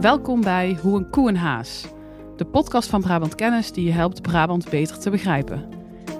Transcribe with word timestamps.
Welkom 0.00 0.40
bij 0.40 0.78
Hoe 0.82 0.96
een 0.96 1.10
koe 1.10 1.28
een 1.28 1.36
haas. 1.36 1.86
De 2.36 2.44
podcast 2.44 2.88
van 2.88 3.00
Brabant 3.00 3.34
Kennis 3.34 3.72
die 3.72 3.84
je 3.84 3.92
helpt 3.92 4.22
Brabant 4.22 4.70
beter 4.70 4.98
te 4.98 5.10
begrijpen. 5.10 5.64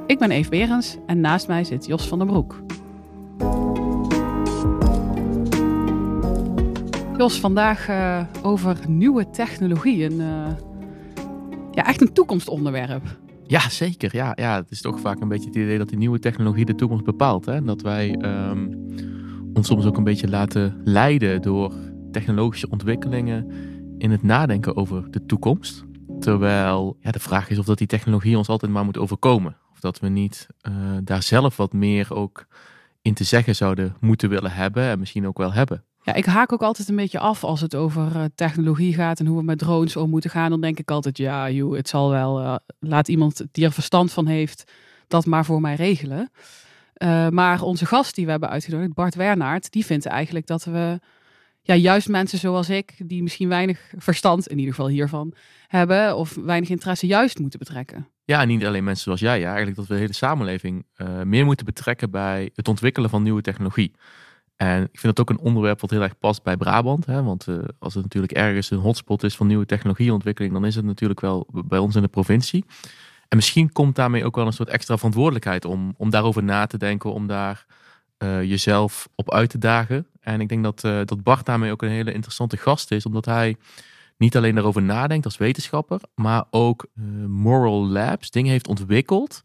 Ik 0.06 0.18
ben 0.18 0.30
Eve 0.30 0.50
Berens 0.50 0.96
en 1.06 1.20
naast 1.20 1.48
mij 1.48 1.64
zit 1.64 1.86
Jos 1.86 2.08
van 2.08 2.18
der 2.18 2.26
Broek. 2.26 2.62
Jos, 7.16 7.40
vandaag 7.40 7.88
uh, 7.88 8.20
over 8.42 8.76
nieuwe 8.88 9.30
technologie. 9.30 10.04
Een, 10.04 10.20
uh, 10.20 10.46
ja, 11.72 11.86
echt 11.86 12.00
een 12.00 12.12
toekomstonderwerp. 12.12 13.18
Ja, 13.46 13.68
zeker. 13.68 14.16
Ja, 14.16 14.32
ja, 14.34 14.56
het 14.56 14.70
is 14.70 14.80
toch 14.80 15.00
vaak 15.00 15.20
een 15.20 15.28
beetje 15.28 15.46
het 15.46 15.56
idee 15.56 15.78
dat 15.78 15.88
die 15.88 15.98
nieuwe 15.98 16.18
technologie 16.18 16.64
de 16.64 16.74
toekomst 16.74 17.04
bepaalt. 17.04 17.44
Hè? 17.44 17.62
Dat 17.62 17.82
wij 17.82 18.18
um, 18.22 18.86
ons 19.54 19.66
soms 19.66 19.84
ook 19.84 19.96
een 19.96 20.04
beetje 20.04 20.28
laten 20.28 20.80
leiden 20.84 21.42
door 21.42 21.72
technologische 22.16 22.70
ontwikkelingen 22.70 23.50
in 23.98 24.10
het 24.10 24.22
nadenken 24.22 24.76
over 24.76 25.10
de 25.10 25.26
toekomst. 25.26 25.84
Terwijl 26.20 26.96
ja, 27.00 27.10
de 27.10 27.18
vraag 27.18 27.48
is 27.50 27.58
of 27.58 27.64
dat 27.64 27.78
die 27.78 27.86
technologie 27.86 28.36
ons 28.36 28.48
altijd 28.48 28.72
maar 28.72 28.84
moet 28.84 28.98
overkomen. 28.98 29.56
Of 29.72 29.80
dat 29.80 29.98
we 29.98 30.08
niet 30.08 30.46
uh, 30.68 30.74
daar 31.04 31.22
zelf 31.22 31.56
wat 31.56 31.72
meer 31.72 32.14
ook 32.14 32.46
in 33.02 33.14
te 33.14 33.24
zeggen 33.24 33.56
zouden 33.56 33.96
moeten 34.00 34.28
willen 34.28 34.52
hebben 34.52 34.82
en 34.82 34.98
misschien 34.98 35.26
ook 35.26 35.38
wel 35.38 35.52
hebben. 35.52 35.84
Ja, 36.02 36.14
ik 36.14 36.24
haak 36.24 36.52
ook 36.52 36.62
altijd 36.62 36.88
een 36.88 36.96
beetje 36.96 37.18
af 37.18 37.44
als 37.44 37.60
het 37.60 37.74
over 37.74 38.16
uh, 38.16 38.24
technologie 38.34 38.94
gaat 38.94 39.20
en 39.20 39.26
hoe 39.26 39.38
we 39.38 39.44
met 39.44 39.58
drones 39.58 39.96
om 39.96 40.10
moeten 40.10 40.30
gaan. 40.30 40.50
Dan 40.50 40.60
denk 40.60 40.78
ik 40.78 40.90
altijd, 40.90 41.18
ja, 41.18 41.50
joh, 41.50 41.76
het 41.76 41.88
zal 41.88 42.10
wel. 42.10 42.40
Uh, 42.40 42.56
laat 42.78 43.08
iemand 43.08 43.46
die 43.52 43.64
er 43.64 43.72
verstand 43.72 44.12
van 44.12 44.26
heeft 44.26 44.72
dat 45.08 45.26
maar 45.26 45.44
voor 45.44 45.60
mij 45.60 45.74
regelen. 45.74 46.30
Maar 47.30 47.62
onze 47.62 47.86
gast 47.86 48.14
die 48.14 48.24
we 48.24 48.30
hebben 48.30 48.48
uitgenodigd, 48.48 48.94
Bart 48.94 49.14
Wernaert, 49.14 49.72
die 49.72 49.84
vindt 49.84 50.06
eigenlijk 50.06 50.46
dat 50.46 50.64
we 50.64 50.98
ja, 51.66 51.74
juist 51.74 52.08
mensen 52.08 52.38
zoals 52.38 52.68
ik, 52.68 52.94
die 52.98 53.22
misschien 53.22 53.48
weinig 53.48 53.92
verstand, 53.96 54.46
in 54.46 54.58
ieder 54.58 54.74
geval 54.74 54.88
hiervan, 54.88 55.34
hebben 55.68 56.16
of 56.16 56.34
weinig 56.34 56.68
interesse, 56.68 57.06
juist 57.06 57.38
moeten 57.38 57.58
betrekken. 57.58 58.08
Ja, 58.24 58.44
niet 58.44 58.64
alleen 58.64 58.84
mensen 58.84 59.04
zoals 59.04 59.20
jij. 59.20 59.38
Ja, 59.38 59.46
eigenlijk 59.46 59.76
dat 59.76 59.86
we 59.86 59.94
de 59.94 60.00
hele 60.00 60.12
samenleving 60.12 60.86
uh, 60.96 61.22
meer 61.22 61.44
moeten 61.44 61.66
betrekken 61.66 62.10
bij 62.10 62.50
het 62.54 62.68
ontwikkelen 62.68 63.10
van 63.10 63.22
nieuwe 63.22 63.42
technologie. 63.42 63.92
En 64.56 64.82
ik 64.82 65.00
vind 65.00 65.16
dat 65.16 65.20
ook 65.20 65.38
een 65.38 65.44
onderwerp 65.44 65.80
wat 65.80 65.90
heel 65.90 66.02
erg 66.02 66.18
past 66.18 66.42
bij 66.42 66.56
Brabant. 66.56 67.06
Hè? 67.06 67.22
Want 67.22 67.46
uh, 67.46 67.58
als 67.78 67.94
het 67.94 68.02
natuurlijk 68.02 68.32
ergens 68.32 68.70
een 68.70 68.78
hotspot 68.78 69.22
is 69.22 69.36
van 69.36 69.46
nieuwe 69.46 69.66
technologieontwikkeling, 69.66 70.52
dan 70.52 70.64
is 70.64 70.74
het 70.74 70.84
natuurlijk 70.84 71.20
wel 71.20 71.46
bij 71.52 71.78
ons 71.78 71.94
in 71.94 72.02
de 72.02 72.08
provincie. 72.08 72.64
En 73.28 73.36
misschien 73.36 73.72
komt 73.72 73.96
daarmee 73.96 74.24
ook 74.24 74.36
wel 74.36 74.46
een 74.46 74.52
soort 74.52 74.68
extra 74.68 74.96
verantwoordelijkheid 74.96 75.64
om, 75.64 75.94
om 75.96 76.10
daarover 76.10 76.42
na 76.42 76.66
te 76.66 76.78
denken, 76.78 77.12
om 77.12 77.26
daar 77.26 77.66
uh, 78.18 78.42
jezelf 78.42 79.08
op 79.14 79.32
uit 79.32 79.50
te 79.50 79.58
dagen. 79.58 80.06
En 80.20 80.40
ik 80.40 80.48
denk 80.48 80.62
dat, 80.62 80.84
uh, 80.84 81.00
dat 81.04 81.22
Bart 81.22 81.46
daarmee 81.46 81.70
ook 81.70 81.82
een 81.82 81.88
hele 81.88 82.12
interessante 82.12 82.56
gast 82.56 82.90
is, 82.90 83.06
omdat 83.06 83.24
hij 83.24 83.56
niet 84.16 84.36
alleen 84.36 84.54
daarover 84.54 84.82
nadenkt 84.82 85.24
als 85.24 85.36
wetenschapper, 85.36 86.00
maar 86.14 86.44
ook 86.50 86.86
uh, 86.94 87.26
moral 87.26 87.86
labs, 87.86 88.30
dingen 88.30 88.50
heeft 88.50 88.68
ontwikkeld 88.68 89.42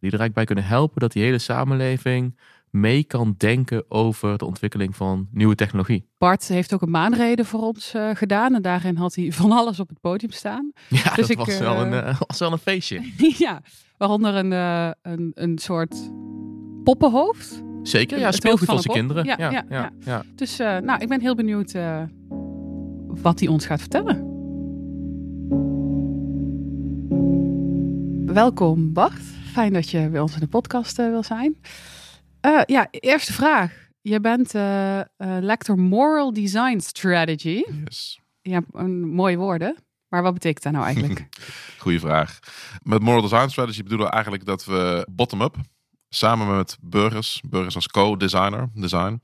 die 0.00 0.10
er 0.10 0.18
eigenlijk 0.18 0.34
bij 0.34 0.44
kunnen 0.44 0.64
helpen 0.64 1.00
dat 1.00 1.12
die 1.12 1.22
hele 1.22 1.38
samenleving 1.38 2.38
mee 2.70 3.04
kan 3.04 3.34
denken 3.36 3.84
over 3.88 4.38
de 4.38 4.44
ontwikkeling 4.44 4.96
van 4.96 5.28
nieuwe 5.30 5.54
technologie. 5.54 6.06
Bart 6.18 6.48
heeft 6.48 6.74
ook 6.74 6.82
een 6.82 6.90
maanreden 6.90 7.46
voor 7.46 7.60
ons 7.60 7.94
uh, 7.94 8.10
gedaan 8.14 8.54
en 8.54 8.62
daarin 8.62 8.96
had 8.96 9.14
hij 9.14 9.32
van 9.32 9.52
alles 9.52 9.80
op 9.80 9.88
het 9.88 10.00
podium 10.00 10.30
staan. 10.30 10.72
Ja, 10.88 11.02
dus 11.02 11.16
dat 11.16 11.28
ik, 11.28 11.38
was, 11.38 11.58
wel 11.58 11.80
een, 11.80 12.16
was 12.26 12.38
wel 12.38 12.52
een 12.52 12.58
feestje. 12.58 13.12
ja, 13.38 13.62
waaronder 13.96 14.34
een, 14.34 14.50
een, 15.02 15.30
een 15.34 15.58
soort 15.58 16.10
poppenhoofd. 16.84 17.62
Zeker, 17.82 18.18
ja, 18.18 18.32
speelgoed 18.32 18.66
van 18.66 18.80
zijn 18.80 18.94
kinderen. 18.96 19.24
Ja, 19.24 19.64
ja, 19.68 19.92
ja. 20.04 20.22
Dus 20.34 20.56
nou, 20.56 21.00
ik 21.00 21.08
ben 21.08 21.20
heel 21.20 21.34
benieuwd 21.34 21.72
wat 23.06 23.38
hij 23.40 23.48
ons 23.48 23.66
gaat 23.66 23.80
vertellen. 23.80 24.28
Welkom 28.34 28.92
Bart, 28.92 29.20
fijn 29.52 29.72
dat 29.72 29.90
je 29.90 30.08
bij 30.08 30.20
ons 30.20 30.34
in 30.34 30.40
de 30.40 30.48
podcast 30.48 30.96
wil 30.96 31.22
zijn. 31.22 31.60
Ja, 32.66 32.88
eerste 32.90 33.32
vraag. 33.32 33.88
Je 34.00 34.20
bent 34.20 34.52
lector 35.40 35.78
Moral 35.78 36.32
Design 36.32 36.78
Strategy. 36.78 37.62
Yes. 37.84 38.20
Ja, 38.40 38.60
een 38.72 39.08
mooie 39.08 39.36
woorden. 39.36 39.76
Maar 40.08 40.22
wat 40.22 40.32
betekent 40.32 40.62
dat 40.62 40.72
nou 40.72 40.84
eigenlijk? 40.84 41.28
Goeie 41.78 42.00
vraag. 42.00 42.38
Met 42.82 43.02
Moral 43.02 43.20
Design 43.20 43.48
Strategy 43.48 43.82
bedoelen 43.82 44.06
we 44.06 44.12
eigenlijk 44.12 44.44
dat 44.44 44.64
we 44.64 45.06
bottom-up, 45.10 45.56
samen 46.10 46.56
met 46.56 46.78
burgers, 46.80 47.40
burgers 47.44 47.74
als 47.74 47.86
co-designer, 47.86 48.68
design, 48.74 49.20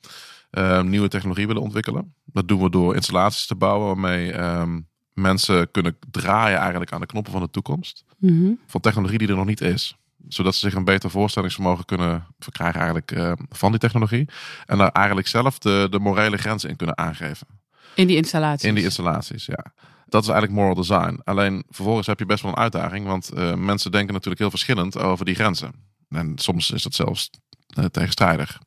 um, 0.51 0.89
nieuwe 0.89 1.09
technologie 1.09 1.47
willen 1.47 1.63
ontwikkelen. 1.63 2.15
Dat 2.25 2.49
doen 2.49 2.63
we 2.63 2.71
door 2.71 2.95
installaties 2.95 3.47
te 3.47 3.55
bouwen 3.55 3.87
waarmee 3.87 4.41
um, 4.41 4.89
mensen 5.13 5.71
kunnen 5.71 5.97
draaien 6.11 6.59
eigenlijk 6.59 6.93
aan 6.93 7.01
de 7.01 7.07
knoppen 7.07 7.33
van 7.33 7.43
de 7.43 7.51
toekomst. 7.51 8.05
Mm 8.19 8.29
-hmm. 8.29 8.61
Van 8.67 8.81
technologie 8.81 9.19
die 9.19 9.29
er 9.29 9.37
nog 9.37 9.47
niet 9.47 9.61
is 9.61 9.97
zodat 10.29 10.55
ze 10.55 10.61
zich 10.61 10.75
een 10.75 10.85
beter 10.85 11.11
voorstellingsvermogen 11.11 11.85
kunnen 11.85 12.27
verkrijgen 12.39 12.81
eigenlijk, 12.81 13.13
uh, 13.13 13.33
van 13.49 13.71
die 13.71 13.81
technologie. 13.81 14.29
En 14.67 14.79
daar 14.79 14.91
eigenlijk 14.93 15.27
zelf 15.27 15.59
de, 15.59 15.87
de 15.91 15.99
morele 15.99 16.37
grenzen 16.37 16.71
in 16.71 16.77
kunnen 16.77 16.99
aangeven. 16.99 17.47
In 17.95 18.07
die 18.07 18.17
installaties? 18.17 18.69
In 18.69 18.75
die 18.75 18.85
installaties, 18.85 19.47
ja. 19.47 19.73
Dat 20.09 20.23
is 20.23 20.29
eigenlijk 20.29 20.61
moral 20.61 20.75
design. 20.75 21.21
Alleen 21.25 21.65
vervolgens 21.71 22.07
heb 22.07 22.19
je 22.19 22.27
best 22.27 22.43
wel 22.43 22.53
een 22.53 22.59
uitdaging, 22.59 23.07
want 23.07 23.31
uh, 23.35 23.55
mensen 23.55 23.91
denken 23.91 24.13
natuurlijk 24.13 24.41
heel 24.41 24.51
verschillend 24.51 24.99
over 24.99 25.25
die 25.25 25.35
grenzen. 25.35 25.73
En 26.09 26.39
soms 26.39 26.71
is 26.71 26.83
dat 26.83 26.94
zelfs 26.94 27.31
uh, 27.78 27.84
tegenstrijdig. 27.84 28.59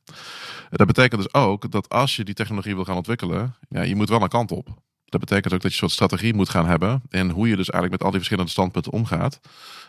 Dat 0.70 0.86
betekent 0.86 1.22
dus 1.22 1.34
ook 1.34 1.70
dat 1.70 1.88
als 1.88 2.16
je 2.16 2.24
die 2.24 2.34
technologie 2.34 2.74
wil 2.74 2.84
gaan 2.84 2.96
ontwikkelen, 2.96 3.54
ja, 3.68 3.82
je 3.82 3.96
moet 3.96 4.08
wel 4.08 4.22
een 4.22 4.28
kant 4.28 4.52
op. 4.52 4.68
Dat 5.04 5.20
betekent 5.20 5.52
ook 5.52 5.60
dat 5.60 5.70
je 5.70 5.82
een 5.82 5.88
soort 5.88 5.92
strategie 5.92 6.34
moet 6.34 6.48
gaan 6.48 6.66
hebben 6.66 7.02
in 7.08 7.30
hoe 7.30 7.48
je 7.48 7.56
dus 7.56 7.70
eigenlijk 7.70 7.92
met 7.92 8.02
al 8.02 8.10
die 8.10 8.18
verschillende 8.18 8.50
standpunten 8.50 8.92
omgaat. 8.92 9.40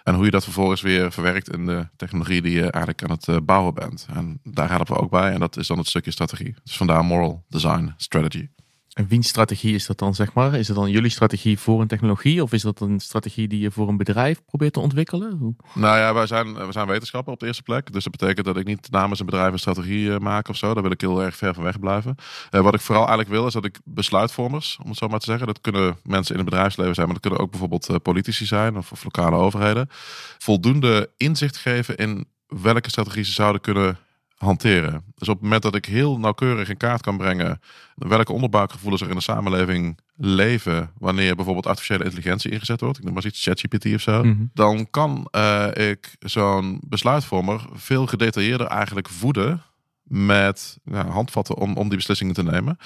En 0.03 0.15
hoe 0.15 0.25
je 0.25 0.31
dat 0.31 0.43
vervolgens 0.43 0.81
weer 0.81 1.11
verwerkt 1.11 1.49
in 1.49 1.65
de 1.65 1.87
technologie 1.95 2.41
die 2.41 2.53
je 2.53 2.71
eigenlijk 2.71 3.03
aan 3.03 3.17
het 3.19 3.45
bouwen 3.45 3.73
bent. 3.73 4.07
En 4.13 4.39
daar 4.43 4.69
helpen 4.69 4.93
we 4.93 5.01
ook 5.01 5.09
bij 5.09 5.33
en 5.33 5.39
dat 5.39 5.57
is 5.57 5.67
dan 5.67 5.77
het 5.77 5.87
stukje 5.87 6.11
strategie. 6.11 6.55
Dus 6.63 6.77
vandaar 6.77 7.05
moral 7.05 7.43
design 7.47 7.93
strategy. 7.97 8.47
En 8.91 9.07
wiens 9.07 9.27
strategie 9.27 9.75
is 9.75 9.85
dat 9.85 9.97
dan, 9.97 10.15
zeg 10.15 10.33
maar? 10.33 10.53
Is 10.53 10.67
het 10.67 10.77
dan 10.77 10.89
jullie 10.89 11.09
strategie 11.09 11.59
voor 11.59 11.81
een 11.81 11.87
technologie? 11.87 12.43
Of 12.43 12.53
is 12.53 12.61
dat 12.61 12.79
een 12.79 12.99
strategie 12.99 13.47
die 13.47 13.59
je 13.59 13.71
voor 13.71 13.87
een 13.87 13.97
bedrijf 13.97 14.45
probeert 14.45 14.73
te 14.73 14.79
ontwikkelen? 14.79 15.57
Nou 15.73 15.97
ja, 15.97 16.13
wij 16.13 16.27
zijn, 16.27 16.53
we 16.53 16.71
zijn 16.71 16.87
wetenschapper 16.87 17.33
op 17.33 17.39
de 17.39 17.45
eerste 17.45 17.63
plek. 17.63 17.93
Dus 17.93 18.03
dat 18.03 18.17
betekent 18.17 18.45
dat 18.45 18.57
ik 18.57 18.65
niet 18.65 18.91
namens 18.91 19.19
een 19.19 19.25
bedrijf 19.25 19.51
een 19.51 19.59
strategie 19.59 20.05
uh, 20.05 20.17
maak 20.17 20.47
of 20.47 20.57
zo. 20.57 20.73
Daar 20.73 20.83
wil 20.83 20.91
ik 20.91 21.01
heel 21.01 21.23
erg 21.23 21.35
ver 21.35 21.53
van 21.53 21.63
weg 21.63 21.79
blijven. 21.79 22.15
Uh, 22.51 22.61
wat 22.61 22.73
ik 22.73 22.81
vooral 22.81 23.07
eigenlijk 23.07 23.29
wil, 23.29 23.47
is 23.47 23.53
dat 23.53 23.65
ik 23.65 23.79
besluitvormers, 23.83 24.77
om 24.83 24.89
het 24.89 24.97
zo 24.97 25.07
maar 25.07 25.19
te 25.19 25.25
zeggen. 25.25 25.47
Dat 25.47 25.61
kunnen 25.61 25.97
mensen 26.03 26.35
in 26.35 26.41
het 26.41 26.49
bedrijfsleven 26.49 26.95
zijn, 26.95 27.05
maar 27.05 27.15
dat 27.15 27.23
kunnen 27.23 27.41
ook 27.41 27.51
bijvoorbeeld 27.51 27.89
uh, 27.89 27.95
politici 28.03 28.45
zijn 28.45 28.77
of, 28.77 28.91
of 28.91 29.03
lokale 29.03 29.35
overheden. 29.35 29.89
Voldoende 30.37 31.09
inzicht 31.17 31.57
geven 31.57 31.97
in 31.97 32.25
welke 32.47 32.89
strategie 32.89 33.23
ze 33.23 33.31
zouden 33.31 33.61
kunnen 33.61 33.97
hanteren. 34.41 35.03
Dus 35.15 35.27
op 35.27 35.33
het 35.33 35.43
moment 35.43 35.61
dat 35.61 35.75
ik 35.75 35.85
heel 35.85 36.19
nauwkeurig 36.19 36.69
in 36.69 36.77
kaart 36.77 37.01
kan 37.01 37.17
brengen 37.17 37.61
welke 37.95 38.33
onderbuikgevoelens 38.33 39.01
er 39.01 39.09
in 39.09 39.15
de 39.15 39.21
samenleving 39.21 39.99
leven 40.15 40.91
wanneer 40.97 41.35
bijvoorbeeld 41.35 41.67
artificiële 41.67 42.03
intelligentie 42.03 42.51
ingezet 42.51 42.81
wordt, 42.81 42.97
ik 42.97 43.03
noem 43.03 43.13
maar 43.13 43.25
iets 43.25 43.43
ChatGPT 43.43 43.85
of 43.93 44.01
zo, 44.01 44.23
mm 44.23 44.31
-hmm. 44.31 44.49
dan 44.53 44.89
kan 44.89 45.27
uh, 45.31 45.67
ik 45.73 46.15
zo'n 46.19 46.79
besluitvormer 46.83 47.65
veel 47.73 48.07
gedetailleerder 48.07 48.67
eigenlijk 48.67 49.09
voeden 49.09 49.61
met 50.03 50.77
ja, 50.83 51.07
handvatten 51.07 51.55
om, 51.55 51.77
om 51.77 51.87
die 51.87 51.97
beslissingen 51.97 52.33
te 52.33 52.43
nemen. 52.43 52.77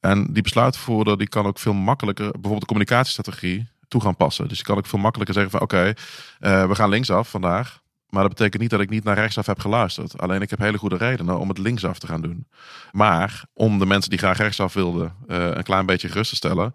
En 0.00 0.32
die 0.32 0.42
besluitvoerder 0.42 1.18
die 1.18 1.28
kan 1.28 1.46
ook 1.46 1.58
veel 1.58 1.74
makkelijker 1.74 2.30
bijvoorbeeld 2.30 2.60
de 2.60 2.66
communicatiestrategie 2.66 3.68
toe 3.88 4.00
gaan 4.00 4.16
passen. 4.16 4.48
Dus 4.48 4.58
je 4.58 4.64
kan 4.64 4.76
ook 4.76 4.86
veel 4.86 4.98
makkelijker 4.98 5.34
zeggen 5.34 5.52
van 5.52 5.60
oké, 5.60 5.74
okay, 5.74 6.62
uh, 6.62 6.68
we 6.68 6.74
gaan 6.74 6.88
linksaf 6.88 7.30
vandaag. 7.30 7.80
Maar 8.12 8.22
dat 8.22 8.30
betekent 8.30 8.62
niet 8.62 8.70
dat 8.70 8.80
ik 8.80 8.90
niet 8.90 9.04
naar 9.04 9.14
rechtsaf 9.14 9.46
heb 9.46 9.60
geluisterd. 9.60 10.18
Alleen 10.18 10.40
ik 10.40 10.50
heb 10.50 10.58
hele 10.58 10.78
goede 10.78 10.96
redenen 10.96 11.38
om 11.38 11.48
het 11.48 11.58
linksaf 11.58 11.98
te 11.98 12.06
gaan 12.06 12.22
doen. 12.22 12.46
Maar 12.90 13.44
om 13.54 13.78
de 13.78 13.86
mensen 13.86 14.10
die 14.10 14.18
graag 14.18 14.38
rechtsaf 14.38 14.74
wilden 14.74 15.14
uh, 15.26 15.50
een 15.50 15.62
klein 15.62 15.86
beetje 15.86 16.08
gerust 16.08 16.30
te 16.30 16.36
stellen. 16.36 16.72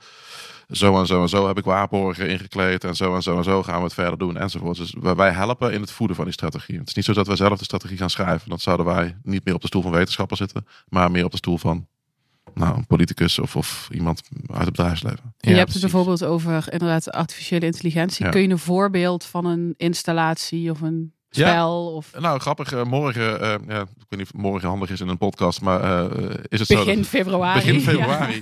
Zo 0.70 1.00
en 1.00 1.06
zo 1.06 1.22
en 1.22 1.30
zo 1.30 1.48
heb 1.48 1.58
ik 1.58 1.64
wapenborgen 1.64 2.30
ingekleed. 2.30 2.84
En 2.84 2.96
zo 2.96 3.16
en 3.16 3.24
zo 3.24 3.38
en 3.38 3.44
zo 3.44 3.64
gaan 3.64 3.78
we 3.78 3.84
het 3.84 3.94
verder 3.94 4.18
doen 4.18 4.38
enzovoort. 4.38 4.78
Dus 4.78 4.96
wij 5.00 5.32
helpen 5.32 5.74
in 5.74 5.82
het 5.82 5.92
voeden 5.92 6.16
van 6.16 6.26
die 6.26 6.34
strategie. 6.34 6.78
Het 6.78 6.88
is 6.88 6.94
niet 6.94 7.06
zo 7.06 7.14
dat 7.14 7.28
wij 7.28 7.36
zelf 7.36 7.58
de 7.58 7.64
strategie 7.64 7.98
gaan 7.98 8.10
schrijven. 8.10 8.50
Dan 8.50 8.60
zouden 8.60 8.86
wij 8.86 9.18
niet 9.24 9.46
meer 9.46 9.54
op 9.54 9.62
de 9.62 9.68
stoel 9.68 9.82
van 9.82 9.92
wetenschapper 9.92 10.38
zitten. 10.38 10.68
Maar 10.90 11.12
meer 11.12 11.26
op 11.26 11.32
de 11.32 11.38
stoel 11.38 11.58
van 11.58 11.88
nou, 12.54 12.78
een 12.78 12.86
politicus 12.86 13.40
of, 13.40 13.56
of 13.56 13.90
iemand 13.92 14.22
uit 14.48 14.66
het 14.66 14.76
bedrijfsleven. 14.76 15.34
Ja, 15.38 15.52
je 15.52 15.58
hebt 15.58 15.72
het 15.72 15.82
bijvoorbeeld 15.82 16.24
over 16.24 16.72
inderdaad 16.72 17.12
artificiële 17.12 17.66
intelligentie. 17.66 18.26
Ja. 18.26 18.32
Kun 18.32 18.42
je 18.42 18.50
een 18.50 18.60
voorbeeld 18.60 19.24
van 19.24 19.46
een 19.46 19.74
installatie 19.78 20.72
of 20.72 20.82
een 20.82 21.16
spel? 21.30 21.90
Ja, 21.90 21.96
of... 21.96 22.12
Nou, 22.20 22.40
grappig. 22.40 22.74
Uh, 22.74 22.84
morgen, 22.84 23.42
uh, 23.42 23.56
ja, 23.68 23.82
ik 23.82 24.06
weet 24.10 24.20
niet 24.20 24.34
of 24.34 24.34
morgen 24.34 24.68
handig 24.68 24.90
is 24.90 25.02
in 25.02 25.08
een 25.08 25.18
podcast, 25.18 25.62
maar 25.62 25.84
uh, 25.84 26.30
is 26.48 26.60
het 26.60 26.68
begin 26.68 27.04
zo... 27.04 27.10
Februari. 27.10 27.60
Begin 27.60 27.82
februari. 27.92 28.42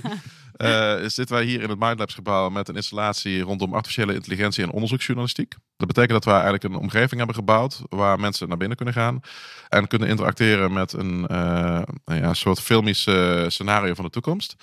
uh, 0.56 1.08
zitten 1.08 1.36
wij 1.36 1.44
hier 1.44 1.62
in 1.62 1.68
het 1.68 1.78
Mindlabs 1.78 2.14
gebouw 2.14 2.48
met 2.48 2.68
een 2.68 2.76
installatie 2.76 3.40
rondom 3.40 3.74
artificiële 3.74 4.14
intelligentie 4.14 4.64
en 4.64 4.70
onderzoeksjournalistiek. 4.70 5.54
Dat 5.76 5.86
betekent 5.86 6.12
dat 6.12 6.24
we 6.24 6.30
eigenlijk 6.30 6.64
een 6.64 6.74
omgeving 6.74 7.16
hebben 7.16 7.34
gebouwd 7.34 7.82
waar 7.88 8.20
mensen 8.20 8.48
naar 8.48 8.56
binnen 8.56 8.76
kunnen 8.76 8.94
gaan 8.94 9.20
en 9.68 9.86
kunnen 9.86 10.08
interacteren 10.08 10.72
met 10.72 10.92
een 10.92 11.26
uh, 11.30 11.82
ja, 12.04 12.34
soort 12.34 12.60
filmisch 12.60 13.08
scenario 13.46 13.94
van 13.94 14.04
de 14.04 14.10
toekomst. 14.10 14.54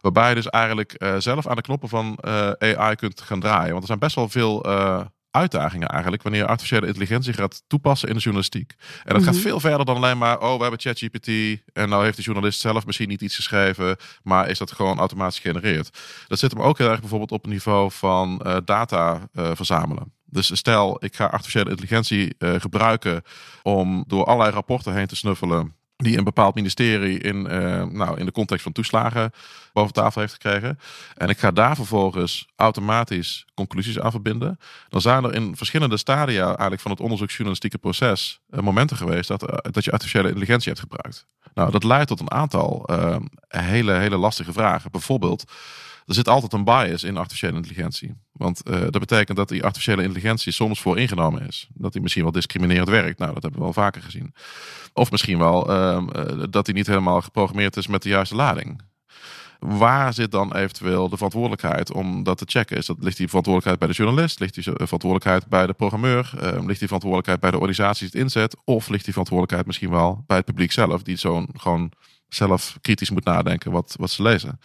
Waarbij 0.00 0.28
je 0.28 0.34
dus 0.34 0.48
eigenlijk 0.48 1.04
zelf 1.18 1.46
aan 1.46 1.56
de 1.56 1.62
knoppen 1.62 1.88
van 1.88 2.18
AI 2.58 2.94
kunt 2.94 3.20
gaan 3.20 3.40
draaien. 3.40 3.70
Want 3.70 3.80
er 3.80 3.86
zijn 3.86 3.98
best 3.98 4.14
wel 4.14 4.28
veel 4.28 4.62
uitdagingen 5.30 5.88
eigenlijk 5.88 6.22
wanneer 6.22 6.40
je 6.40 6.46
artificiële 6.46 6.86
intelligentie 6.86 7.32
gaat 7.32 7.62
toepassen 7.66 8.08
in 8.08 8.14
de 8.14 8.20
journalistiek. 8.20 8.74
En 9.04 9.14
dat 9.14 9.22
gaat 9.22 9.34
mhm. 9.34 9.42
veel 9.42 9.60
verder 9.60 9.86
dan 9.86 9.96
alleen 9.96 10.18
maar, 10.18 10.40
oh, 10.40 10.54
we 10.54 10.62
hebben 10.62 10.80
ChatGPT 10.80 11.28
en 11.72 11.88
nou 11.88 12.04
heeft 12.04 12.16
de 12.16 12.22
journalist 12.22 12.60
zelf 12.60 12.86
misschien 12.86 13.08
niet 13.08 13.22
iets 13.22 13.36
geschreven, 13.36 13.96
maar 14.22 14.48
is 14.48 14.58
dat 14.58 14.72
gewoon 14.72 14.98
automatisch 14.98 15.38
gegenereerd. 15.38 15.98
Dat 16.28 16.38
zit 16.38 16.50
hem 16.50 16.62
ook 16.62 16.78
heel 16.78 16.90
erg 16.90 17.00
bijvoorbeeld 17.00 17.32
op 17.32 17.42
het 17.42 17.52
niveau 17.52 17.90
van 17.90 18.40
uh, 18.46 18.56
data 18.64 19.28
uh, 19.32 19.50
verzamelen. 19.54 20.12
Dus 20.24 20.56
stel, 20.56 21.04
ik 21.04 21.16
ga 21.16 21.24
artificiële 21.24 21.70
intelligentie 21.70 22.34
uh, 22.38 22.54
gebruiken 22.58 23.22
om 23.62 24.04
door 24.06 24.24
allerlei 24.24 24.54
rapporten 24.54 24.94
heen 24.94 25.06
te 25.06 25.16
snuffelen 25.16 25.74
die 26.02 26.18
een 26.18 26.24
bepaald 26.24 26.54
ministerie 26.54 27.18
in, 27.18 27.36
uh, 27.36 27.84
nou, 27.84 28.18
in 28.18 28.26
de 28.26 28.32
context 28.32 28.62
van 28.62 28.72
toeslagen 28.72 29.30
boven 29.72 29.92
tafel 29.92 30.20
heeft 30.20 30.32
gekregen. 30.32 30.78
En 31.16 31.28
ik 31.28 31.38
ga 31.38 31.50
daar 31.50 31.76
vervolgens 31.76 32.46
automatisch 32.56 33.46
conclusies 33.54 34.00
aan 34.00 34.10
verbinden. 34.10 34.58
Dan 34.88 35.00
zijn 35.00 35.24
er 35.24 35.34
in 35.34 35.56
verschillende 35.56 35.96
stadia 35.96 36.46
eigenlijk 36.46 36.80
van 36.80 36.90
het 36.90 37.00
onderzoeksjournalistieke 37.00 37.78
proces 37.78 38.40
uh, 38.50 38.60
momenten 38.60 38.96
geweest 38.96 39.28
dat, 39.28 39.42
uh, 39.42 39.56
dat 39.72 39.84
je 39.84 39.92
artificiële 39.92 40.28
intelligentie 40.28 40.68
hebt 40.72 40.80
gebruikt. 40.80 41.26
Nou, 41.54 41.70
dat 41.70 41.84
leidt 41.84 42.08
tot 42.08 42.20
een 42.20 42.30
aantal 42.30 42.88
hele, 43.48 43.92
hele 43.92 44.16
lastige 44.16 44.52
vragen. 44.52 44.90
Bijvoorbeeld, 44.90 45.44
er 46.10 46.16
zit 46.16 46.28
altijd 46.28 46.52
een 46.52 46.64
bias 46.64 47.02
in 47.02 47.16
artificiële 47.16 47.56
intelligentie. 47.56 48.14
Want 48.32 48.62
uh, 48.68 48.80
dat 48.80 48.98
betekent 48.98 49.36
dat 49.36 49.48
die 49.48 49.64
artificiële 49.64 50.02
intelligentie 50.02 50.52
soms 50.52 50.80
vooringenomen 50.80 51.46
is. 51.46 51.68
Dat 51.74 51.92
die 51.92 52.02
misschien 52.02 52.22
wel 52.22 52.32
discriminerend 52.32 52.88
werkt. 52.88 53.18
Nou, 53.18 53.34
dat 53.34 53.42
hebben 53.42 53.60
we 53.60 53.66
wel 53.66 53.74
vaker 53.74 54.02
gezien. 54.02 54.34
Of 54.92 55.10
misschien 55.10 55.38
wel 55.38 55.70
uh, 55.70 56.02
dat 56.50 56.66
hij 56.66 56.74
niet 56.74 56.86
helemaal 56.86 57.20
geprogrammeerd 57.20 57.76
is 57.76 57.86
met 57.86 58.02
de 58.02 58.08
juiste 58.08 58.34
lading. 58.34 58.80
Waar 59.58 60.14
zit 60.14 60.30
dan 60.30 60.54
eventueel 60.54 61.08
de 61.08 61.16
verantwoordelijkheid 61.16 61.92
om 61.92 62.22
dat 62.22 62.38
te 62.38 62.44
checken? 62.48 62.76
Is 62.76 62.86
dat, 62.86 62.96
ligt 63.00 63.16
die 63.16 63.28
verantwoordelijkheid 63.28 63.78
bij 63.78 63.88
de 63.88 64.02
journalist? 64.02 64.40
Ligt 64.40 64.54
die 64.54 64.62
verantwoordelijkheid 64.62 65.46
bij 65.46 65.66
de 65.66 65.72
programmeur? 65.72 66.32
Uh, 66.34 66.42
ligt 66.42 66.78
die 66.78 66.88
verantwoordelijkheid 66.88 67.40
bij 67.40 67.50
de 67.50 67.56
organisatie 67.56 68.10
die 68.10 68.20
het 68.20 68.34
inzet? 68.34 68.56
Of 68.64 68.88
ligt 68.88 69.04
die 69.04 69.12
verantwoordelijkheid 69.12 69.66
misschien 69.66 69.90
wel 69.90 70.24
bij 70.26 70.36
het 70.36 70.46
publiek 70.46 70.72
zelf, 70.72 71.02
die 71.02 71.16
zo'n 71.16 71.48
gewoon 71.56 71.92
zelf 72.34 72.78
kritisch 72.80 73.10
moet 73.10 73.24
nadenken 73.24 73.70
wat, 73.70 73.94
wat 73.98 74.10
ze 74.10 74.22
lezen? 74.22 74.60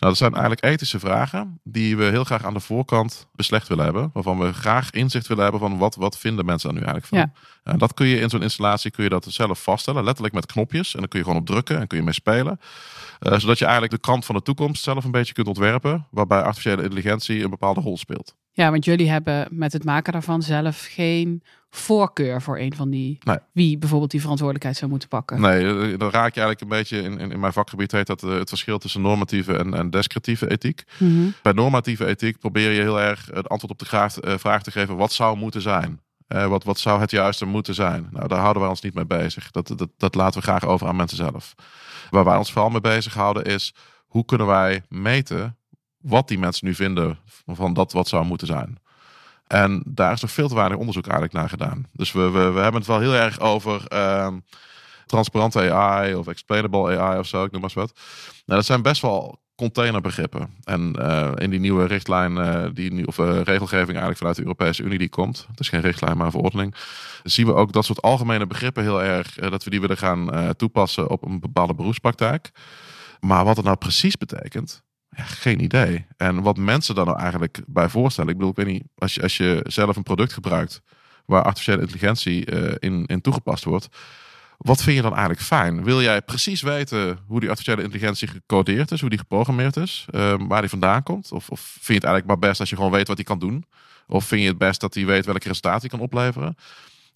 Nou, 0.00 0.12
dat 0.12 0.16
zijn 0.16 0.32
eigenlijk 0.32 0.64
ethische 0.64 0.98
vragen 0.98 1.60
die 1.64 1.96
we 1.96 2.04
heel 2.04 2.24
graag 2.24 2.44
aan 2.44 2.54
de 2.54 2.60
voorkant 2.60 3.26
beslecht 3.32 3.68
willen 3.68 3.84
hebben. 3.84 4.10
Waarvan 4.12 4.38
we 4.38 4.52
graag 4.52 4.90
inzicht 4.90 5.26
willen 5.26 5.42
hebben 5.42 5.60
van 5.60 5.78
wat, 5.78 5.94
wat 5.94 6.18
vinden 6.18 6.44
mensen 6.44 6.68
er 6.68 6.74
nu 6.74 6.80
eigenlijk 6.80 7.08
van. 7.08 7.18
Ja. 7.18 7.32
En 7.72 7.78
dat 7.78 7.94
kun 7.94 8.06
je 8.06 8.20
in 8.20 8.30
zo'n 8.30 8.42
installatie 8.42 8.90
kun 8.90 9.04
je 9.04 9.10
dat 9.10 9.26
zelf 9.28 9.62
vaststellen, 9.62 10.04
letterlijk 10.04 10.34
met 10.34 10.46
knopjes. 10.46 10.94
En 10.94 11.00
dan 11.00 11.08
kun 11.08 11.18
je 11.18 11.24
gewoon 11.24 11.40
op 11.40 11.46
drukken 11.46 11.80
en 11.80 11.86
kun 11.86 11.98
je 11.98 12.04
mee 12.04 12.12
spelen. 12.12 12.60
Uh, 13.20 13.38
zodat 13.38 13.58
je 13.58 13.64
eigenlijk 13.64 13.92
de 13.92 14.00
kant 14.00 14.24
van 14.24 14.34
de 14.34 14.42
toekomst 14.42 14.82
zelf 14.82 15.04
een 15.04 15.10
beetje 15.10 15.32
kunt 15.32 15.46
ontwerpen. 15.46 16.06
Waarbij 16.10 16.42
artificiële 16.42 16.82
intelligentie 16.82 17.44
een 17.44 17.50
bepaalde 17.50 17.80
rol 17.80 17.96
speelt. 17.96 18.34
Ja, 18.60 18.70
want 18.70 18.84
jullie 18.84 19.10
hebben 19.10 19.48
met 19.50 19.72
het 19.72 19.84
maken 19.84 20.12
daarvan 20.12 20.42
zelf 20.42 20.88
geen 20.90 21.42
voorkeur 21.70 22.42
voor 22.42 22.58
een 22.58 22.74
van 22.74 22.90
die. 22.90 23.18
Wie 23.52 23.78
bijvoorbeeld 23.78 24.10
die 24.10 24.20
verantwoordelijkheid 24.20 24.76
zou 24.76 24.90
moeten 24.90 25.08
pakken. 25.08 25.40
Nee, 25.40 25.66
eh, 25.66 25.98
dan 25.98 26.10
raak 26.10 26.34
je 26.34 26.40
eigenlijk 26.40 26.60
een 26.60 26.68
beetje 26.68 27.02
in, 27.02 27.18
in, 27.18 27.32
in 27.32 27.40
mijn 27.40 27.52
vakgebied 27.52 27.92
heet 27.92 28.06
dat 28.06 28.22
eh, 28.22 28.30
het 28.30 28.48
verschil 28.48 28.78
tussen 28.78 29.00
normatieve 29.00 29.56
en, 29.56 29.74
en 29.74 29.90
descriptieve 29.90 30.50
ethiek. 30.50 30.84
Mhm. 30.98 31.28
Bij 31.42 31.52
normatieve 31.52 32.06
ethiek 32.06 32.38
probeer 32.38 32.70
je 32.70 32.80
heel 32.80 33.00
erg 33.00 33.26
het 33.32 33.48
antwoord 33.48 33.72
op 33.72 33.78
de 33.78 33.84
vraag, 33.84 34.14
vraag 34.20 34.62
te 34.62 34.70
geven: 34.70 34.96
wat 34.96 35.12
zou 35.12 35.36
moeten 35.36 35.62
zijn? 35.62 36.00
Uh, 36.28 36.46
wat, 36.46 36.64
wat 36.64 36.78
zou 36.78 37.00
het 37.00 37.10
juiste 37.10 37.44
moeten 37.44 37.74
zijn? 37.74 38.08
Nou, 38.10 38.28
daar 38.28 38.38
houden 38.38 38.62
wij 38.62 38.70
ons 38.70 38.80
niet 38.80 38.94
mee 38.94 39.06
bezig. 39.06 39.50
Dat, 39.50 39.72
dat, 39.76 39.88
dat 39.96 40.14
laten 40.14 40.40
we 40.40 40.46
graag 40.46 40.64
over 40.64 40.86
aan 40.86 40.96
mensen 40.96 41.16
zelf. 41.16 41.54
Waar 42.10 42.24
wij 42.24 42.36
ons 42.36 42.52
vooral 42.52 42.70
mee 42.70 42.80
bezighouden 42.80 43.44
is 43.44 43.74
hoe 44.06 44.24
kunnen 44.24 44.46
wij 44.46 44.82
meten 44.88 45.56
wat 46.00 46.28
die 46.28 46.38
mensen 46.38 46.66
nu 46.66 46.74
vinden 46.74 47.18
van 47.46 47.72
dat 47.72 47.92
wat 47.92 48.08
zou 48.08 48.24
moeten 48.24 48.46
zijn. 48.46 48.78
En 49.46 49.82
daar 49.86 50.12
is 50.12 50.20
nog 50.20 50.30
veel 50.30 50.48
te 50.48 50.54
weinig 50.54 50.78
onderzoek 50.78 51.04
eigenlijk 51.04 51.34
naar 51.34 51.48
gedaan. 51.48 51.86
Dus 51.92 52.12
we, 52.12 52.30
we, 52.30 52.50
we 52.50 52.60
hebben 52.60 52.80
het 52.80 52.86
wel 52.86 53.00
heel 53.00 53.14
erg 53.14 53.40
over 53.40 53.84
uh, 53.92 54.32
transparante 55.06 55.72
AI 55.72 56.14
of 56.14 56.26
explainable 56.26 56.98
AI 56.98 57.18
of 57.18 57.26
zo, 57.26 57.44
ik 57.44 57.50
noem 57.50 57.60
maar 57.60 57.70
eens 57.70 57.78
wat. 57.78 57.92
Nou, 58.46 58.58
dat 58.58 58.64
zijn 58.64 58.82
best 58.82 59.02
wel 59.02 59.40
containerbegrippen. 59.54 60.54
En 60.64 60.96
uh, 60.98 61.30
in 61.36 61.50
die 61.50 61.60
nieuwe 61.60 61.86
richtlijn, 61.86 62.32
uh, 62.32 62.64
die 62.72 62.92
nu, 62.92 63.02
of 63.02 63.18
uh, 63.18 63.40
regelgeving 63.42 63.88
eigenlijk 63.88 64.18
vanuit 64.18 64.36
de 64.36 64.42
Europese 64.42 64.82
Unie 64.82 64.98
die 64.98 65.08
komt, 65.08 65.46
het 65.50 65.60
is 65.60 65.68
geen 65.68 65.80
richtlijn 65.80 66.16
maar 66.16 66.26
een 66.26 66.32
verordening, 66.32 66.74
zien 67.22 67.46
we 67.46 67.54
ook 67.54 67.72
dat 67.72 67.84
soort 67.84 68.02
algemene 68.02 68.46
begrippen 68.46 68.82
heel 68.82 69.02
erg, 69.02 69.34
dat 69.34 69.64
we 69.64 69.70
die 69.70 69.80
willen 69.80 69.96
gaan 69.96 70.54
toepassen 70.56 71.10
op 71.10 71.24
een 71.24 71.40
bepaalde 71.40 71.74
beroepspraktijk. 71.74 72.50
Maar 73.20 73.44
wat 73.44 73.56
het 73.56 73.64
nou 73.64 73.76
precies 73.76 74.16
betekent, 74.16 74.82
geen 75.10 75.62
idee. 75.62 76.06
En 76.16 76.42
wat 76.42 76.56
mensen 76.56 76.94
dan 76.94 77.06
nou 77.06 77.18
eigenlijk 77.18 77.60
bij 77.66 77.88
voorstellen, 77.88 78.30
ik 78.30 78.36
bedoel, 78.36 78.50
ik 78.50 78.56
weet 78.56 78.66
niet, 78.66 78.84
als 78.98 79.14
je, 79.14 79.22
als 79.22 79.36
je 79.36 79.64
zelf 79.66 79.96
een 79.96 80.02
product 80.02 80.32
gebruikt 80.32 80.82
waar 81.26 81.42
artificiële 81.42 81.80
intelligentie 81.80 82.44
in, 82.78 83.06
in 83.06 83.20
toegepast 83.20 83.64
wordt, 83.64 83.88
wat 84.60 84.82
vind 84.82 84.96
je 84.96 85.02
dan 85.02 85.12
eigenlijk 85.12 85.40
fijn? 85.40 85.84
Wil 85.84 86.02
jij 86.02 86.22
precies 86.22 86.62
weten 86.62 87.18
hoe 87.26 87.40
die 87.40 87.48
artificiële 87.48 87.82
intelligentie 87.82 88.28
gecodeerd 88.28 88.90
is, 88.90 89.00
hoe 89.00 89.08
die 89.08 89.18
geprogrammeerd 89.18 89.76
is, 89.76 90.06
um, 90.14 90.48
waar 90.48 90.60
die 90.60 90.70
vandaan 90.70 91.02
komt? 91.02 91.32
Of, 91.32 91.50
of 91.50 91.60
vind 91.60 91.86
je 91.86 91.94
het 91.94 92.04
eigenlijk 92.04 92.26
maar 92.26 92.48
best 92.48 92.60
als 92.60 92.70
je 92.70 92.76
gewoon 92.76 92.90
weet 92.90 93.06
wat 93.06 93.16
hij 93.16 93.24
kan 93.24 93.38
doen? 93.38 93.64
Of 94.06 94.24
vind 94.24 94.42
je 94.42 94.48
het 94.48 94.58
best 94.58 94.80
dat 94.80 94.94
hij 94.94 95.06
weet 95.06 95.24
welke 95.24 95.48
resultaten 95.48 95.80
hij 95.80 95.88
kan 95.88 96.00
opleveren? 96.00 96.56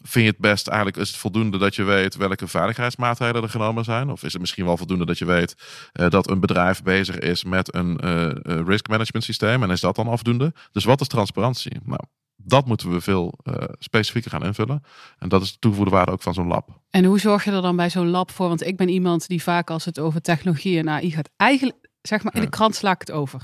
Vind 0.07 0.25
je 0.25 0.31
het 0.31 0.41
best 0.41 0.67
eigenlijk, 0.67 0.97
is 0.97 1.09
het 1.09 1.17
voldoende 1.17 1.59
dat 1.59 1.75
je 1.75 1.83
weet 1.83 2.17
welke 2.17 2.49
veiligheidsmaatregelen 2.49 3.43
er 3.43 3.49
genomen 3.49 3.85
zijn? 3.85 4.11
Of 4.11 4.23
is 4.23 4.33
het 4.33 4.41
misschien 4.41 4.65
wel 4.65 4.77
voldoende 4.77 5.07
dat 5.07 5.19
je 5.19 5.25
weet 5.25 5.55
uh, 5.93 6.09
dat 6.09 6.31
een 6.31 6.41
bedrijf 6.41 6.83
bezig 6.83 7.19
is 7.19 7.45
met 7.45 7.75
een 7.75 8.01
uh, 8.05 8.31
risk 8.67 8.89
management 8.89 9.25
systeem 9.25 9.63
en 9.63 9.71
is 9.71 9.81
dat 9.81 9.97
dan 9.97 10.09
afdoende? 10.09 10.53
Dus 10.73 10.85
wat 10.85 11.01
is 11.01 11.09
transparantie? 11.09 11.81
Nou, 11.85 12.01
dat 12.37 12.67
moeten 12.67 12.91
we 12.91 13.01
veel 13.01 13.39
uh, 13.45 13.55
specifieker 13.79 14.31
gaan 14.31 14.45
invullen. 14.45 14.83
En 15.19 15.29
dat 15.29 15.43
is 15.43 15.53
de 15.53 15.59
toegevoegde 15.59 15.95
waarde 15.95 16.13
ook 16.13 16.23
van 16.23 16.35
zo'n 16.35 16.47
lab. 16.47 16.81
En 16.91 17.05
hoe 17.05 17.19
zorg 17.19 17.45
je 17.45 17.51
er 17.51 17.63
dan 17.63 17.77
bij 17.77 17.91
zo'n 17.91 18.11
lab 18.11 18.31
voor? 18.31 18.49
Want 18.49 18.67
ik 18.67 18.77
ben 18.77 18.89
iemand 18.89 19.27
die 19.29 19.43
vaak 19.43 19.71
als 19.71 19.85
het 19.85 19.99
over 19.99 20.21
technologie 20.21 20.79
en 20.79 20.89
AI 20.89 21.11
gaat, 21.11 21.29
eigenlijk 21.37 21.89
zeg 22.03 22.23
maar 22.23 22.35
in 22.35 22.41
de 22.41 22.49
krant 22.49 22.75
sla 22.75 22.91
ik 22.91 23.01
het 23.01 23.11
over. 23.11 23.41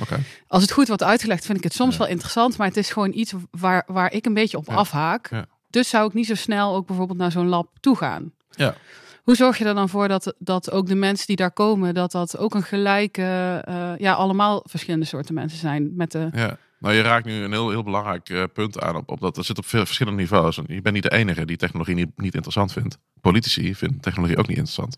Okay. 0.00 0.22
Als 0.46 0.62
het 0.62 0.72
goed 0.72 0.88
wordt 0.88 1.02
uitgelegd, 1.02 1.46
vind 1.46 1.58
ik 1.58 1.64
het 1.64 1.74
soms 1.74 1.96
wel 1.96 2.06
interessant, 2.06 2.56
maar 2.56 2.66
het 2.66 2.76
is 2.76 2.90
gewoon 2.90 3.12
iets 3.12 3.32
waar, 3.50 3.84
waar 3.86 4.12
ik 4.12 4.26
een 4.26 4.34
beetje 4.34 4.56
op 4.56 4.68
afhaak. 4.68 5.46
Dus 5.70 5.88
zou 5.88 6.06
ik 6.06 6.14
niet 6.14 6.26
zo 6.26 6.34
snel 6.34 6.74
ook 6.74 6.86
bijvoorbeeld 6.86 7.18
naar 7.18 7.30
zo'n 7.30 7.48
lab 7.48 7.68
toe 7.80 7.96
gaan. 7.96 8.32
Ja. 8.50 8.74
Hoe 9.22 9.36
zorg 9.36 9.58
je 9.58 9.64
er 9.64 9.74
dan 9.74 9.88
voor 9.88 10.08
dat, 10.08 10.34
dat 10.38 10.70
ook 10.70 10.86
de 10.86 10.94
mensen 10.94 11.26
die 11.26 11.36
daar 11.36 11.52
komen, 11.52 11.94
dat 11.94 12.12
dat 12.12 12.38
ook 12.38 12.54
een 12.54 12.62
gelijke, 12.62 13.64
uh, 13.68 13.92
ja, 13.98 14.12
allemaal 14.12 14.62
verschillende 14.68 15.06
soorten 15.06 15.34
mensen 15.34 15.58
zijn 15.58 15.96
met 15.96 16.12
de. 16.12 16.28
Ja. 16.32 16.58
Nou, 16.78 16.94
je 16.94 17.00
raakt 17.00 17.24
nu 17.24 17.32
een 17.32 17.52
heel, 17.52 17.70
heel 17.70 17.82
belangrijk 17.82 18.28
uh, 18.28 18.44
punt 18.52 18.80
aan. 18.80 18.96
Op, 18.96 19.10
op 19.10 19.20
dat 19.20 19.36
er 19.36 19.44
zit 19.44 19.58
op 19.58 19.66
veel 19.66 19.86
verschillende 19.86 20.20
niveaus. 20.20 20.58
En 20.58 20.64
je 20.68 20.80
bent 20.80 20.94
niet 20.94 21.02
de 21.02 21.12
enige 21.12 21.44
die 21.44 21.56
technologie 21.56 21.94
niet, 21.94 22.08
niet 22.16 22.34
interessant 22.34 22.72
vindt. 22.72 22.98
Politici 23.20 23.74
vinden 23.74 24.00
technologie 24.00 24.36
ook 24.36 24.46
niet 24.46 24.56
interessant. 24.56 24.96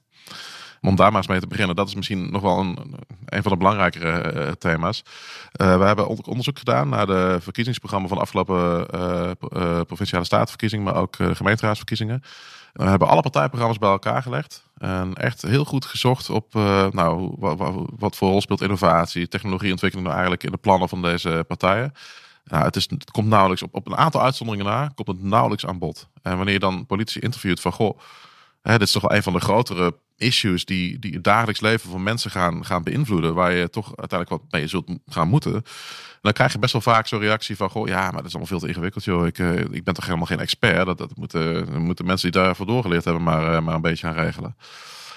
Om 0.83 0.97
daar 0.97 1.09
maar 1.09 1.21
eens 1.21 1.31
mee 1.31 1.41
te 1.41 1.47
beginnen, 1.47 1.77
dat 1.77 1.89
is 1.89 1.95
misschien 1.95 2.31
nog 2.31 2.43
wel 2.43 2.59
een, 2.59 2.79
een 3.25 3.43
van 3.43 3.53
de 3.53 3.59
belangrijkere 3.59 4.33
uh, 4.35 4.51
thema's. 4.51 5.03
Uh, 5.61 5.79
we 5.79 5.85
hebben 5.85 6.07
onderzoek 6.07 6.59
gedaan 6.59 6.89
naar 6.89 7.07
de 7.07 7.39
verkiezingsprogramma 7.41 8.09
van 8.09 8.17
de 8.17 8.23
afgelopen 8.23 8.87
provinciale 9.87 10.25
statenverkiezingen, 10.25 10.85
maar 10.85 10.97
ook 10.97 11.17
gemeenteraadsverkiezingen. 11.33 12.23
We 12.73 12.85
hebben 12.85 13.09
alle 13.09 13.21
partijprogramma's 13.21 13.79
bij 13.79 13.91
elkaar 13.91 14.23
gelegd. 14.23 14.65
En 14.79 15.15
echt 15.15 15.43
heel 15.43 15.65
goed 15.65 15.85
gezocht 15.85 16.31
op 16.31 16.55
nou, 16.91 17.35
wat, 17.99 18.17
voor 18.17 18.31
rol 18.31 18.41
speelt 18.41 18.61
innovatie, 18.61 19.29
technologieontwikkeling 19.29 20.09
nou 20.09 20.21
eigenlijk 20.21 20.45
in 20.45 20.53
de 20.53 20.63
plannen 20.63 20.89
van 20.89 21.03
deze 21.03 21.45
partijen. 21.49 21.93
Nou, 22.45 22.65
het, 22.65 22.77
is, 22.77 22.91
het 22.91 23.11
komt 23.11 23.29
nauwelijks 23.29 23.63
op, 23.63 23.75
op 23.75 23.87
een 23.87 23.97
aantal 23.97 24.23
uitzonderingen 24.23 24.73
na, 24.73 24.91
komt 24.95 25.09
het 25.09 25.23
nauwelijks 25.23 25.67
aan 25.67 25.79
bod. 25.79 26.09
En 26.23 26.37
wanneer 26.37 26.55
je 26.55 26.61
dan 26.61 26.87
politici 26.87 27.21
interviewt 27.21 27.61
van 27.61 27.73
goh, 27.73 27.99
hè, 28.63 28.73
dit 28.73 28.87
is 28.87 28.93
toch 28.93 29.03
wel 29.03 29.17
een 29.17 29.23
van 29.23 29.33
de 29.33 29.41
grotere 29.41 29.95
issues 30.23 30.65
die, 30.65 30.99
die 30.99 31.13
het 31.13 31.25
dagelijks 31.25 31.61
leven 31.61 31.91
van 31.91 32.03
mensen 32.03 32.31
gaan, 32.31 32.65
gaan 32.65 32.83
beïnvloeden, 32.83 33.35
waar 33.35 33.53
je 33.53 33.71
toch 33.71 33.97
uiteindelijk 33.97 34.43
wat 34.43 34.53
mee 34.53 34.67
zult 34.67 34.91
gaan 35.07 35.29
moeten 35.29 35.65
dan 36.23 36.33
krijg 36.33 36.53
je 36.53 36.59
best 36.59 36.73
wel 36.73 36.83
vaak 36.83 37.07
zo'n 37.07 37.21
reactie 37.21 37.57
van: 37.57 37.71
Goh, 37.71 37.89
ja, 37.89 38.03
maar 38.03 38.13
dat 38.13 38.25
is 38.25 38.31
allemaal 38.31 38.47
veel 38.47 38.59
te 38.59 38.69
ingewikkeld, 38.69 39.05
joh. 39.05 39.27
Ik, 39.27 39.39
uh, 39.39 39.59
ik 39.59 39.85
ben 39.85 39.95
toch 39.95 40.05
helemaal 40.05 40.27
geen 40.27 40.41
expert. 40.41 40.87
Dat, 40.87 40.99
dat 40.99 41.17
moeten, 41.17 41.83
moeten 41.83 42.07
mensen 42.07 42.33
die 42.33 42.41
daarvoor 42.41 42.67
doorgeleerd 42.67 43.05
hebben, 43.05 43.23
maar, 43.23 43.55
uh, 43.55 43.61
maar 43.61 43.75
een 43.75 43.81
beetje 43.81 44.07
aan 44.07 44.15
regelen. 44.15 44.57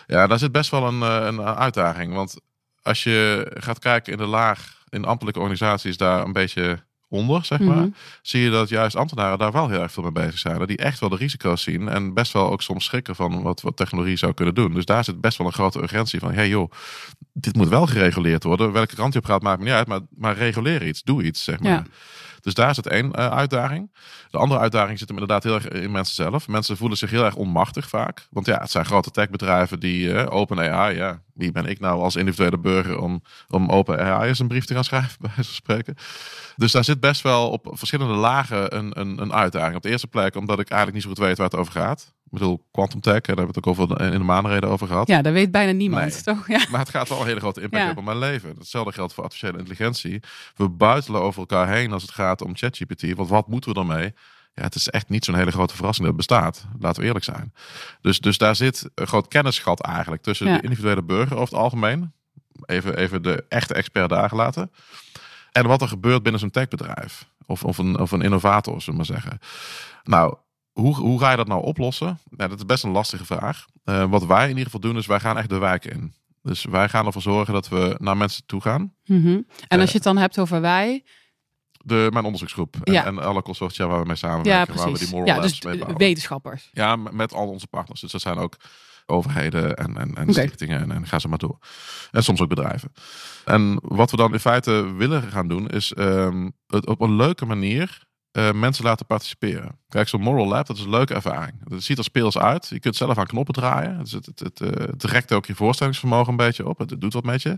Ja, 0.07 0.27
daar 0.27 0.39
zit 0.39 0.51
best 0.51 0.71
wel 0.71 0.87
een, 0.87 1.01
eh, 1.01 1.25
een 1.25 1.41
uitdaging. 1.41 2.13
Want 2.13 2.35
als 2.81 3.03
je 3.03 3.47
gaat 3.53 3.79
kijken 3.79 4.11
in 4.11 4.17
de 4.17 4.25
laag, 4.25 4.83
in 4.89 5.05
ambtelijke 5.05 5.39
organisaties, 5.39 5.97
daar 5.97 6.25
een 6.25 6.33
beetje 6.33 6.84
onder, 7.07 7.45
zeg 7.45 7.59
maar, 7.59 7.75
Mhm. 7.77 7.89
zie 8.21 8.41
je 8.41 8.49
dat 8.49 8.69
juist 8.69 8.95
ambtenaren 8.95 9.37
daar 9.37 9.51
wel 9.51 9.69
heel 9.69 9.81
erg 9.81 9.91
veel 9.91 10.03
mee 10.03 10.11
bezig 10.11 10.37
zijn. 10.37 10.65
Die 10.67 10.77
echt 10.77 10.99
wel 10.99 11.09
de 11.09 11.15
risico's 11.15 11.61
zien 11.61 11.87
en 11.89 12.13
best 12.13 12.33
wel 12.33 12.51
ook 12.51 12.61
soms 12.61 12.85
schrikken 12.85 13.15
van 13.15 13.41
wat, 13.41 13.61
wat 13.61 13.77
technologie 13.77 14.17
zou 14.17 14.33
kunnen 14.33 14.55
doen. 14.55 14.73
Dus 14.73 14.85
daar 14.85 15.03
zit 15.03 15.21
best 15.21 15.37
wel 15.37 15.47
een 15.47 15.53
grote 15.53 15.81
urgentie 15.81 16.19
van, 16.19 16.31
hey 16.33 16.49
joh, 16.49 16.71
dit 17.33 17.55
moet 17.55 17.67
wel 17.69 17.87
gereguleerd 17.87 18.43
worden. 18.43 18.71
Welke 18.71 18.95
kant 18.95 19.13
je 19.13 19.19
op 19.19 19.25
gaat, 19.25 19.41
maakt 19.41 19.59
me 19.59 19.65
niet 19.65 19.73
uit, 19.73 19.87
maar, 19.87 19.99
maar 20.17 20.35
reguleer 20.37 20.87
iets, 20.87 21.03
doe 21.03 21.23
iets, 21.23 21.43
zeg 21.43 21.59
maar. 21.59 21.71
Ja. 21.71 21.83
Dus 22.45 22.53
daar 22.53 22.75
zit 22.75 22.87
één 22.87 23.13
eh, 23.13 23.31
uitdaging. 23.31 23.91
De 24.29 24.37
andere 24.37 24.59
uitdaging 24.59 24.99
zit 24.99 25.07
hem 25.07 25.17
inderdaad 25.17 25.43
heel 25.43 25.53
erg 25.53 25.67
in 25.67 25.91
mensen 25.91 26.15
zelf. 26.15 26.47
Mensen 26.47 26.77
voelen 26.77 26.97
zich 26.97 27.09
heel 27.09 27.23
erg 27.23 27.35
onmachtig 27.35 27.89
vaak. 27.89 28.27
Want 28.29 28.45
ja, 28.45 28.59
het 28.59 28.71
zijn 28.71 28.85
grote 28.85 29.11
techbedrijven 29.11 29.79
die 29.79 30.13
eh 30.13 30.33
open 30.35 30.71
AI, 30.71 30.95
ja, 30.95 31.21
wie 31.33 31.51
ben 31.51 31.65
ik 31.65 31.79
nou 31.79 32.01
als 32.01 32.15
individuele 32.15 32.57
burger 32.57 32.99
om, 32.99 33.21
om 33.49 33.69
open 33.69 33.99
AI 33.99 34.27
eens 34.27 34.39
een 34.39 34.47
brief 34.47 34.65
te 34.65 34.73
gaan 34.73 34.83
schrijven, 34.83 35.17
bij 35.21 35.31
van 35.33 35.43
spreken. 35.43 35.95
Dus 36.55 36.71
daar 36.71 36.83
zit 36.83 36.99
best 36.99 37.21
wel 37.21 37.49
op 37.49 37.67
verschillende 37.71 38.13
lagen 38.13 38.75
een, 38.75 38.99
een, 38.99 39.21
een 39.21 39.33
uitdaging. 39.33 39.75
Op 39.75 39.81
de 39.81 39.89
eerste 39.89 40.07
plek, 40.07 40.35
omdat 40.35 40.59
ik 40.59 40.69
eigenlijk 40.69 40.93
niet 40.93 41.03
zo 41.03 41.09
goed 41.09 41.27
weet 41.27 41.37
waar 41.37 41.49
het 41.49 41.59
over 41.59 41.71
gaat. 41.71 42.14
Ik 42.25 42.31
bedoel, 42.31 42.65
quantum 42.71 42.99
tech, 43.01 43.13
daar 43.13 43.35
hebben 43.35 43.45
we 43.45 43.59
het 43.59 43.65
ook 43.67 43.67
over 43.79 44.01
in 44.01 44.11
de 44.11 44.17
maanreden 44.25 44.69
over 44.69 44.87
gehad. 44.87 45.07
Ja, 45.07 45.21
dat 45.21 45.33
weet 45.33 45.51
bijna 45.51 45.71
niemand, 45.71 46.03
Nee. 46.25 46.35
toch? 46.35 46.47
Ja. 46.47 46.65
Maar 46.71 46.79
het 46.79 46.89
gaat 46.89 47.09
wel 47.09 47.19
een 47.21 47.27
hele 47.27 47.39
grote 47.39 47.61
impact 47.61 47.81
Ja. 47.81 47.85
hebben 47.87 48.03
op 48.07 48.19
mijn 48.19 48.31
leven. 48.31 48.55
Hetzelfde 48.57 48.91
geldt 48.91 49.13
voor 49.13 49.23
artificiële 49.23 49.57
intelligentie. 49.57 50.19
We 50.55 50.69
buitelen 50.69 51.21
over 51.21 51.39
elkaar 51.39 51.69
heen 51.69 51.91
als 51.93 52.01
het 52.01 52.11
gaat 52.11 52.41
om 52.41 52.55
ChatGPT. 52.55 53.13
Want 53.15 53.29
wat 53.29 53.47
moeten 53.47 53.73
we 53.73 53.79
ermee? 53.79 54.13
Ja, 54.53 54.63
het 54.63 54.75
is 54.75 54.89
echt 54.89 55.09
niet 55.09 55.25
zo'n 55.25 55.35
hele 55.35 55.51
grote 55.51 55.75
verrassing 55.75 56.07
dat 56.07 56.17
het 56.17 56.27
bestaat. 56.27 56.65
Laten 56.79 57.01
we 57.01 57.07
eerlijk 57.07 57.25
zijn. 57.25 57.53
Dus, 58.01 58.19
dus 58.19 58.37
daar 58.37 58.55
zit 58.55 58.89
een 58.95 59.07
groot 59.07 59.27
kennisgat 59.27 59.81
eigenlijk 59.81 60.21
tussen 60.21 60.47
Ja. 60.47 60.55
de 60.55 60.61
individuele 60.63 61.03
burger 61.03 61.35
over 61.37 61.53
het 61.53 61.63
algemeen. 61.63 62.13
Even, 62.65 62.97
even 62.97 63.21
de 63.23 63.45
echte 63.49 63.73
expert 63.73 64.09
daar 64.09 64.29
gelaten. 64.29 64.71
En 65.51 65.67
wat 65.67 65.81
er 65.81 65.87
gebeurt 65.87 66.23
binnen 66.23 66.41
zo'n 66.41 66.51
techbedrijf. 66.51 67.25
Of, 67.45 67.63
of, 67.63 67.77
een, 67.77 67.99
of 67.99 68.11
een 68.11 68.21
innovator, 68.21 68.81
zullen 68.81 68.99
we 69.01 69.11
maar 69.11 69.19
zeggen. 69.21 69.39
Nou, 70.03 70.35
hoe, 70.75 70.95
hoe 70.95 71.19
ga 71.19 71.31
je 71.31 71.37
dat 71.37 71.47
nou 71.47 71.63
oplossen? 71.63 72.19
Ja, 72.37 72.47
dat 72.47 72.57
is 72.57 72.65
best 72.65 72.83
een 72.83 72.91
lastige 72.91 73.25
vraag. 73.25 73.65
Eh, 73.83 74.09
wat 74.09 74.25
wij 74.25 74.43
in 74.43 74.49
ieder 74.49 74.63
geval 74.63 74.79
doen, 74.79 74.97
is 74.97 75.05
wij 75.05 75.19
gaan 75.19 75.37
echt 75.37 75.49
de 75.49 75.57
wijk 75.57 75.85
in. 75.85 76.13
Dus 76.41 76.63
wij 76.65 76.89
gaan 76.89 77.05
ervoor 77.05 77.21
zorgen 77.21 77.53
dat 77.53 77.67
we 77.67 77.95
naar 77.99 78.17
mensen 78.17 78.43
toe 78.45 78.61
gaan. 78.61 78.93
Mhm. 79.05 79.27
En 79.27 79.45
Eh. 79.67 79.79
als 79.79 79.89
je 79.89 79.95
het 79.95 80.03
dan 80.03 80.17
hebt 80.17 80.39
over 80.39 80.61
wij, 80.61 81.03
De, 81.85 82.07
mijn 82.13 82.25
onderzoeksgroep 82.25 82.75
en, 82.83 82.93
Ja. 82.93 83.05
en 83.05 83.19
alle 83.19 83.41
consortia 83.41 83.87
waar 83.87 83.99
we 83.99 84.05
mee 84.05 84.15
samenwerken. 84.15 84.73
ja 84.75 84.79
waar 84.83 84.91
we 84.91 84.99
die 84.99 85.09
moral 85.09 85.25
Ja, 85.27 85.39
dus 85.39 85.61
mee 85.61 85.71
de 85.73 85.79
bouwen. 85.79 85.99
wetenschappers. 85.99 86.69
Ja, 86.71 86.95
met 86.95 87.33
al 87.33 87.47
onze 87.47 87.67
partners. 87.67 88.01
Dus 88.01 88.11
dat 88.11 88.21
zijn 88.21 88.37
ook 88.37 88.57
overheden 89.05 89.75
en, 89.75 89.97
en, 89.97 90.15
en 90.15 90.31
stichtingen 90.33 90.81
en, 90.81 90.91
en 90.91 91.07
ga 91.07 91.19
ze 91.19 91.27
maar 91.27 91.37
door. 91.37 91.57
En 92.11 92.23
soms 92.23 92.41
ook 92.41 92.49
bedrijven. 92.49 92.91
En 93.45 93.79
wat 93.81 94.11
we 94.11 94.17
dan 94.17 94.33
in 94.33 94.39
feite 94.39 94.93
willen 94.93 95.21
gaan 95.23 95.47
doen, 95.47 95.67
is 95.69 95.93
ehm, 95.93 96.49
het 96.67 96.87
op 96.87 97.01
een 97.01 97.15
leuke 97.15 97.45
manier 97.45 98.04
eh, 98.35 98.51
mensen 98.51 98.83
laten 98.83 99.05
participeren. 99.05 99.77
Kijk, 99.89 100.07
zo'n 100.07 100.21
Moral 100.21 100.47
Lab, 100.47 100.65
dat 100.67 100.77
is 100.77 100.83
een 100.83 100.89
leuke 100.89 101.13
ervaring. 101.13 101.53
Het 101.69 101.83
ziet 101.83 101.97
er 101.97 102.03
speels 102.03 102.37
uit. 102.37 102.67
Je 102.67 102.79
kunt 102.79 102.95
zelf 102.95 103.17
aan 103.17 103.25
knoppen 103.25 103.53
draaien. 103.53 103.99
Dus 103.99 104.11
het, 104.11 104.25
het, 104.25 104.39
het, 104.39 104.61
eh, 104.61 104.69
het 104.69 105.03
rekt 105.03 105.33
ook 105.33 105.45
je 105.45 105.55
voorstellingsvermogen 105.55 106.29
een 106.29 106.37
beetje 106.37 106.67
op. 106.67 106.79
Het, 106.79 107.01
doet 107.01 107.13
wat 107.13 107.23
met 107.23 107.41
je. 107.41 107.57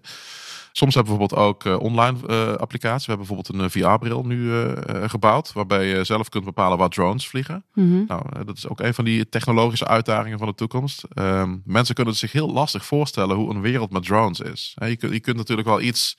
Soms 0.71 0.95
hebben 0.95 1.13
we 1.13 1.19
bijvoorbeeld 1.19 1.49
ook 1.49 1.65
eh, 1.65 1.79
online 1.79 2.17
applicaties. 2.57 3.05
We 3.05 3.11
hebben 3.13 3.27
bijvoorbeeld 3.27 3.61
een 3.61 3.71
VR-bril 3.71 4.23
nu 4.23 4.73
gebouwd. 5.09 5.53
Waarbij 5.53 5.85
je 5.85 6.03
zelf 6.03 6.29
kunt 6.29 6.45
bepalen 6.45 6.77
waar 6.77 6.89
drones 6.89 7.27
vliegen. 7.27 7.63
Mhm. 7.73 8.03
Nou, 8.07 8.23
dat 8.45 8.57
is 8.57 8.67
ook 8.67 8.79
een 8.79 8.93
van 8.93 9.05
die 9.05 9.29
technologische 9.29 9.87
uitdagingen 9.87 10.37
van 10.37 10.47
de 10.47 10.55
toekomst. 10.55 11.03
Ehm, 11.03 11.55
mensen 11.65 11.95
kunnen 11.95 12.15
zich 12.15 12.31
heel 12.31 12.51
lastig 12.51 12.85
voorstellen 12.85 13.35
hoe 13.35 13.49
een 13.49 13.61
wereld 13.61 13.91
met 13.91 14.03
drones 14.03 14.39
is. 14.39 14.75
Je, 14.75 14.95
kunt, 14.95 15.13
je 15.13 15.19
kunt 15.19 15.37
natuurlijk 15.37 15.67
wel 15.67 15.81
iets 15.81 16.17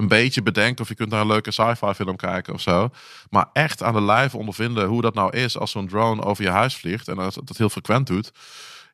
een 0.00 0.08
beetje 0.08 0.42
bedenken 0.42 0.82
of 0.82 0.88
je 0.88 0.94
kunt 0.94 1.10
naar 1.10 1.20
een 1.20 1.26
leuke 1.26 1.50
sci-fi 1.50 1.94
film 1.94 2.16
kijken 2.16 2.54
of 2.54 2.60
zo. 2.60 2.90
Maar 3.30 3.48
echt 3.52 3.82
aan 3.82 3.94
de 3.94 4.02
lijve 4.02 4.36
ondervinden 4.36 4.86
hoe 4.86 5.02
dat 5.02 5.14
nou 5.14 5.36
is 5.36 5.58
als 5.58 5.70
zo'n 5.70 5.88
drone 5.88 6.22
over 6.22 6.44
je 6.44 6.50
huis 6.50 6.76
vliegt 6.76 7.08
en 7.08 7.18
het 7.18 7.38
dat 7.44 7.56
heel 7.56 7.68
frequent 7.68 8.06
doet. 8.06 8.32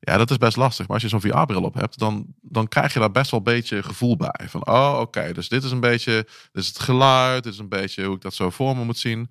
Ja, 0.01 0.17
dat 0.17 0.31
is 0.31 0.37
best 0.37 0.57
lastig. 0.57 0.87
Maar 0.87 0.95
als 0.95 1.03
je 1.03 1.09
zo'n 1.09 1.21
VR-bril 1.21 1.63
op 1.63 1.75
hebt, 1.75 1.99
dan, 1.99 2.27
dan 2.43 2.69
krijg 2.69 2.93
je 2.93 2.99
daar 2.99 3.11
best 3.11 3.31
wel 3.31 3.41
een 3.41 3.53
beetje 3.55 3.83
gevoel 3.83 4.17
bij. 4.17 4.47
Van, 4.49 4.67
oh, 4.67 4.99
oké, 5.01 5.33
dus 5.33 5.49
dit 5.49 5.65
is 5.65 5.71
een 5.71 5.81
beetje, 5.81 6.27
is 6.53 6.67
het 6.67 6.79
geluid, 6.79 7.43
dit 7.43 7.53
is 7.53 7.59
een 7.59 7.69
beetje 7.69 8.05
hoe 8.05 8.15
ik 8.15 8.21
dat 8.21 8.35
zo 8.35 8.51
voor 8.51 8.77
me 8.77 8.85
moet 8.85 8.99
zien. 8.99 9.19
En 9.19 9.29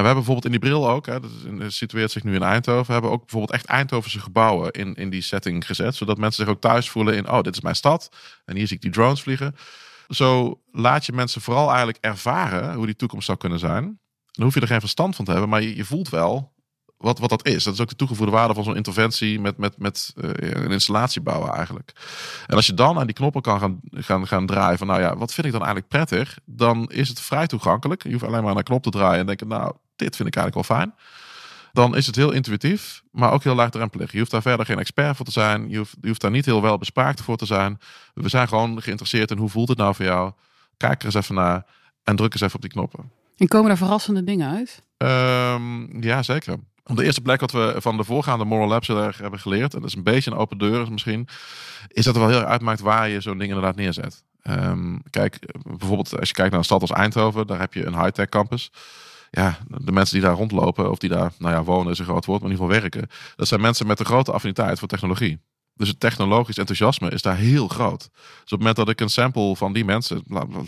we 0.00 0.06
hebben 0.06 0.14
bijvoorbeeld 0.14 0.44
in 0.44 0.50
die 0.50 0.60
bril 0.60 0.88
ook, 0.90 1.06
hè, 1.06 1.20
dat 1.20 1.30
situeert 1.72 2.10
zich 2.10 2.24
nu 2.24 2.34
in 2.34 2.42
Eindhoven, 2.42 2.86
we 2.86 2.92
hebben 2.92 3.10
ook 3.10 3.20
bijvoorbeeld 3.20 3.52
echt 3.52 3.66
Eindhovense 3.66 4.20
gebouwen 4.20 4.70
in, 4.70 4.94
in 4.94 5.10
die 5.10 5.22
setting 5.22 5.66
gezet. 5.66 5.94
Zodat 5.94 6.18
mensen 6.18 6.44
zich 6.44 6.54
ook 6.54 6.60
thuis 6.60 6.90
voelen 6.90 7.16
in, 7.16 7.30
oh, 7.30 7.40
dit 7.40 7.54
is 7.54 7.60
mijn 7.60 7.76
stad. 7.76 8.10
En 8.44 8.56
hier 8.56 8.66
zie 8.66 8.76
ik 8.76 8.82
die 8.82 8.92
drones 8.92 9.22
vliegen. 9.22 9.56
Zo 10.08 10.60
laat 10.72 11.06
je 11.06 11.12
mensen 11.12 11.40
vooral 11.40 11.68
eigenlijk 11.68 11.98
ervaren 12.00 12.74
hoe 12.74 12.86
die 12.86 12.96
toekomst 12.96 13.26
zou 13.26 13.38
kunnen 13.38 13.58
zijn. 13.58 13.98
Dan 14.30 14.44
hoef 14.44 14.54
je 14.54 14.60
er 14.60 14.66
geen 14.66 14.80
verstand 14.80 15.16
van 15.16 15.24
te 15.24 15.30
hebben, 15.30 15.50
maar 15.50 15.62
je, 15.62 15.84
voelt 15.84 16.08
wel 16.08 16.52
wat, 16.96 17.18
wat 17.18 17.30
dat 17.30 17.46
is. 17.46 17.64
Dat 17.64 17.74
is 17.74 17.80
ook 17.80 17.88
de 17.88 17.96
toegevoegde 17.96 18.32
waarde 18.32 18.54
van 18.54 18.64
zo'n 18.64 18.76
interventie 18.76 19.40
met, 19.40 19.56
met, 19.56 19.78
met 19.78 20.12
eh, 20.16 20.30
een 20.40 20.70
installatie 20.70 21.20
bouwen 21.20 21.52
eigenlijk. 21.52 21.92
En 22.46 22.56
als 22.56 22.66
je 22.66 22.74
dan 22.74 22.98
aan 22.98 23.06
die 23.06 23.14
knoppen 23.14 23.42
kan 23.42 23.60
gaan, 23.60 23.80
gaan, 23.90 24.26
gaan 24.26 24.46
draaien 24.46 24.78
van 24.78 24.86
nou 24.86 25.00
ja, 25.00 25.16
wat 25.16 25.34
vind 25.34 25.46
ik 25.46 25.52
dan 25.52 25.62
eigenlijk 25.62 25.92
prettig? 25.92 26.38
Dan 26.44 26.90
is 26.90 27.08
het 27.08 27.20
vrij 27.20 27.46
toegankelijk. 27.46 28.02
Je 28.02 28.12
hoeft 28.12 28.24
alleen 28.24 28.42
maar 28.42 28.48
naar 28.48 28.56
een 28.56 28.62
knop 28.62 28.82
te 28.82 28.90
draaien 28.90 29.20
en 29.20 29.26
denken 29.26 29.48
nou, 29.48 29.72
dit 29.96 30.16
vind 30.16 30.28
ik 30.28 30.36
eigenlijk 30.36 30.68
wel 30.68 30.78
fijn. 30.78 30.94
Dan 31.74 31.96
is 31.96 32.06
het 32.06 32.16
heel 32.16 32.30
intuïtief, 32.32 33.02
maar 33.10 33.32
ook 33.32 33.42
heel 33.42 33.54
laagdrempelig. 33.54 34.12
Je 34.12 34.18
hoeft 34.18 34.30
daar 34.30 34.42
verder 34.42 34.66
geen 34.66 34.78
expert 34.78 35.16
voor 35.16 35.24
te 35.24 35.32
zijn. 35.32 35.68
Je 35.68 35.76
hoeft, 35.76 35.96
je 36.00 36.08
hoeft 36.08 36.20
daar 36.20 36.30
niet 36.30 36.44
heel 36.44 36.62
wel 36.62 36.78
bespraakt 36.78 37.20
voor 37.20 37.36
te 37.36 37.46
zijn. 37.46 37.78
We 38.14 38.28
zijn 38.28 38.48
gewoon 38.48 38.82
geïnteresseerd 38.82 39.30
in 39.30 39.38
hoe 39.38 39.48
voelt 39.48 39.68
het 39.68 39.78
nou 39.78 39.94
voor 39.94 40.04
jou. 40.04 40.32
Kijk 40.76 40.98
er 40.98 41.04
eens 41.04 41.14
even 41.14 41.34
naar 41.34 41.66
en 42.02 42.16
druk 42.16 42.32
eens 42.32 42.42
even 42.42 42.54
op 42.54 42.60
die 42.60 42.70
knoppen. 42.70 43.10
En 43.36 43.48
komen 43.48 43.70
er 43.70 43.76
verrassende 43.76 44.24
dingen 44.24 44.50
uit? 44.50 44.82
Ehm, 44.96 46.02
ja, 46.02 46.22
zeker. 46.22 46.56
Op 46.84 46.96
de 46.96 47.04
eerste 47.04 47.20
plek 47.20 47.40
wat 47.40 47.52
we 47.52 47.74
van 47.78 47.96
de 47.96 48.04
voorgaande 48.04 48.44
Moral 48.44 48.68
Labs 48.68 48.86
heel 48.86 49.02
erg 49.02 49.18
hebben 49.18 49.40
geleerd, 49.40 49.74
en 49.74 49.80
dat 49.80 49.88
is 49.88 49.96
een 49.96 50.02
beetje 50.02 50.30
een 50.30 50.36
open 50.36 50.58
deur 50.58 50.92
misschien, 50.92 51.28
is 51.88 52.04
dat 52.04 52.14
er 52.14 52.20
wel 52.20 52.30
heel 52.30 52.40
erg 52.40 52.48
uitmaakt 52.48 52.80
waar 52.80 53.08
je 53.08 53.20
zo'n 53.20 53.38
ding 53.38 53.50
inderdaad 53.50 53.76
neerzet. 53.76 54.24
Ehm, 54.42 54.96
kijk, 55.10 55.38
bijvoorbeeld 55.62 56.18
als 56.18 56.28
je 56.28 56.34
kijkt 56.34 56.50
naar 56.50 56.58
een 56.58 56.64
stad 56.64 56.80
als 56.80 56.90
Eindhoven, 56.90 57.46
daar 57.46 57.60
heb 57.60 57.74
je 57.74 57.86
een 57.86 58.00
high-tech 58.00 58.28
campus. 58.28 58.70
Ja, 59.36 59.58
de 59.66 59.92
mensen 59.92 60.14
die 60.14 60.26
daar 60.26 60.36
rondlopen, 60.36 60.90
of 60.90 60.98
die 60.98 61.10
daar, 61.10 61.32
nou 61.38 61.54
ja, 61.54 61.62
wonen 61.62 61.92
is 61.92 61.98
een 61.98 62.04
groot 62.04 62.24
woord, 62.24 62.40
maar 62.40 62.50
in 62.50 62.56
ieder 62.56 62.66
geval 62.66 62.82
werken, 62.82 63.08
dat 63.36 63.48
zijn 63.48 63.60
mensen 63.60 63.86
met 63.86 64.00
een 64.00 64.06
grote 64.06 64.32
affiniteit 64.32 64.78
voor 64.78 64.88
technologie. 64.88 65.40
Dus 65.76 65.88
het 65.88 66.00
technologisch 66.00 66.58
enthousiasme 66.58 67.10
is 67.10 67.22
daar 67.22 67.36
heel 67.36 67.68
groot. 67.68 68.00
Dus 68.00 68.42
op 68.42 68.48
het 68.50 68.58
moment 68.58 68.76
dat 68.76 68.88
ik 68.88 69.00
een 69.00 69.08
sample 69.08 69.56
van 69.56 69.72
die 69.72 69.84
mensen, 69.84 70.24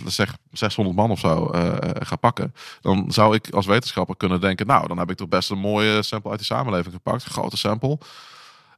zeg 0.06 0.36
600 0.50 0.96
man 0.96 1.10
of 1.10 1.18
zo, 1.18 1.50
eh, 1.50 1.90
ga 2.06 2.16
pakken, 2.16 2.54
dan 2.80 3.12
zou 3.12 3.34
ik 3.34 3.50
als 3.50 3.66
wetenschapper 3.66 4.16
kunnen 4.16 4.40
denken, 4.40 4.66
nou, 4.66 4.88
dan 4.88 4.98
heb 4.98 5.10
ik 5.10 5.16
toch 5.16 5.28
best 5.28 5.50
een 5.50 5.58
mooie 5.58 6.02
sample 6.02 6.30
uit 6.30 6.38
die 6.38 6.48
samenleving 6.48 6.94
gepakt, 6.94 7.24
grote 7.24 7.56
sample. 7.56 7.98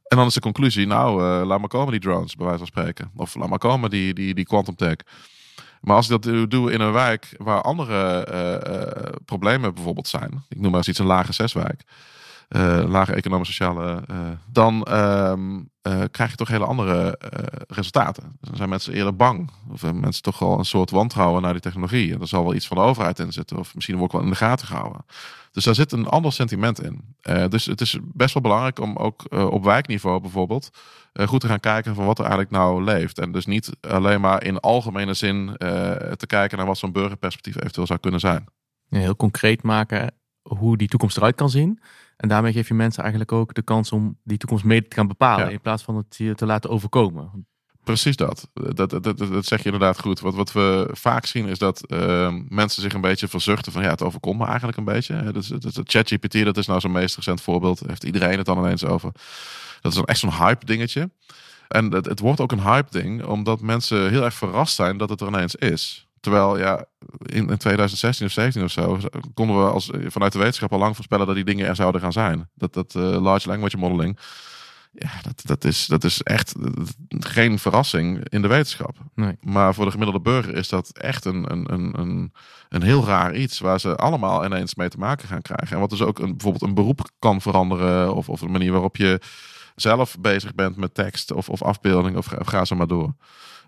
En 0.07 0.17
dan 0.17 0.27
is 0.27 0.33
de 0.33 0.39
conclusie, 0.39 0.87
nou, 0.87 1.23
eh, 1.23 1.47
laat 1.47 1.59
maar 1.59 1.69
komen 1.69 1.91
die 1.91 2.01
drones, 2.01 2.35
bij 2.35 2.45
wijze 2.45 2.59
van 2.59 2.67
spreken. 2.67 3.11
Of 3.15 3.35
laat 3.35 3.49
maar 3.49 3.59
komen 3.59 3.89
die, 3.89 4.13
die, 4.13 4.33
die 4.33 4.45
quantum 4.45 4.75
tech. 4.75 4.95
Maar 5.79 5.95
als 5.95 6.09
ik 6.09 6.21
dat 6.21 6.49
doe 6.49 6.71
in 6.71 6.81
een 6.81 6.91
wijk 6.91 7.35
waar 7.37 7.61
andere 7.61 8.23
eh, 8.23 8.55
eh, 8.55 9.13
problemen 9.25 9.73
bijvoorbeeld 9.73 10.07
zijn, 10.07 10.43
ik 10.49 10.59
noem 10.59 10.69
maar 10.69 10.79
eens 10.79 10.87
iets 10.87 10.99
een 10.99 11.05
lage 11.05 11.33
zeswijk, 11.33 11.83
lage 12.87 13.13
economisch-sociale, 13.13 14.03
eh, 14.07 14.17
dan 14.51 14.83
ehm, 14.83 15.61
eh, 15.81 16.03
krijg 16.11 16.29
je 16.29 16.35
toch 16.35 16.47
hele 16.47 16.65
andere 16.65 17.17
eh, 17.17 17.61
resultaten. 17.67 18.37
Dan 18.41 18.55
zijn 18.55 18.69
mensen 18.69 18.93
eerder 18.93 19.15
bang. 19.15 19.49
Of 19.71 19.93
mensen 19.93 20.23
toch 20.23 20.39
wel 20.39 20.59
een 20.59 20.65
soort 20.65 20.89
wantrouwen 20.89 21.41
naar 21.41 21.51
die 21.51 21.61
technologie. 21.61 22.13
En 22.13 22.21
er 22.21 22.27
zal 22.27 22.43
wel 22.43 22.53
iets 22.53 22.67
van 22.67 22.77
de 22.77 22.83
overheid 22.83 23.19
in 23.19 23.31
zitten. 23.31 23.57
Of 23.57 23.75
misschien 23.75 23.97
wordt 23.97 24.13
wel 24.13 24.21
in 24.21 24.29
de 24.29 24.35
gaten 24.35 24.67
gehouden. 24.67 25.05
Dus 25.51 25.63
daar 25.63 25.75
zit 25.75 25.91
een 25.91 26.07
ander 26.07 26.33
sentiment 26.33 26.83
in. 26.83 27.15
Eh, 27.21 27.47
dus 27.47 27.65
het 27.65 27.81
is 27.81 27.97
best 28.01 28.33
wel 28.33 28.43
belangrijk 28.43 28.79
om 28.79 28.95
ook 28.95 29.23
eh, 29.23 29.45
op 29.45 29.63
wijkniveau 29.63 30.21
bijvoorbeeld 30.21 30.69
eh, 31.13 31.27
goed 31.27 31.41
te 31.41 31.47
gaan 31.47 31.59
kijken 31.59 31.95
van 31.95 32.05
wat 32.05 32.17
er 32.17 32.25
eigenlijk 32.25 32.53
nou 32.53 32.83
leeft. 32.83 33.19
En 33.19 33.31
dus 33.31 33.45
niet 33.45 33.71
alleen 33.81 34.21
maar 34.21 34.43
in 34.43 34.59
algemene 34.59 35.13
zin 35.13 35.57
eh, 35.57 35.91
te 35.91 36.27
kijken 36.27 36.57
naar 36.57 36.67
wat 36.67 36.77
zo'n 36.77 36.91
burgerperspectief 36.91 37.55
eventueel 37.55 37.87
zou 37.87 37.99
kunnen 37.99 38.19
zijn. 38.19 38.45
Heel 38.89 39.15
concreet 39.15 39.63
maken 39.63 40.13
hoe 40.41 40.77
die 40.77 40.87
toekomst 40.87 41.17
eruit 41.17 41.35
kan 41.35 41.49
zien. 41.49 41.79
En 42.19 42.27
daarmee 42.27 42.53
geef 42.53 42.67
je 42.67 42.73
mensen 42.73 43.01
eigenlijk 43.01 43.31
ook 43.31 43.53
de 43.53 43.61
kans 43.61 43.91
om 43.91 44.17
die 44.23 44.37
toekomst 44.37 44.63
mee 44.63 44.87
te 44.87 44.95
gaan 44.95 45.07
bepalen. 45.07 45.45
Ja. 45.45 45.51
In 45.51 45.61
plaats 45.61 45.83
van 45.83 45.95
het 45.95 46.15
je 46.17 46.35
te 46.35 46.45
laten 46.45 46.69
overkomen. 46.69 47.47
Precies 47.83 48.15
dat. 48.15 48.49
Dat, 48.53 48.89
dat, 48.89 49.03
dat, 49.03 49.17
dat 49.17 49.45
zeg 49.45 49.59
je 49.59 49.65
inderdaad 49.65 49.99
goed. 49.99 50.19
Wat, 50.19 50.35
wat 50.35 50.51
we 50.51 50.89
vaak 50.91 51.25
zien 51.25 51.47
is 51.47 51.57
dat 51.57 51.85
eh, 51.85 52.33
mensen 52.47 52.81
zich 52.81 52.93
een 52.93 53.01
beetje 53.01 53.27
verzuchten 53.27 53.71
van 53.71 53.83
ja, 53.83 53.89
het 53.89 54.03
overkomt 54.03 54.39
me 54.39 54.45
eigenlijk 54.45 54.77
een 54.77 54.83
beetje. 54.83 55.31
Dus, 55.31 55.47
dus, 55.47 55.75
het 55.75 55.91
ChatGPT, 55.91 56.43
dat 56.43 56.57
is 56.57 56.67
nou 56.67 56.79
zo'n 56.79 56.91
meest 56.91 57.15
recent 57.15 57.41
voorbeeld. 57.41 57.81
Heeft 57.87 58.03
iedereen 58.03 58.37
het 58.37 58.45
dan 58.45 58.57
ineens 58.57 58.85
over. 58.85 59.11
Dat 59.81 59.91
is 59.91 59.97
dan 59.97 60.05
echt 60.05 60.19
zo'n 60.19 60.33
hype 60.33 60.65
dingetje. 60.65 61.09
En 61.67 61.91
het, 61.91 62.05
het 62.05 62.19
wordt 62.19 62.39
ook 62.39 62.51
een 62.51 62.63
hype 62.63 62.91
ding, 62.91 63.23
omdat 63.23 63.61
mensen 63.61 64.09
heel 64.09 64.23
erg 64.23 64.33
verrast 64.33 64.75
zijn 64.75 64.97
dat 64.97 65.09
het 65.09 65.21
er 65.21 65.27
ineens 65.27 65.55
is. 65.55 66.08
Terwijl 66.19 66.57
ja, 66.57 66.85
in, 67.25 67.49
in 67.49 67.57
2016 67.57 68.25
of 68.25 68.31
17 68.31 68.63
of 68.63 68.71
zo 68.71 68.99
konden 69.33 69.65
we 69.65 69.71
als, 69.71 69.89
vanuit 70.05 70.31
de 70.31 70.39
wetenschap 70.39 70.71
al 70.73 70.79
lang 70.79 70.95
voorspellen 70.95 71.25
dat 71.25 71.35
die 71.35 71.43
dingen 71.43 71.67
er 71.67 71.75
zouden 71.75 72.01
gaan 72.01 72.11
zijn. 72.11 72.49
Dat, 72.55 72.73
dat 72.73 72.95
eh, 72.95 73.21
large 73.21 73.47
language 73.47 73.77
modeling. 73.77 74.19
Ja, 74.91 75.11
dat, 75.21 75.41
dat, 75.45 75.63
is, 75.63 75.85
dat 75.85 76.03
is 76.03 76.21
echt 76.21 76.55
geen 77.09 77.59
verrassing 77.59 78.29
in 78.29 78.41
de 78.41 78.47
wetenschap. 78.47 78.97
Nee. 79.15 79.37
Maar 79.41 79.73
voor 79.73 79.85
de 79.85 79.91
gemiddelde 79.91 80.21
burger 80.21 80.55
is 80.55 80.69
dat 80.69 80.89
echt 80.89 81.25
een, 81.25 81.51
een, 81.51 81.73
een, 81.73 81.99
een, 81.99 82.33
een 82.69 82.81
heel 82.81 83.05
raar 83.05 83.35
iets 83.35 83.59
waar 83.59 83.79
ze 83.79 83.95
allemaal 83.95 84.45
ineens 84.45 84.75
mee 84.75 84.89
te 84.89 84.97
maken 84.97 85.27
gaan 85.27 85.41
krijgen. 85.41 85.75
En 85.75 85.79
wat 85.79 85.89
dus 85.89 86.01
ook 86.01 86.19
een, 86.19 86.31
bijvoorbeeld 86.31 86.63
een 86.63 86.73
beroep 86.73 87.09
kan 87.19 87.41
veranderen, 87.41 88.15
of, 88.15 88.29
of 88.29 88.39
de 88.39 88.47
manier 88.47 88.71
waarop 88.71 88.95
je 88.95 89.21
zelf 89.75 90.19
bezig 90.19 90.55
bent 90.55 90.75
met 90.75 90.93
tekst 90.93 91.31
of, 91.31 91.49
of 91.49 91.63
afbeelding, 91.63 92.17
of, 92.17 92.33
of 92.33 92.47
ga 92.47 92.65
zo 92.65 92.75
maar 92.75 92.87
door. 92.87 93.13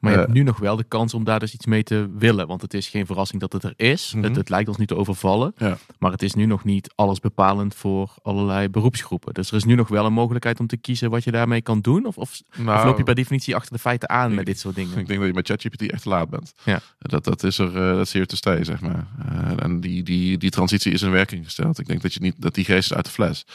Maar 0.02 0.12
je 0.12 0.18
Eh, 0.18 0.24
hebt 0.24 0.36
nu 0.38 0.44
nog 0.44 0.60
wel 0.60 0.76
de 0.76 0.84
kans 0.84 1.14
om 1.14 1.24
daar 1.24 1.40
dus 1.40 1.54
iets 1.54 1.66
mee 1.66 1.84
te 1.84 2.10
willen. 2.18 2.48
Want 2.48 2.62
het 2.62 2.74
is 2.74 2.88
geen 2.88 3.06
verrassing 3.06 3.42
dat 3.42 3.54
het 3.54 3.64
er 3.64 3.74
is. 3.76 4.14
Mhm. 4.14 4.24
het, 4.24 4.36
het 4.36 4.50
lijkt 4.50 4.68
ons 4.68 4.78
niet 4.78 4.88
te 4.88 4.96
overvallen. 4.96 5.54
Ja. 5.58 5.78
Maar 6.00 6.12
het 6.12 6.22
is 6.22 6.34
nu 6.34 6.46
nog 6.46 6.64
niet 6.64 6.92
alles 6.96 7.20
bepalend 7.20 7.76
voor 7.76 8.14
allerlei 8.22 8.70
beroepsgroepen. 8.70 9.34
Dus 9.34 9.50
er 9.50 9.56
is 9.56 9.64
nu 9.64 9.76
nog 9.76 9.88
wel 9.88 10.06
een 10.06 10.14
mogelijkheid 10.14 10.60
om 10.60 10.68
te 10.68 10.78
kiezen 10.78 11.10
wat 11.10 11.24
je 11.24 11.32
daarmee 11.32 11.62
kan 11.62 11.80
doen. 11.82 12.06
Of, 12.06 12.18
of, 12.18 12.42
Nou, 12.58 12.78
of 12.78 12.84
loop 12.84 12.98
je 12.98 13.04
per 13.04 13.16
definitie 13.16 13.56
achter 13.56 13.72
de 13.74 13.80
feiten 13.80 14.10
aan 14.10 14.30
ik- 14.30 14.36
met 14.36 14.46
dit 14.46 14.60
soort 14.60 14.76
dingen? 14.76 14.98
Ik 15.02 15.08
denk 15.08 15.20
dat 15.20 15.28
je 15.28 15.34
met 15.34 15.48
ChatGPT 15.48 15.92
echt 15.92 16.02
te 16.04 16.10
laat 16.10 16.30
bent. 16.30 16.54
Ja. 16.64 16.80
Dat, 17.00 17.24
dat 17.24 17.44
is 17.44 17.58
er, 17.58 17.68
eh, 17.76 17.96
dat 17.96 18.06
is 18.06 18.14
hier 18.14 18.26
te 18.28 18.36
stay, 18.36 18.64
zeg 18.64 18.82
maar. 18.82 19.08
Eh, 19.30 19.64
en 19.64 19.80
die, 19.82 20.04
die, 20.04 20.38
die 20.38 20.50
transitie 20.50 20.92
is 20.92 21.02
in 21.02 21.12
werking 21.12 21.46
gesteld. 21.46 21.80
Ik 21.80 21.88
denk 21.88 22.02
dat 22.02 22.14
je 22.14 22.20
niet 22.22 22.36
dat 22.38 22.54
die 22.56 22.66
geest 22.66 22.92
is 22.92 22.94
uit 22.94 23.06
de 23.06 23.12
fles. 23.12 23.46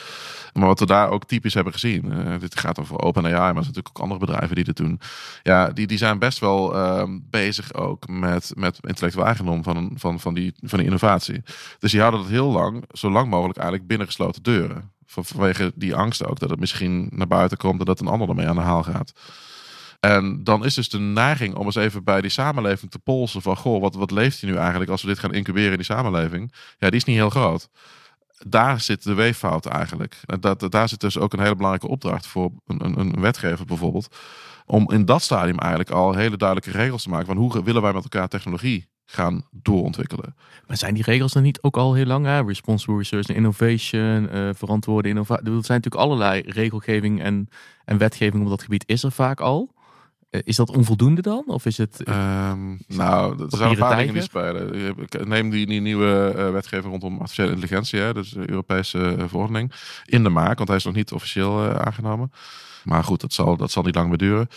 Maar 0.52 0.66
wat 0.66 0.80
we 0.80 0.86
daar 0.86 1.10
ook 1.10 1.24
typisch 1.24 1.54
hebben 1.54 1.72
gezien, 1.72 2.12
eh, 2.12 2.38
dit 2.40 2.58
gaat 2.58 2.78
over 2.80 2.98
OpenAI, 3.00 3.32
maar 3.32 3.40
er 3.46 3.52
zijn 3.52 3.54
natuurlijk 3.66 3.88
ook 3.88 4.02
andere 4.02 4.20
bedrijven 4.20 4.54
die 4.54 4.64
dit 4.64 4.76
doen. 4.76 5.00
Ja, 5.42 5.70
die, 5.70 5.86
die 5.86 5.98
zijn 5.98 6.18
best 6.18 6.35
wel 6.38 6.74
ehm, 6.74 7.18
bezig 7.22 7.74
ook 7.74 8.08
met, 8.08 8.52
met 8.54 8.78
intellectueel 8.82 9.26
eigendom 9.26 9.62
van, 9.62 9.92
van, 9.94 10.20
van, 10.20 10.34
die, 10.34 10.54
van 10.60 10.78
die 10.78 10.86
innovatie. 10.86 11.42
Dus 11.78 11.90
die 11.90 12.00
houden 12.00 12.20
dat 12.20 12.30
heel 12.30 12.50
lang, 12.52 12.84
zo 12.92 13.10
lang 13.10 13.30
mogelijk 13.30 13.58
eigenlijk 13.58 13.88
binnen 13.88 14.06
gesloten 14.06 14.42
deuren. 14.42 14.92
Van- 15.06 15.24
Vanwege 15.24 15.72
die 15.74 15.94
angst 15.94 16.24
ook 16.26 16.38
dat 16.38 16.50
het 16.50 16.60
misschien 16.60 17.08
naar 17.12 17.26
buiten 17.26 17.58
komt 17.58 17.78
en 17.78 17.84
dat 17.86 18.00
een 18.00 18.06
ander 18.06 18.28
ermee 18.28 18.48
aan 18.48 18.56
de 18.56 18.62
haal 18.62 18.82
gaat. 18.82 19.12
En 20.00 20.44
dan 20.44 20.64
is 20.64 20.74
dus 20.74 20.88
de 20.88 20.98
neiging 20.98 21.54
om 21.54 21.64
eens 21.66 21.74
even 21.74 22.04
bij 22.04 22.20
die 22.20 22.30
samenleving 22.30 22.90
te 22.90 22.98
polsen 22.98 23.42
van, 23.42 23.56
goh, 23.56 23.80
wat, 23.80 23.94
wat 23.94 24.10
leeft 24.10 24.40
hier 24.40 24.50
nu 24.50 24.56
eigenlijk 24.56 24.90
als 24.90 25.02
we 25.02 25.08
dit 25.08 25.18
gaan 25.18 25.32
incuberen 25.34 25.70
in 25.70 25.76
die 25.76 25.84
samenleving? 25.84 26.52
Ja, 26.78 26.88
die 26.88 26.98
is 26.98 27.04
niet 27.04 27.16
heel 27.16 27.30
groot. 27.30 27.68
Daar 28.46 28.80
zit 28.80 29.02
de 29.02 29.14
weeffout 29.14 29.66
eigenlijk. 29.66 30.20
En 30.26 30.40
dat, 30.40 30.66
daar 30.72 30.88
zit 30.88 31.00
dus 31.00 31.18
ook 31.18 31.32
een 31.32 31.40
hele 31.40 31.54
belangrijke 31.54 31.88
opdracht 31.88 32.26
voor 32.26 32.50
een, 32.66 32.84
een, 32.84 32.98
een 32.98 33.20
wetgever 33.20 33.64
bijvoorbeeld. 33.64 34.16
Om 34.66 34.90
in 34.90 35.04
dat 35.04 35.22
stadium 35.22 35.58
eigenlijk 35.58 35.90
al 35.90 36.14
hele 36.14 36.36
duidelijke 36.36 36.78
regels 36.78 37.02
te 37.02 37.08
maken 37.08 37.26
van 37.26 37.36
hoe 37.36 37.62
willen 37.62 37.82
wij 37.82 37.92
met 37.92 38.02
elkaar 38.02 38.28
technologie 38.28 38.88
gaan 39.06 39.44
doorontwikkelen. 39.50 40.34
Maar 40.66 40.76
zijn 40.76 40.94
die 40.94 41.02
regels 41.02 41.32
dan 41.32 41.42
niet 41.42 41.62
ook 41.62 41.76
al 41.76 41.94
heel 41.94 42.06
lang? 42.06 42.26
Hè? 42.26 42.42
Responsible 42.42 42.96
research 42.96 43.28
innovation, 43.28 44.28
eh, 44.28 44.48
verantwoorde 44.54 45.08
innovatie. 45.08 45.44
Er 45.46 45.50
zijn 45.50 45.80
natuurlijk 45.82 46.04
allerlei 46.04 46.42
regelgeving 46.46 47.22
en, 47.22 47.48
en 47.84 47.98
wetgeving 47.98 48.42
op 48.42 48.48
dat 48.48 48.62
gebied 48.62 48.84
is 48.86 49.02
er 49.02 49.12
vaak 49.12 49.40
al. 49.40 49.74
Eh, 50.36 50.42
is 50.44 50.56
dat 50.56 50.70
onvoldoende 50.70 51.22
dan? 51.22 51.44
Of 51.46 51.66
is 51.66 51.78
het... 51.78 52.02
Ehm, 52.02 52.76
nou, 52.86 53.42
er 53.42 53.56
zijn 53.56 53.70
een 53.70 53.76
paar 53.76 53.96
dingen 53.96 54.14
die 54.14 54.22
spelen. 54.22 54.94
Neem 55.24 55.50
die, 55.50 55.66
die 55.66 55.80
nieuwe 55.80 56.34
eh, 56.36 56.50
wetgeving 56.50 56.90
rondom 56.90 57.12
artificiële 57.12 57.48
intelligentie, 57.48 58.00
hè, 58.00 58.14
dus 58.14 58.30
de 58.30 58.50
Europese 58.50 58.98
eh, 58.98 59.24
verordening, 59.28 59.72
in 60.04 60.22
de 60.22 60.28
maak, 60.28 60.56
want 60.56 60.68
hij 60.68 60.78
is 60.78 60.84
nog 60.84 60.94
niet 60.94 61.12
officieel 61.12 61.68
aangenomen. 61.68 62.32
Maar 62.84 63.04
goed, 63.04 63.20
dat 63.20 63.32
zal, 63.32 63.56
dat 63.56 63.70
zal 63.70 63.82
niet 63.82 63.94
lang 63.94 64.08
meer 64.08 64.18
duren. 64.18 64.48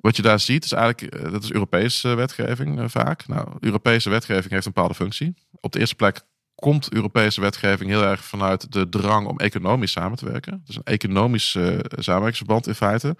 Wat 0.00 0.16
je 0.16 0.22
daar 0.22 0.40
ziet 0.40 0.64
is 0.64 0.72
eigenlijk, 0.72 1.30
dat 1.32 1.42
is 1.42 1.52
Europese 1.52 2.14
wetgeving 2.14 2.90
vaak. 2.90 3.26
Nou, 3.26 3.48
Europese 3.60 4.10
wetgeving 4.10 4.52
heeft 4.52 4.66
een 4.66 4.72
bepaalde 4.72 4.94
functie. 4.94 5.34
Op 5.60 5.72
de 5.72 5.78
eerste 5.78 5.94
plek 5.94 6.20
komt 6.56 6.92
Europese 6.92 7.40
wetgeving 7.40 7.90
heel 7.90 8.02
erg 8.02 8.24
vanuit 8.24 8.72
de 8.72 8.88
drang 8.88 9.26
om 9.26 9.38
economisch 9.38 9.92
samen 9.92 10.18
te 10.18 10.24
werken. 10.24 10.62
Dus 10.66 10.76
een 10.76 10.82
economisch 10.84 11.54
eh, 11.54 11.78
samenwerkingsverband 11.90 12.66
in 12.66 12.74
feite. 12.74 13.16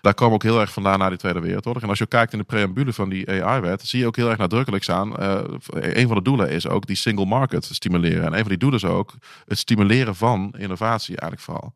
Daar 0.00 0.14
komen 0.14 0.34
ook 0.34 0.42
heel 0.42 0.60
erg 0.60 0.72
vandaan 0.72 0.98
na 0.98 1.08
die 1.08 1.18
Tweede 1.18 1.40
Wereldoorlog. 1.40 1.82
En 1.82 1.88
als 1.88 1.98
je 1.98 2.06
kijkt 2.06 2.32
in 2.32 2.38
de 2.38 2.44
preambule 2.44 2.92
van 2.92 3.08
die 3.08 3.44
AI-wet, 3.44 3.82
zie 3.82 3.98
je 3.98 4.06
ook 4.06 4.16
heel 4.16 4.28
erg 4.28 4.38
nadrukkelijk 4.38 4.82
staan. 4.82 5.16
eh, 5.16 5.42
een 5.72 6.06
van 6.06 6.16
de 6.16 6.22
doelen 6.22 6.50
is 6.50 6.68
ook 6.68 6.86
die 6.86 6.96
single 6.96 7.26
market 7.26 7.64
stimuleren. 7.64 8.24
En 8.24 8.32
een 8.32 8.38
van 8.38 8.48
die 8.48 8.58
doelen 8.58 8.78
is 8.78 8.86
ook 8.86 9.14
het 9.44 9.58
stimuleren 9.58 10.14
van 10.14 10.54
innovatie 10.58 11.16
eigenlijk 11.16 11.42
vooral. 11.42 11.72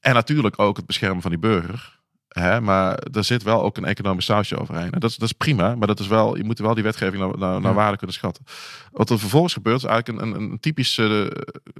En 0.00 0.14
natuurlijk 0.14 0.58
ook 0.58 0.76
het 0.76 0.86
beschermen 0.86 1.22
van 1.22 1.30
die 1.30 1.40
burger. 1.40 2.02
Hè, 2.34 2.60
maar 2.60 2.98
er 3.12 3.24
zit 3.24 3.42
wel 3.42 3.62
ook 3.62 3.76
een 3.76 3.84
economisch 3.84 4.24
sausje 4.24 4.58
overheen. 4.58 4.90
En 4.92 5.00
dat 5.00 5.10
is, 5.10 5.16
dat 5.16 5.28
is 5.28 5.34
prima, 5.34 5.74
maar 5.74 5.86
dat 5.86 6.00
is 6.00 6.06
wel, 6.06 6.36
je 6.36 6.44
moet 6.44 6.58
wel 6.58 6.74
die 6.74 6.82
wetgeving 6.82 7.22
naar, 7.22 7.38
naar, 7.38 7.60
naar 7.60 7.70
Ja. 7.70 7.76
waarde 7.76 7.96
kunnen 7.96 8.16
schatten. 8.16 8.44
Wat 8.92 9.10
er 9.10 9.18
vervolgens 9.18 9.52
gebeurt, 9.52 9.76
is 9.76 9.84
eigenlijk 9.84 10.22
een, 10.22 10.34
een, 10.34 10.50
een 10.50 10.60
typische 10.60 11.36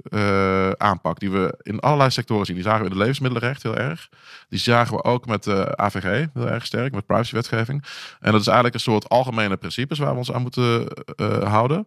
eh, 0.09 0.69
aanpak 0.69 1.19
die 1.19 1.31
we 1.31 1.57
in 1.61 1.79
allerlei 1.79 2.09
sectoren 2.09 2.45
zien. 2.45 2.55
Die 2.55 2.63
zagen 2.63 2.79
we 2.79 2.85
in 2.85 2.91
de 2.93 2.97
levensmiddelenrecht 2.99 3.63
heel 3.63 3.77
erg. 3.77 4.09
Die 4.49 4.59
zagen 4.59 4.95
we 4.95 5.03
ook 5.03 5.25
met 5.25 5.43
de 5.43 5.77
AVG 5.77 6.25
heel 6.33 6.49
erg 6.49 6.65
sterk, 6.65 6.93
met 6.93 7.05
privacywetgeving. 7.05 7.83
En 8.19 8.31
dat 8.31 8.41
is 8.41 8.47
eigenlijk 8.47 8.75
een 8.75 8.81
soort 8.81 9.09
algemene 9.09 9.57
principes 9.57 9.97
waar 9.99 10.11
we 10.11 10.17
ons 10.17 10.31
aan 10.31 10.41
moeten 10.41 10.87
eh, 11.15 11.43
houden. 11.51 11.85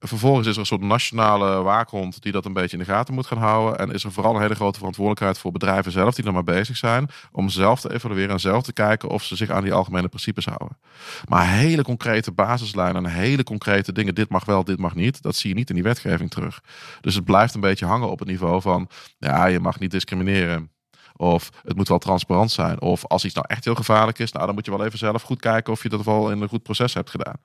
Vervolgens 0.00 0.46
is 0.46 0.52
er 0.52 0.60
een 0.60 0.66
soort 0.66 0.80
nationale 0.80 1.62
waakhond 1.62 2.22
die 2.22 2.32
dat 2.32 2.44
een 2.44 2.52
beetje 2.52 2.76
in 2.76 2.84
de 2.84 2.90
gaten 2.90 3.14
moet 3.14 3.26
gaan 3.26 3.38
houden. 3.38 3.78
En 3.78 3.90
is 3.90 4.04
er 4.04 4.12
vooral 4.12 4.34
een 4.34 4.40
hele 4.40 4.54
grote 4.54 4.78
verantwoordelijkheid 4.78 5.38
voor 5.38 5.52
bedrijven 5.52 5.92
zelf 5.92 6.14
die 6.14 6.24
er 6.24 6.32
maar 6.32 6.44
bezig 6.44 6.76
zijn. 6.76 7.08
Om 7.32 7.48
zelf 7.48 7.80
te 7.80 7.94
evalueren 7.94 8.30
en 8.30 8.40
zelf 8.40 8.62
te 8.62 8.72
kijken 8.72 9.08
of 9.08 9.24
ze 9.24 9.36
zich 9.36 9.50
aan 9.50 9.62
die 9.62 9.72
algemene 9.72 10.08
principes 10.08 10.44
houden. 10.44 10.78
Maar 11.28 11.48
hele 11.48 11.82
concrete 11.82 12.32
basislijnen 12.32 13.04
en 13.04 13.10
hele 13.10 13.42
concrete 13.42 13.92
dingen. 13.92 14.14
Dit 14.14 14.28
mag 14.28 14.44
wel, 14.44 14.64
dit 14.64 14.78
mag 14.78 14.94
niet. 14.94 15.22
Dat 15.22 15.36
zie 15.36 15.50
je 15.50 15.56
niet 15.56 15.68
in 15.68 15.74
die 15.74 15.84
wetgeving 15.84 16.30
terug. 16.30 16.60
Dus 17.00 17.14
het 17.14 17.24
blijft 17.24 17.54
een 17.54 17.60
beetje 17.60 17.86
hangen 17.86 18.10
op 18.10 18.18
het 18.18 18.28
niveau 18.28 18.60
van 18.60 18.88
ja, 19.18 19.46
je 19.46 19.60
mag 19.60 19.78
niet 19.78 19.90
discrimineren. 19.90 20.70
Of 21.16 21.50
het 21.64 21.76
moet 21.76 21.88
wel 21.88 21.98
transparant 21.98 22.50
zijn. 22.50 22.80
Of 22.80 23.06
als 23.06 23.24
iets 23.24 23.34
nou 23.34 23.46
echt 23.48 23.64
heel 23.64 23.74
gevaarlijk 23.74 24.18
is, 24.18 24.32
nou, 24.32 24.46
dan 24.46 24.54
moet 24.54 24.64
je 24.64 24.70
wel 24.70 24.84
even 24.84 24.98
zelf 24.98 25.22
goed 25.22 25.40
kijken 25.40 25.72
of 25.72 25.82
je 25.82 25.88
dat 25.88 26.04
wel 26.04 26.30
in 26.30 26.42
een 26.42 26.48
goed 26.48 26.62
proces 26.62 26.94
hebt 26.94 27.10
gedaan. 27.10 27.36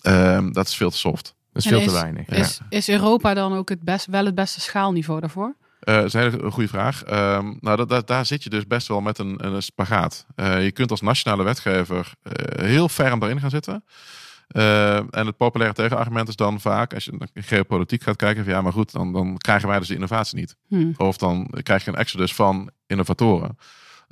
Ehm, 0.00 0.52
dat 0.52 0.68
is 0.68 0.76
veel 0.76 0.90
te 0.90 0.96
soft. 0.96 1.34
Dat 1.52 1.64
is 1.64 1.70
En 1.70 1.76
veel 1.78 1.86
te 1.88 1.94
is- 1.94 2.00
weinig. 2.00 2.36
Ja. 2.36 2.66
Is, 2.68 2.88
Europa 2.88 3.34
dan 3.34 3.52
ook 3.56 3.68
het 3.68 3.82
best, 3.82 4.06
wel 4.06 4.24
het 4.24 4.34
beste 4.34 4.60
schaalniveau 4.60 5.20
daarvoor? 5.20 5.54
Eh, 5.80 5.94
dat 5.94 6.04
is 6.04 6.12
een 6.12 6.20
hele 6.20 6.50
goede 6.50 6.68
vraag. 6.68 7.02
Ehm, 7.04 7.52
nou, 7.60 7.76
dat, 7.76 7.88
dat- 7.88 8.06
daar 8.06 8.26
zit 8.26 8.42
je 8.42 8.50
dus 8.50 8.66
best 8.66 8.88
wel 8.88 9.00
met 9.00 9.18
een, 9.18 9.46
een 9.46 9.62
spagaat. 9.62 10.26
Eh, 10.34 10.64
je 10.64 10.72
kunt 10.72 10.90
als 10.90 11.00
nationale 11.00 11.42
wetgever 11.42 12.12
eh, 12.22 12.64
heel 12.64 12.88
ferm 12.88 13.18
daarin 13.18 13.40
gaan 13.40 13.50
zitten. 13.50 13.84
En 15.10 15.26
het 15.26 15.36
populaire 15.36 15.74
tegenargument 15.76 16.28
is 16.28 16.36
dan 16.36 16.60
vaak, 16.60 16.94
als 16.94 17.04
je 17.04 17.12
naar 17.18 17.28
geopolitiek 17.34 18.02
gaat 18.02 18.16
kijken, 18.16 18.44
van 18.44 18.52
ja, 18.52 18.62
maar 18.62 18.72
goed, 18.72 18.92
dan, 18.92 19.12
dan 19.12 19.38
krijgen 19.38 19.68
wij 19.68 19.78
dus 19.78 19.88
de 19.88 19.94
innovatie 19.94 20.38
niet. 20.38 20.56
Hm. 20.68 20.92
Of 20.96 21.16
dan 21.16 21.50
krijg 21.62 21.84
je 21.84 21.90
een 21.90 21.96
exodus 21.96 22.34
van 22.34 22.70
innovatoren. 22.86 23.58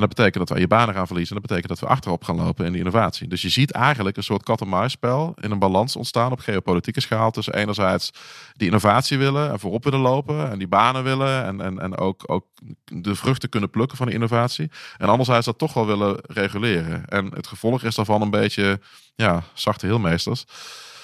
En 0.00 0.06
dat 0.06 0.16
betekent 0.16 0.38
dat 0.38 0.48
wij 0.48 0.60
je 0.60 0.66
banen 0.66 0.94
gaan 0.94 1.06
verliezen. 1.06 1.36
En 1.36 1.40
dat 1.42 1.50
betekent 1.50 1.78
dat 1.78 1.88
we 1.88 1.94
achterop 1.94 2.24
gaan 2.24 2.36
lopen 2.36 2.66
in 2.66 2.72
de 2.72 2.78
innovatie. 2.78 3.28
Dus 3.28 3.42
je 3.42 3.48
ziet 3.48 3.70
eigenlijk 3.70 4.16
een 4.16 4.22
soort 4.22 4.42
kat-en-muisspel 4.42 5.34
in 5.40 5.50
een 5.50 5.58
balans 5.58 5.96
ontstaan 5.96 6.32
op 6.32 6.40
geopolitieke 6.40 7.00
schaal. 7.00 7.30
Tussen 7.30 7.54
enerzijds 7.54 8.12
die 8.52 8.66
innovatie 8.66 9.18
willen 9.18 9.50
en 9.50 9.60
voorop 9.60 9.84
willen 9.84 10.00
lopen. 10.00 10.50
En 10.50 10.58
die 10.58 10.68
banen 10.68 11.04
willen. 11.04 11.44
En, 11.44 11.60
en, 11.60 11.78
en 11.78 11.96
ook, 11.96 12.22
ook 12.26 12.46
de 12.84 13.14
vruchten 13.14 13.48
kunnen 13.48 13.70
plukken 13.70 13.96
van 13.96 14.06
die 14.06 14.14
innovatie. 14.14 14.70
En 14.98 15.08
anderzijds 15.08 15.46
dat 15.46 15.58
toch 15.58 15.72
wel 15.72 15.86
willen 15.86 16.20
reguleren. 16.22 17.04
En 17.06 17.26
het 17.34 17.46
gevolg 17.46 17.82
is 17.82 17.94
daarvan 17.94 18.22
een 18.22 18.30
beetje, 18.30 18.80
ja, 19.14 19.42
zachte 19.54 19.86
heelmeesters. 19.86 20.44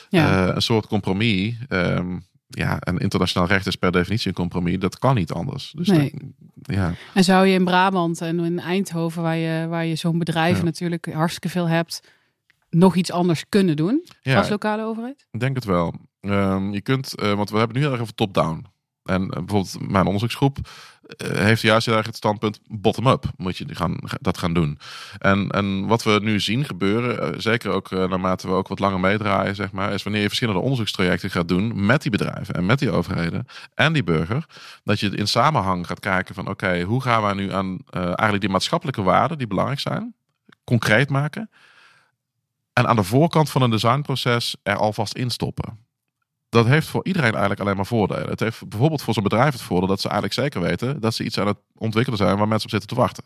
Ja. 0.09 0.49
Eh, 0.49 0.55
een 0.55 0.63
soort 0.63 0.87
compromis. 0.87 1.55
Ehm, 1.69 2.17
ja, 2.49 2.79
en 2.81 2.99
internationaal 2.99 3.49
recht 3.49 3.67
is 3.67 3.77
per 3.77 3.93
definitie 3.93 4.29
een 4.29 4.35
compromis. 4.35 4.79
Dat 4.79 4.99
kan 4.99 5.15
niet 5.15 5.33
anders. 5.33 5.73
Dus 5.77 5.89
Nee. 5.89 6.13
dat- 6.55 6.77
ja. 6.77 6.95
En 7.15 7.25
zou 7.25 7.47
je 7.47 7.55
in 7.55 7.65
Brabant 7.65 8.21
en 8.21 8.39
in 8.41 8.59
Eindhoven, 8.61 9.23
waar 9.23 9.37
je, 9.37 9.67
waar 9.69 9.85
je 9.87 9.95
zo'n 9.95 10.19
bedrijf 10.19 10.59
Ja. 10.59 10.65
natuurlijk 10.65 11.13
hartstikke 11.13 11.49
veel 11.49 11.69
hebt, 11.69 12.01
nog 12.71 12.95
iets 12.97 13.13
anders 13.13 13.45
kunnen 13.49 13.77
doen 13.77 14.05
Ja, 14.23 14.39
als 14.39 14.49
lokale 14.49 14.83
overheid? 14.85 15.27
ik 15.31 15.41
denk 15.41 15.55
het 15.55 15.65
wel. 15.65 15.95
Ehm, 16.21 16.71
je 16.73 16.81
kunt, 16.81 17.15
eh, 17.19 17.33
want 17.33 17.51
we 17.51 17.59
hebben 17.59 17.77
nu 17.77 17.83
heel 17.83 17.93
erg 17.93 18.01
over 18.01 18.15
top-down. 18.15 18.65
En 19.07 19.23
eh, 19.23 19.29
bijvoorbeeld 19.29 19.91
mijn 19.91 20.05
onderzoeksgroep 20.05 20.59
eh, 21.03 21.31
heeft 21.31 21.63
juist 21.63 21.87
het 21.87 22.17
standpunt 22.17 22.61
bottom-up. 22.69 23.25
Moet 23.37 23.57
je 23.57 23.67
gaan, 23.69 23.99
dat 24.21 24.39
gaan 24.39 24.55
doen. 24.55 24.79
En, 25.19 25.49
en 25.51 25.87
wat 25.87 26.03
we 26.03 26.19
nu 26.23 26.41
zien 26.41 26.65
gebeuren, 26.65 27.21
eh, 27.21 27.41
zeker 27.41 27.71
ook 27.71 27.91
naarmate 27.91 28.47
we 28.47 28.53
ook 28.53 28.69
wat 28.69 28.79
langer 28.79 29.01
meedraaien, 29.01 29.55
zeg 29.55 29.73
maar, 29.73 29.93
is 29.93 30.03
wanneer 30.03 30.21
je 30.23 30.27
verschillende 30.27 30.61
onderzoekstrajecten 30.61 31.31
gaat 31.31 31.49
doen 31.49 31.87
met 31.87 32.03
die 32.03 32.11
bedrijven 32.11 32.55
en 32.55 32.67
met 32.67 32.79
die 32.79 32.91
overheden 32.91 33.47
en 33.75 33.93
die 33.93 34.05
burger, 34.05 34.47
dat 34.85 35.01
je 35.01 35.11
in 35.11 35.29
samenhang 35.29 35.87
gaat 35.87 36.01
kijken 36.01 36.35
van 36.35 36.49
oké, 36.49 36.83
hoe 36.83 37.03
gaan 37.03 37.23
wij 37.23 37.35
nu 37.35 37.53
aan 37.53 37.79
eigenlijk 37.91 38.41
die 38.41 38.51
maatschappelijke 38.51 39.03
waarden 39.03 39.39
die 39.39 39.47
belangrijk 39.47 39.81
zijn, 39.81 40.15
concreet 40.65 41.11
maken. 41.11 41.51
En 42.73 42.87
aan 42.87 42.97
de 42.97 43.03
voorkant 43.03 43.51
van 43.51 43.63
een 43.63 43.71
designproces 43.71 44.57
er 44.63 44.77
alvast 44.77 45.15
instoppen 45.15 45.86
dat 46.57 46.67
heeft 46.67 46.87
voor 46.87 47.05
iedereen 47.05 47.31
eigenlijk 47.31 47.61
alleen 47.61 47.77
maar 47.77 47.87
voordelen. 47.87 48.29
Het 48.29 48.41
heeft 48.41 48.69
bijvoorbeeld 48.69 49.03
voor 49.03 49.15
zo'n 49.15 49.23
bedrijf 49.23 49.53
het 49.53 49.63
voordeel 49.63 49.89
dat 49.89 50.01
ze 50.01 50.09
eigenlijk 50.09 50.41
zeker 50.41 50.61
weten 50.61 51.01
dat 51.01 51.15
ze 51.15 51.25
iets 51.25 51.39
aan 51.39 51.47
het 51.47 51.59
ontwikkelen 51.75 52.19
zijn 52.19 52.37
waar 52.37 52.49
mensen 52.49 52.65
op 52.65 52.71
zitten 52.71 52.89
te 52.89 52.95
wachten. 52.95 53.25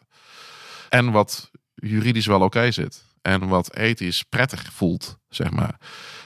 En 0.88 1.10
wat 1.10 1.50
juridisch 1.74 2.26
wel 2.26 2.40
oké 2.40 2.70
zit. 2.70 3.08
en 3.22 3.48
wat 3.48 3.74
ethisch 3.74 4.22
prettig 4.22 4.72
voelt, 4.72 5.18
zeg 5.28 5.50
maar. 5.50 5.76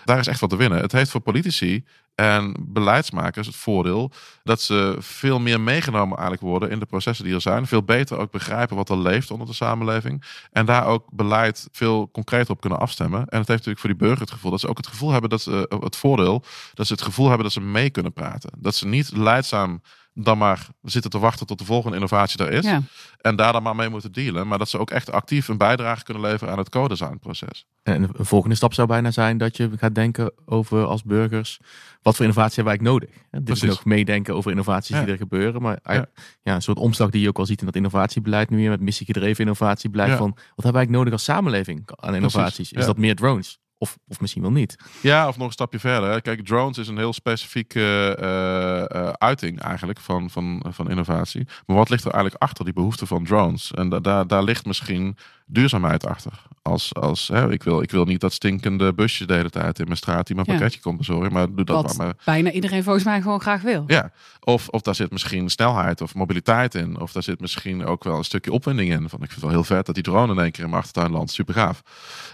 Daar 0.05 0.19
is 0.19 0.27
echt 0.27 0.41
wat 0.41 0.51
te 0.51 0.57
winnen. 0.57 0.81
Het 0.81 0.93
heeft 0.93 1.11
voor 1.11 1.21
politici 1.21 1.85
en 2.15 2.55
beleidsmakers 2.59 3.47
het 3.47 3.57
voordeel 3.57 4.11
dat 4.43 4.61
ze 4.61 4.97
veel 4.99 5.41
meer 5.41 5.61
meegenomen 5.61 6.19
eigenlijk 6.19 6.41
worden 6.47 6.71
in 6.71 6.79
de 6.79 6.87
processen 6.87 7.25
die 7.25 7.35
er 7.35 7.41
zijn. 7.41 7.67
Veel 7.67 7.83
beter 7.83 8.19
ook 8.19 8.31
begrijpen 8.31 8.77
wat 8.77 8.89
er 8.89 8.99
leeft 8.99 9.31
onder 9.31 9.47
de 9.47 9.53
samenleving. 9.53 10.25
En 10.53 10.67
daar 10.67 10.87
ook 10.87 11.07
beleid 11.13 11.69
veel 11.73 12.11
concreter 12.11 12.51
op 12.51 12.61
kunnen 12.61 12.79
afstemmen. 12.79 13.19
En 13.19 13.39
het 13.39 13.49
heeft 13.49 13.49
natuurlijk 13.49 13.81
voor 13.81 13.91
die 13.91 13.99
burger 13.99 14.21
het 14.21 14.31
gevoel 14.31 14.51
dat 14.51 14.61
ze 14.61 14.69
ook 14.69 14.77
het 14.77 14.87
gevoel 14.87 15.11
hebben 15.11 15.31
dat 15.31 15.43
ze 15.43 15.77
het 15.81 15.97
voordeel 15.97 16.45
dat 16.75 16.87
ze 16.87 16.93
het 16.93 17.03
gevoel 17.03 17.27
hebben 17.27 17.45
dat 17.45 17.53
ze 17.53 17.61
mee 17.61 17.91
kunnen 17.91 18.13
praten. 18.13 18.51
Dat 18.59 18.75
ze 18.75 18.87
niet 18.87 19.17
leidzaam 19.17 19.81
dan 20.15 20.39
maar 20.39 20.67
zitten 20.83 21.11
te 21.11 21.19
wachten 21.19 21.47
tot 21.47 21.59
de 21.59 21.65
volgende 21.65 21.97
innovatie 21.97 22.45
er 22.45 22.53
is. 22.53 22.65
Ja. 22.65 22.83
En 23.21 23.37
daar 23.37 23.53
dan 23.53 23.63
maar 23.63 23.77
mee 23.77 23.89
moeten 23.89 24.13
dealen. 24.13 24.49
Maar 24.49 24.59
dat 24.59 24.69
ze 24.69 24.79
ook 24.79 24.91
echt 24.91 25.13
actief 25.13 25.49
een 25.49 25.59
bijdrage 25.59 26.05
kunnen 26.05 26.23
leveren 26.23 26.53
aan 26.53 26.59
het 26.59 26.69
co-designproces. 26.69 27.67
En 27.83 28.03
een 28.03 28.25
volgende 28.25 28.55
stap 28.57 28.75
zou 28.75 28.89
bijna 28.89 29.11
zijn 29.11 29.39
dat 29.39 29.57
je 29.57 29.71
gaat 29.77 29.95
denken 29.95 30.33
over 30.45 30.85
als 30.85 31.03
burgers, 31.03 31.59
wat 32.03 32.17
voor 32.17 32.25
innovatie 32.25 32.55
hebben 32.63 32.65
wij 32.65 32.93
eigenlijk 32.93 33.13
nodig? 33.13 33.29
Hè, 33.31 33.39
Dit 33.39 33.55
is 33.55 33.59
Precies. 33.59 33.77
nog 33.77 33.85
meedenken 33.85 34.35
over 34.35 34.51
innovaties 34.51 34.97
Ja. 34.97 35.03
die 35.03 35.13
er 35.13 35.19
gebeuren. 35.19 35.63
Maar 35.63 35.79
Ja. 35.83 36.07
een 36.43 36.63
soort 36.63 36.79
omslag 36.79 37.11
die 37.11 37.21
je 37.21 37.29
ook 37.29 37.39
al 37.39 37.47
ziet 37.47 37.61
in 37.61 37.67
dat 37.67 37.77
innovatiebeleid 37.77 38.51
nu 38.51 38.57
weer, 38.57 38.71
met 38.71 38.81
missiegedreven 38.81 39.41
innovatiebeleid. 39.45 40.11
Ja. 40.11 40.17
Van, 40.17 40.31
wat 40.31 40.37
hebben 40.45 40.55
wij 40.57 40.73
eigenlijk 40.73 40.97
nodig 40.99 41.13
als 41.13 41.25
samenleving 41.25 41.89
aan 41.97 42.15
innovaties? 42.15 42.73
Is 42.73 42.81
ja. 42.81 42.87
dat 42.87 42.99
meer 42.99 43.17
drones? 43.17 43.59
Of, 43.85 43.99
of 44.09 44.21
misschien 44.21 44.43
wel 44.43 44.51
niet. 44.51 44.77
Ja, 45.01 45.29
of 45.29 45.37
nog 45.37 45.47
een 45.47 45.53
stapje 45.53 45.79
verder. 45.79 46.23
Kijk, 46.23 46.45
drones 46.45 46.79
is 46.79 46.89
een 46.89 46.99
heel 46.99 47.13
specifieke 47.13 48.17
eh, 48.21 49.01
eh, 49.01 49.13
uiting 49.13 49.61
eigenlijk 49.61 49.99
van, 50.01 50.31
van, 50.31 50.65
van 50.69 50.91
innovatie. 50.91 51.47
Maar 51.67 51.77
wat 51.77 51.89
ligt 51.89 52.05
er 52.05 52.13
eigenlijk 52.13 52.43
achter 52.43 52.65
die 52.65 52.75
behoefte 52.75 53.07
van 53.07 53.25
drones? 53.25 53.73
En 53.73 53.89
da 53.89 54.01
daar, 54.01 54.27
daar 54.27 54.43
ligt 54.43 54.67
misschien 54.67 55.17
duurzaamheid 55.45 56.07
achter. 56.07 56.33
Als, 56.63 56.95
als, 56.95 57.29
hè, 57.29 57.51
ik, 57.53 57.63
wil, 57.63 57.83
ik 57.83 57.91
wil 57.91 58.05
niet 58.05 58.21
dat 58.21 58.33
stinkende 58.33 58.95
busje 58.95 59.27
de 59.27 59.35
hele 59.35 59.51
tijd 59.51 59.79
in 59.79 59.85
mijn 59.85 59.97
straat 59.97 60.27
die 60.27 60.35
mijn 60.37 60.47
Ja. 60.49 60.55
pakketje 60.55 60.81
komt 60.81 60.99
bezorgen. 60.99 61.33
Maar 61.33 61.55
doe 61.55 61.65
dat 61.65 61.83
Wat 61.83 61.97
maar. 61.97 62.15
bijna 62.25 62.51
iedereen 62.51 62.83
volgens 62.83 63.05
mij 63.05 63.23
gewoon 63.23 63.41
graag 63.41 63.63
wil. 63.63 63.85
ja, 63.87 64.13
of, 64.41 64.69
of 64.69 64.81
daar 64.83 64.95
zit 64.95 65.11
misschien 65.11 65.49
snelheid 65.51 66.01
of 66.01 66.15
mobiliteit 66.15 66.75
in. 66.75 67.01
Of 67.01 67.13
daar 67.13 67.23
zit 67.23 67.41
misschien 67.41 67.85
ook 67.85 68.05
wel 68.05 68.17
een 68.17 68.25
stukje 68.25 68.53
opwinding 68.53 68.91
in. 68.91 69.09
Van, 69.09 69.23
ik 69.23 69.31
vind 69.31 69.31
het 69.31 69.41
wel 69.41 69.51
heel 69.51 69.65
vet 69.65 69.87
dat 69.87 69.95
die 69.95 70.05
drone 70.05 70.33
in 70.33 70.39
één 70.39 70.51
keer 70.51 70.65
in 70.65 70.71
mijn 70.71 70.83
achtertuin 70.83 71.11
landt. 71.13 71.31
Super 71.33 71.55
gaaf. 71.55 71.83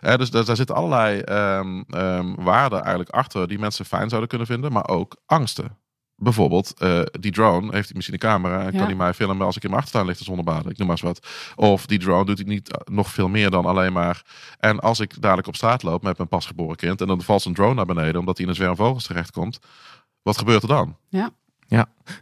Eh, 0.01 0.16
dus 0.16 0.31
daar, 0.31 0.44
daar 0.44 0.57
zitten 0.57 0.75
allerlei 0.77 1.20
ehm, 1.20 1.81
ehm, 1.88 2.35
waarden 2.35 2.79
eigenlijk 2.81 3.11
achter 3.11 3.49
die 3.49 3.59
mensen 3.59 3.85
fijn 3.85 4.09
zouden 4.09 4.29
kunnen 4.29 4.46
vinden. 4.46 4.73
Maar 4.73 4.88
ook 4.88 5.16
angsten. 5.27 5.77
Bijvoorbeeld, 6.22 6.74
eh, 6.78 7.00
die 7.20 7.33
drone 7.33 7.62
heeft 7.72 7.87
hij 7.87 7.92
misschien 7.94 8.14
een 8.14 8.20
camera 8.30 8.59
en 8.59 8.64
Ja. 8.64 8.70
kan 8.78 8.87
hij 8.87 8.94
mij 8.94 9.14
filmen 9.14 9.46
als 9.46 9.56
ik 9.56 9.62
in 9.62 9.68
mijn 9.68 9.80
achtertuin 9.83 10.06
lig 10.09 10.16
te 10.16 10.24
zonnebaden. 10.24 10.70
Ik 10.70 10.78
noem 10.78 10.87
maar 10.87 10.96
eens 10.96 11.20
wat. 11.20 11.26
Of 11.56 11.87
die 11.87 11.98
drone 11.98 12.24
doet 12.24 12.38
hij 12.38 12.46
niet 12.46 12.70
eh, 12.70 12.94
nog 12.94 13.09
veel 13.11 13.28
meer 13.28 13.50
dan 13.50 13.64
alleen 13.66 13.92
maar. 13.92 14.22
En 14.59 14.80
als 14.80 15.00
ik 15.00 15.20
dadelijk 15.22 15.48
op 15.48 15.56
straat 15.56 15.83
loop 15.83 16.02
met 16.02 16.16
mijn 16.16 16.28
pasgeboren 16.28 16.76
kind 16.76 17.00
en 17.00 17.06
dan 17.06 17.22
valt 17.22 17.42
zijn 17.42 17.54
drone 17.54 17.74
naar 17.74 17.87
beneden 17.87 18.20
omdat 18.20 18.37
hij 18.37 18.44
in 18.46 18.50
een 18.50 18.56
zwerm 18.59 18.76
vogels 18.76 19.06
terechtkomt. 19.06 19.59
Wat 20.22 20.38
gebeurt 20.38 20.62
er 20.62 20.68
dan? 20.68 20.96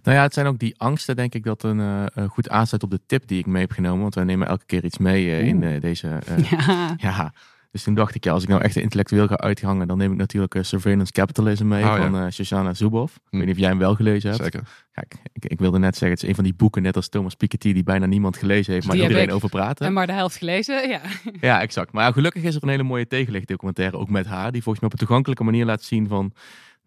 Nou 0.03 0.17
ja, 0.17 0.23
het 0.23 0.35
zijn 0.35 0.47
ook 0.47 0.59
die 0.59 0.75
angsten, 0.79 1.17
denk 1.17 1.35
ik, 1.35 1.45
dat 1.45 1.63
een 1.63 1.81
eh, 2.15 2.29
goed 2.29 2.49
aansluit 2.49 2.83
op 2.83 2.91
de 2.91 3.01
tip 3.07 3.27
die 3.29 3.39
ik 3.39 3.47
mee 3.47 3.63
heb 3.63 3.73
genomen. 3.73 4.01
Want 4.03 4.15
wij 4.15 4.25
nemen 4.25 4.49
elke 4.49 4.65
keer 4.67 4.85
iets 4.85 4.99
mee 4.99 5.41
in 5.41 5.81
deze. 5.81 6.09
eh, 6.09 6.51
Ja. 6.51 6.95
ja. 6.97 7.33
Dus 7.71 7.83
toen 7.83 7.95
dacht 7.95 8.15
ik, 8.15 8.25
ja, 8.25 8.33
als 8.33 8.43
ik 8.43 8.49
nou 8.49 8.63
echt 8.63 8.77
intellectueel 8.77 9.27
ga 9.27 9.37
uithangen, 9.37 9.89
dan 9.89 9.99
neem 9.99 10.13
ik 10.13 10.19
natuurlijk 10.19 10.55
eh, 10.55 10.63
Surveillance 10.63 11.13
Capitalism 11.13 11.67
mee 11.67 11.85
Oh, 11.85 11.89
ja. 11.97 11.97
van 12.11 12.17
eh 12.23 12.31
Shoshana 12.31 12.75
Zuboff. 12.75 13.15
Ik 13.17 13.21
Hm. 13.31 13.37
weet 13.37 13.47
niet 13.47 13.55
of 13.55 13.61
jij 13.61 13.69
hem 13.71 13.79
wel 13.79 13.95
gelezen 13.95 14.31
hebt. 14.31 14.43
Zeker. 14.43 14.63
Kijk, 14.93 15.15
ik, 15.33 15.45
ik 15.45 15.59
wilde 15.59 15.79
net 15.79 15.93
zeggen, 15.97 16.11
het 16.11 16.23
is 16.23 16.29
een 16.29 16.35
van 16.35 16.45
die 16.45 16.55
boeken, 16.55 16.83
net 16.83 16.97
als 16.97 17.09
Thomas 17.09 17.35
Piketty, 17.35 17.73
die 17.73 17.83
bijna 17.83 18.07
niemand 18.07 18.37
gelezen 18.37 18.73
heeft, 18.73 18.87
maar 18.87 18.97
Die 18.97 19.05
iedereen 19.05 19.31
over 19.33 19.49
praat. 19.49 19.79
hè? 19.79 19.85
En 19.85 19.93
maar 19.93 20.07
de 20.07 20.13
helft 20.13 20.37
gelezen, 20.37 20.89
ja. 20.89 21.01
Ja, 21.41 21.61
exact. 21.61 21.93
Maar 21.93 22.05
ja, 22.05 22.13
gelukkig 22.13 22.43
is 22.43 22.55
er 22.55 22.63
een 22.63 22.69
hele 22.69 22.83
mooie 22.83 23.07
tegenlichtdocumentaire, 23.07 23.97
ook 23.97 24.11
met 24.11 24.27
haar, 24.27 24.53
die 24.53 24.63
volgens 24.63 24.81
mij 24.81 24.93
op 24.93 24.93
een 25.01 25.07
toegankelijke 25.07 25.45
manier 25.45 25.65
laat 25.65 25.83
zien 25.83 26.09
van, 26.09 26.33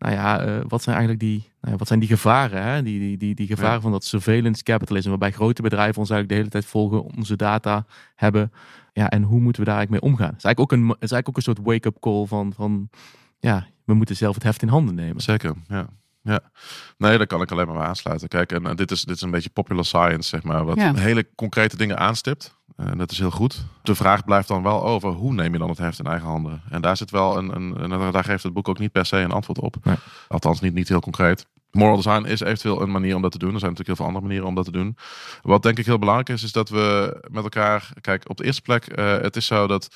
nou 0.02 0.14
ja, 0.16 0.40
eh, 0.42 0.60
wat 0.68 0.82
zijn 0.84 0.96
eigenlijk 0.96 1.26
die, 1.26 1.38
nou 1.62 1.74
ja, 1.74 1.76
wat 1.76 1.88
zijn 1.88 2.00
die 2.00 2.08
gevaren, 2.10 2.64
hè? 2.64 2.84
Die, 2.84 3.00
die, 3.00 3.18
die, 3.18 3.36
die 3.36 3.48
gevaren 3.48 3.74
Ja. 3.76 3.82
van 3.82 3.92
dat 3.92 4.04
surveillance 4.04 4.64
capitalism, 4.64 5.10
waarbij 5.10 5.32
grote 5.32 5.62
bedrijven 5.62 6.00
ons 6.00 6.10
eigenlijk 6.10 6.30
de 6.30 6.36
hele 6.36 6.50
tijd 6.50 6.66
volgen, 6.66 7.04
onze 7.18 7.36
data 7.36 7.86
hebben. 8.16 8.52
Ja, 8.94 9.10
en 9.10 9.24
hoe 9.24 9.40
moeten 9.40 9.62
we 9.62 9.68
daar 9.68 9.78
eigenlijk 9.78 10.04
mee 10.04 10.12
omgaan? 10.12 10.30
Het 10.34 10.38
is 10.38 10.44
eigenlijk 10.44 10.74
ook 10.74 10.80
een, 10.80 10.88
het 10.88 11.04
is 11.04 11.12
eigenlijk 11.12 11.28
ook 11.30 11.38
een 11.38 11.54
soort 11.54 11.68
wake-up 11.68 12.00
call 12.00 12.26
van, 12.26 12.54
van, 12.56 12.90
ja, 13.40 13.68
we 13.86 13.94
moeten 13.94 14.16
zelf 14.16 14.34
het 14.36 14.44
heft 14.44 14.62
in 14.62 14.68
handen 14.68 14.96
nemen. 14.96 15.22
Zeker, 15.22 15.54
ja. 15.68 15.88
Ja, 16.24 16.40
nee, 16.98 17.18
daar 17.18 17.28
kan 17.28 17.42
ik 17.42 17.52
alleen 17.52 17.66
maar 17.68 17.78
bij 17.78 17.86
aansluiten. 17.86 18.28
Kijk, 18.28 18.52
en, 18.52 18.66
eh, 18.66 18.76
dit, 18.76 18.92
is, 18.92 19.04
dit 19.04 19.16
is 19.16 19.22
een 19.22 19.32
beetje 19.32 19.50
popular 19.50 19.86
science, 19.86 20.30
zeg 20.30 20.44
maar, 20.44 20.66
wat 20.66 20.78
Ja. 20.78 20.94
hele 20.96 21.28
concrete 21.36 21.78
dingen 21.78 21.98
aanstipt. 22.00 22.56
En 22.76 22.98
dat 22.98 23.12
is 23.12 23.20
heel 23.20 23.32
goed. 23.32 23.66
De 23.84 23.96
vraag 23.96 24.26
blijft 24.26 24.48
dan 24.48 24.64
wel 24.64 24.84
over 24.84 25.12
hoe 25.12 25.34
neem 25.34 25.54
je 25.54 25.60
dan 25.60 25.70
het 25.70 25.78
heft 25.78 26.00
in 26.00 26.06
eigen 26.06 26.28
handen? 26.28 26.62
En 26.70 26.82
daar 26.82 26.98
zit 26.98 27.12
wel 27.12 27.38
een, 27.38 27.56
een, 27.56 27.78
en 27.78 28.12
daar 28.12 28.24
geeft 28.24 28.44
het 28.44 28.54
boek 28.54 28.68
ook 28.68 28.80
niet 28.80 28.92
per 28.92 29.06
se 29.06 29.18
een 29.18 29.32
antwoord 29.32 29.60
op. 29.60 29.76
Nee. 29.84 29.96
Althans, 30.28 30.60
niet, 30.60 30.74
niet 30.74 30.88
heel 30.88 31.00
concreet. 31.00 31.46
Moral 31.72 31.96
design 31.96 32.26
is 32.26 32.40
eventueel 32.40 32.82
een 32.82 32.92
manier 32.92 33.16
om 33.16 33.22
dat 33.22 33.32
te 33.32 33.38
doen. 33.38 33.54
Er 33.54 33.60
zijn 33.60 33.72
natuurlijk 33.72 33.98
heel 33.98 34.08
veel 34.08 34.16
andere 34.16 34.26
manieren 34.26 34.48
om 34.48 34.56
dat 34.56 34.66
te 34.66 34.72
doen. 34.72 34.98
Wat 35.42 35.64
denk 35.64 35.78
ik 35.78 35.86
heel 35.86 36.00
belangrijk 36.00 36.30
is, 36.30 36.44
is 36.44 36.52
dat 36.52 36.70
we 36.70 37.18
met 37.30 37.44
elkaar. 37.44 37.90
Kijk, 38.02 38.30
op 38.30 38.38
de 38.38 38.44
eerste 38.44 38.62
plek, 38.62 38.86
eh, 38.86 39.18
het 39.18 39.36
is 39.36 39.46
zo 39.46 39.68
dat. 39.68 39.96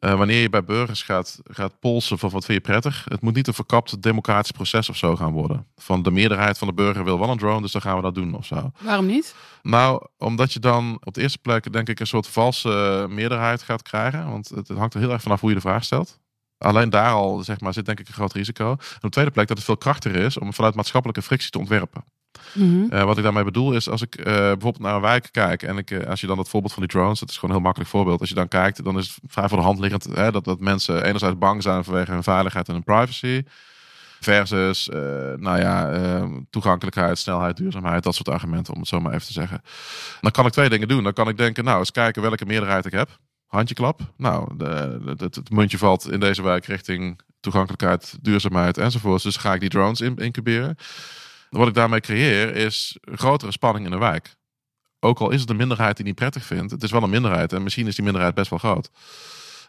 Eh, 0.00 0.14
wanneer 0.14 0.40
je 0.40 0.48
bij 0.48 0.64
burgers 0.64 1.02
gaat, 1.02 1.40
gaat 1.44 1.78
polsen 1.80 2.18
van 2.18 2.30
wat 2.30 2.44
vind 2.44 2.58
je 2.58 2.72
prettig, 2.72 3.06
het 3.08 3.20
moet 3.20 3.34
niet 3.34 3.46
een 3.46 3.54
verkapt 3.54 4.02
democratisch 4.02 4.50
proces 4.50 4.88
of 4.88 4.96
zo 4.96 5.16
gaan 5.16 5.32
worden. 5.32 5.66
Van 5.76 6.02
de 6.02 6.10
meerderheid 6.10 6.58
van 6.58 6.68
de 6.68 6.74
burger 6.74 7.04
wil 7.04 7.18
wel 7.18 7.30
een 7.30 7.38
drone, 7.38 7.60
dus 7.60 7.72
dan 7.72 7.82
gaan 7.82 7.96
we 7.96 8.02
dat 8.02 8.14
doen 8.14 8.34
of 8.34 8.46
zo. 8.46 8.70
Waarom 8.78 9.06
niet? 9.06 9.34
Nou, 9.62 10.06
omdat 10.18 10.52
je 10.52 10.60
dan 10.60 10.98
op 11.04 11.14
de 11.14 11.20
eerste 11.20 11.38
plek 11.38 11.72
denk 11.72 11.88
ik 11.88 12.00
een 12.00 12.06
soort 12.06 12.26
valse 12.26 13.06
meerderheid 13.08 13.62
gaat 13.62 13.82
krijgen. 13.82 14.30
Want 14.30 14.48
het, 14.48 14.68
het 14.68 14.78
hangt 14.78 14.94
er 14.94 15.00
heel 15.00 15.12
erg 15.12 15.22
vanaf 15.22 15.40
hoe 15.40 15.48
je 15.48 15.54
de 15.54 15.60
vraag 15.60 15.84
stelt. 15.84 16.18
Alleen 16.58 16.90
daar 16.90 17.12
al 17.12 17.42
zeg 17.42 17.60
maar, 17.60 17.72
zit 17.72 17.86
denk 17.86 18.00
ik 18.00 18.08
een 18.08 18.14
groot 18.14 18.32
risico. 18.32 18.70
En 18.70 18.78
op 18.94 19.00
de 19.00 19.08
tweede 19.08 19.30
plek 19.30 19.48
dat 19.48 19.56
het 19.56 19.66
veel 19.66 19.76
krachtiger 19.76 20.20
is 20.20 20.38
om 20.38 20.54
vanuit 20.54 20.74
maatschappelijke 20.74 21.22
frictie 21.22 21.50
te 21.50 21.58
ontwerpen. 21.58 22.04
Mhm. 22.52 22.92
Eh, 22.92 23.04
wat 23.04 23.16
ik 23.16 23.22
daarmee 23.22 23.44
bedoel 23.44 23.72
is, 23.72 23.88
als 23.88 24.02
ik 24.02 24.14
eh, 24.14 24.24
bijvoorbeeld 24.24 24.78
naar 24.78 24.94
een 24.94 25.00
wijk 25.00 25.28
kijk 25.30 25.62
en 25.62 25.76
ik, 25.76 25.90
eh, 25.90 26.06
als 26.06 26.20
je 26.20 26.26
dan 26.26 26.38
het 26.38 26.48
voorbeeld 26.48 26.72
van 26.72 26.82
die 26.82 26.92
drones, 26.92 27.20
dat 27.20 27.28
is 27.28 27.34
gewoon 27.34 27.50
een 27.50 27.56
heel 27.56 27.64
makkelijk 27.64 27.90
voorbeeld. 27.90 28.20
Als 28.20 28.28
je 28.28 28.34
dan 28.34 28.48
kijkt, 28.48 28.84
dan 28.84 28.98
is 28.98 29.06
het 29.06 29.32
vrij 29.32 29.48
voor 29.48 29.58
de 29.58 29.64
hand 29.64 29.78
liggend 29.78 30.04
hè, 30.04 30.32
dat, 30.32 30.44
dat 30.44 30.60
mensen 30.60 31.04
enerzijds 31.04 31.38
bang 31.38 31.62
zijn 31.62 31.84
vanwege 31.84 32.12
hun 32.12 32.22
veiligheid 32.22 32.68
en 32.68 32.74
hun 32.74 32.84
privacy. 32.84 33.42
Versus, 34.20 34.88
nou 35.36 35.58
ja, 35.58 35.90
toegankelijkheid, 36.50 37.18
snelheid, 37.18 37.56
duurzaamheid, 37.56 38.02
dat 38.02 38.14
soort 38.14 38.28
argumenten, 38.28 38.74
om 38.74 38.80
het 38.80 38.88
zo 38.88 39.00
maar 39.00 39.12
even 39.12 39.26
te 39.26 39.32
zeggen. 39.32 39.62
Dan 40.20 40.30
kan 40.30 40.46
ik 40.46 40.52
twee 40.52 40.68
dingen 40.68 40.88
doen. 40.88 41.02
Dan 41.02 41.12
kan 41.12 41.28
ik 41.28 41.36
denken, 41.36 41.64
nou, 41.64 41.78
eens 41.78 41.90
kijken 41.90 42.22
welke 42.22 42.46
meerderheid 42.46 42.86
ik 42.86 42.92
heb. 42.92 43.18
Handjeklap. 43.46 44.00
Nou, 44.16 44.56
de, 44.56 45.14
het, 45.16 45.50
muntje 45.50 45.78
valt 45.78 46.10
in 46.10 46.20
deze 46.20 46.42
wijk 46.42 46.66
richting 46.66 47.20
toegankelijkheid, 47.40 48.18
duurzaamheid 48.20 48.78
enzovoort. 48.78 49.22
Dus 49.22 49.36
ga 49.36 49.54
ik 49.54 49.60
die 49.60 49.68
drones 49.68 50.00
in, 50.00 50.16
incuberen. 50.16 50.76
Wat 51.50 51.68
ik 51.68 51.74
daarmee 51.74 52.00
creëer 52.00 52.56
is 52.56 52.98
grotere 53.02 53.52
spanning 53.52 53.84
in 53.84 53.90
de 53.90 53.98
wijk. 53.98 54.36
Ook 55.00 55.18
al 55.18 55.30
is 55.30 55.40
het 55.40 55.50
een 55.50 55.56
minderheid 55.56 55.96
die 55.96 56.04
niet 56.04 56.14
prettig 56.14 56.44
vindt, 56.44 56.70
het 56.70 56.82
is 56.82 56.90
wel 56.90 57.02
een 57.02 57.10
minderheid 57.10 57.52
en 57.52 57.62
misschien 57.62 57.86
is 57.86 57.94
die 57.94 58.04
minderheid 58.04 58.34
best 58.34 58.50
wel 58.50 58.58
groot. 58.58 58.90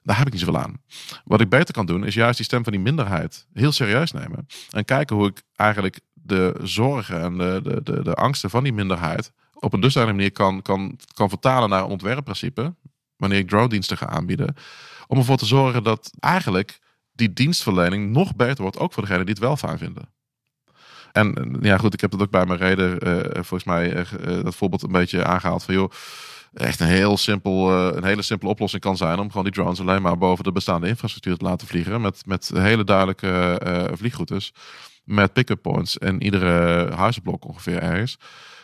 Daar 0.04 0.18
heb 0.18 0.26
ik 0.26 0.34
niet 0.34 0.42
zoveel 0.42 0.62
aan. 0.62 0.82
Wat 1.24 1.42
ik 1.42 1.50
beter 1.50 1.74
kan 1.74 1.86
doen, 1.86 2.06
is 2.06 2.14
juist 2.14 2.38
die 2.38 2.46
stem 2.46 2.64
van 2.64 2.72
die 2.72 2.82
minderheid 2.82 3.48
heel 3.54 3.72
serieus 3.72 4.12
nemen. 4.12 4.48
En 4.70 4.86
kijken 4.86 5.16
hoe 5.16 5.28
ik 5.28 5.42
eigenlijk 5.56 6.00
de 6.14 6.60
zorgen 6.62 7.22
en 7.22 7.38
de, 7.38 7.60
de, 7.64 7.84
de, 7.84 8.04
de 8.04 8.14
angsten 8.14 8.50
van 8.50 8.64
die 8.64 8.74
minderheid 8.74 9.32
op 9.54 9.74
een 9.74 9.80
dusdanige 9.80 10.14
manier 10.14 10.32
kan, 10.32 10.62
kan, 10.62 11.00
kan 11.14 11.30
vertalen 11.30 11.70
naar 11.70 11.84
een 11.84 11.90
ontwerpprincipe. 11.90 12.76
Wanneer 13.16 13.40
ik 13.40 13.48
drone-diensten 13.48 13.98
ga 13.98 14.08
aanbieden. 14.08 14.56
Om 15.08 15.18
ervoor 15.18 15.38
te 15.38 15.46
zorgen 15.46 15.84
dat 15.84 16.12
eigenlijk 16.20 16.80
die 17.12 17.34
dienstverlening 17.34 18.12
nog 18.12 18.36
beter 18.36 18.62
wordt, 18.62 18.78
ook 18.78 18.94
voor 18.94 19.04
degenen 19.04 19.26
die 19.26 19.34
het 19.34 19.44
wel 19.44 19.58
fijn 19.58 19.78
vinden. 19.78 20.10
En 21.12 21.36
eh, 21.36 21.62
ja, 21.62 21.78
goed, 21.78 21.94
ik 21.94 22.02
heb 22.02 22.12
dat 22.12 22.22
ook 22.22 22.30
bij 22.32 22.46
mijn 22.46 22.60
reden, 22.60 23.00
eh, 23.00 23.30
volgens 23.34 23.64
mij, 23.64 23.94
eh, 23.94 24.38
eh, 24.38 24.44
dat 24.44 24.56
voorbeeld 24.56 24.84
een 24.84 24.92
beetje 24.92 25.26
aangehaald 25.26 25.64
van, 25.64 25.74
joh, 25.74 25.92
echt 26.54 26.80
een, 26.80 26.88
heel 26.88 27.18
simpel, 27.18 27.72
eh, 27.72 27.96
een 27.98 28.04
hele 28.04 28.22
simpele 28.22 28.52
oplossing 28.52 28.82
kan 28.82 28.98
zijn 28.98 29.20
om 29.20 29.28
gewoon 29.28 29.44
die 29.44 29.54
drones 29.54 29.80
alleen 29.80 30.02
maar 30.02 30.18
boven 30.18 30.44
de 30.44 30.52
bestaande 30.52 30.88
infrastructuur 30.88 31.38
te 31.38 31.46
laten 31.46 31.68
vliegen. 31.68 32.02
Met, 32.02 32.26
met 32.26 32.52
hele 32.54 32.84
duidelijke 32.84 33.60
eh, 33.60 33.84
vliegroutes, 33.98 34.54
met 35.04 35.34
pick-up 35.34 35.62
points 35.62 35.98
en 35.98 36.24
iedere 36.24 36.92
huizenblok 36.96 37.46
ongeveer 37.46 37.82
ergens. 37.82 38.18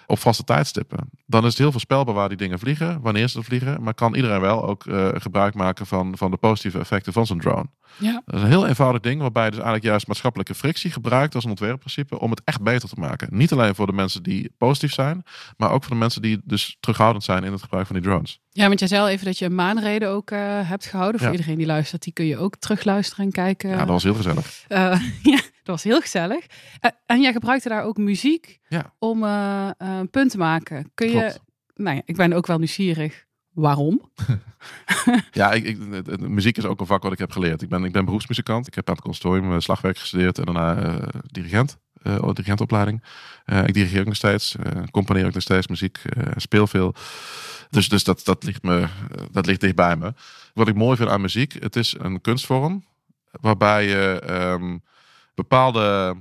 Op 0.06 0.20
vaste 0.20 0.44
tijdstippen. 0.44 1.10
Dan 1.26 1.42
is 1.42 1.50
het 1.50 1.58
heel 1.58 1.72
voorspelbaar 1.72 2.14
waar 2.14 2.30
die 2.30 2.38
dingen 2.38 2.60
vliegen, 2.60 3.02
wanneer 3.02 3.28
ze 3.28 3.44
vliegen. 3.44 3.84
Maar 3.84 3.94
kan 3.94 4.16
iedereen 4.16 4.42
wel 4.42 4.68
ook 4.68 4.86
eh, 4.86 5.08
gebruik 5.14 5.54
maken 5.54 5.86
van, 5.86 6.18
van 6.18 6.32
de 6.32 6.38
positieve 6.38 6.80
effecten 6.80 7.14
van 7.14 7.26
zo'n 7.26 7.40
drone. 7.40 7.70
Ja. 7.98 8.22
Dat 8.26 8.36
is 8.36 8.42
een 8.42 8.48
heel 8.48 8.68
eenvoudig 8.68 9.02
ding, 9.02 9.22
waarbij 9.22 9.44
je 9.44 9.50
dus 9.50 9.60
eigenlijk 9.60 9.90
juist 9.90 10.08
maatschappelijke 10.08 10.56
frictie 10.56 10.92
gebruikt 10.92 11.36
als 11.36 11.44
een 11.44 11.50
ontwerpprincipe 11.50 12.20
om 12.20 12.30
het 12.30 12.42
echt 12.44 12.62
beter 12.62 12.90
te 12.90 13.00
maken. 13.00 13.28
Niet 13.32 13.52
alleen 13.52 13.76
voor 13.76 13.86
de 13.86 13.94
mensen 13.94 14.24
die 14.24 14.54
positief 14.58 14.94
zijn, 14.94 15.24
maar 15.58 15.72
ook 15.72 15.84
voor 15.84 15.94
de 15.94 16.00
mensen 16.00 16.22
die 16.22 16.42
dus 16.44 16.78
terughoudend 16.80 17.24
zijn 17.24 17.44
in 17.44 17.52
het 17.52 17.62
gebruik 17.62 17.86
van 17.88 17.96
die 17.96 18.06
drones. 18.06 18.40
Ja, 18.50 18.68
want 18.68 18.80
jij 18.80 18.88
zei 18.88 19.02
al 19.02 19.08
even 19.10 19.26
dat 19.26 19.38
je 19.38 19.46
een 19.46 19.56
maanreden 19.56 20.10
ook 20.10 20.32
eh, 20.32 20.40
hebt 20.70 20.86
gehouden. 20.86 21.20
Voor 21.20 21.30
Ja. 21.30 21.36
iedereen 21.36 21.58
die 21.58 21.66
luistert, 21.66 22.04
die 22.04 22.14
kun 22.14 22.26
je 22.26 22.38
ook 22.38 22.56
terugluisteren 22.56 23.26
en 23.26 23.32
kijken. 23.32 23.70
Ja, 23.70 23.78
dat 23.78 23.88
was 23.88 24.04
heel 24.04 24.14
gezellig. 24.16 24.64
Eh, 24.68 24.80
ja, 25.34 25.36
dat 25.36 25.42
was 25.64 25.84
heel 25.84 26.02
gezellig. 26.02 26.46
Eh, 26.80 26.92
en 27.06 27.22
jij 27.22 27.32
gebruikte 27.32 27.70
daar 27.70 27.84
ook 27.84 27.98
muziek 27.98 28.60
Ja. 28.68 28.94
om 29.00 29.24
een 29.24 30.10
punt 30.10 30.32
te 30.32 30.38
maken. 30.38 30.92
Kun 30.94 31.10
je, 31.10 31.36
nou 31.76 31.96
ja, 31.96 32.02
ik 32.06 32.16
ben 32.16 32.34
ook 32.34 32.48
wel 32.48 32.58
nieuwsgierig. 32.58 33.26
Waarom? 33.58 34.02
Ja, 35.32 35.52
ik, 35.52 35.66
ik, 35.66 35.78
muziek 36.20 36.58
is 36.58 36.66
ook 36.66 36.80
een 36.80 36.86
vak 36.86 37.04
wat 37.04 37.12
ik 37.12 37.18
heb 37.18 37.32
geleerd. 37.32 37.62
Ik 37.62 37.70
ben, 37.70 37.84
ik 37.84 37.92
ben 37.92 38.06
beroepsmuzikant. 38.06 38.68
Ik 38.68 38.76
heb 38.76 38.90
aan 38.90 38.96
het 38.96 39.04
conservatorium 39.04 39.54
eh, 39.54 39.60
slagwerk 39.60 39.98
gestudeerd 39.98 40.38
en 40.38 40.46
daarna 40.46 40.76
eh, 40.76 41.08
dirigent. 41.32 41.78
eh 42.04 42.30
dirigentopleiding. 42.34 43.04
Ik 43.46 43.74
dirigeer 43.74 44.00
ook 44.00 44.06
nog 44.06 44.16
steeds. 44.16 44.56
eh 44.56 44.84
componeer 44.92 45.26
ook 45.26 45.34
nog 45.34 45.42
steeds 45.42 45.68
muziek. 45.68 46.02
speel 46.36 46.68
veel. 46.68 46.96
Dus, 47.70 47.90
dus 47.90 48.04
dat, 48.04 48.26
dat, 48.26 48.44
ligt 48.44 48.64
me, 48.64 48.88
dat 49.32 49.46
ligt 49.46 49.62
dicht 49.62 49.76
bij 49.76 49.96
me. 49.96 50.14
Wat 50.54 50.68
ik 50.68 50.76
mooi 50.76 50.98
vind 50.98 51.10
aan 51.10 51.22
muziek, 51.22 51.54
het 51.60 51.76
is 51.76 51.96
een 52.00 52.22
kunstvorm 52.22 52.84
waarbij 53.32 53.88
je 53.88 54.20
ehm, 54.26 54.78
bepaalde 55.36 56.16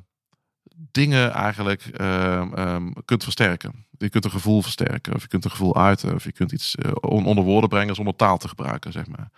dingen 0.90 1.32
eigenlijk 1.32 1.82
ehm, 1.84 2.54
ehm, 2.54 2.92
kunt 3.04 3.22
versterken. 3.22 3.85
Je 3.98 4.08
kunt 4.08 4.24
een 4.24 4.30
gevoel 4.30 4.62
versterken, 4.62 5.14
of 5.14 5.22
je 5.22 5.28
kunt 5.28 5.44
een 5.44 5.50
gevoel 5.50 5.76
uiten, 5.76 6.14
of 6.14 6.24
je 6.24 6.32
kunt 6.32 6.52
iets 6.52 6.74
eh, 6.74 6.90
on- 7.00 7.26
onder 7.26 7.44
woorden 7.44 7.68
brengen 7.68 7.94
zonder 7.94 8.16
taal 8.16 8.38
te 8.38 8.48
gebruiken, 8.48 8.92
zeg 8.92 9.06
maar. 9.06 9.30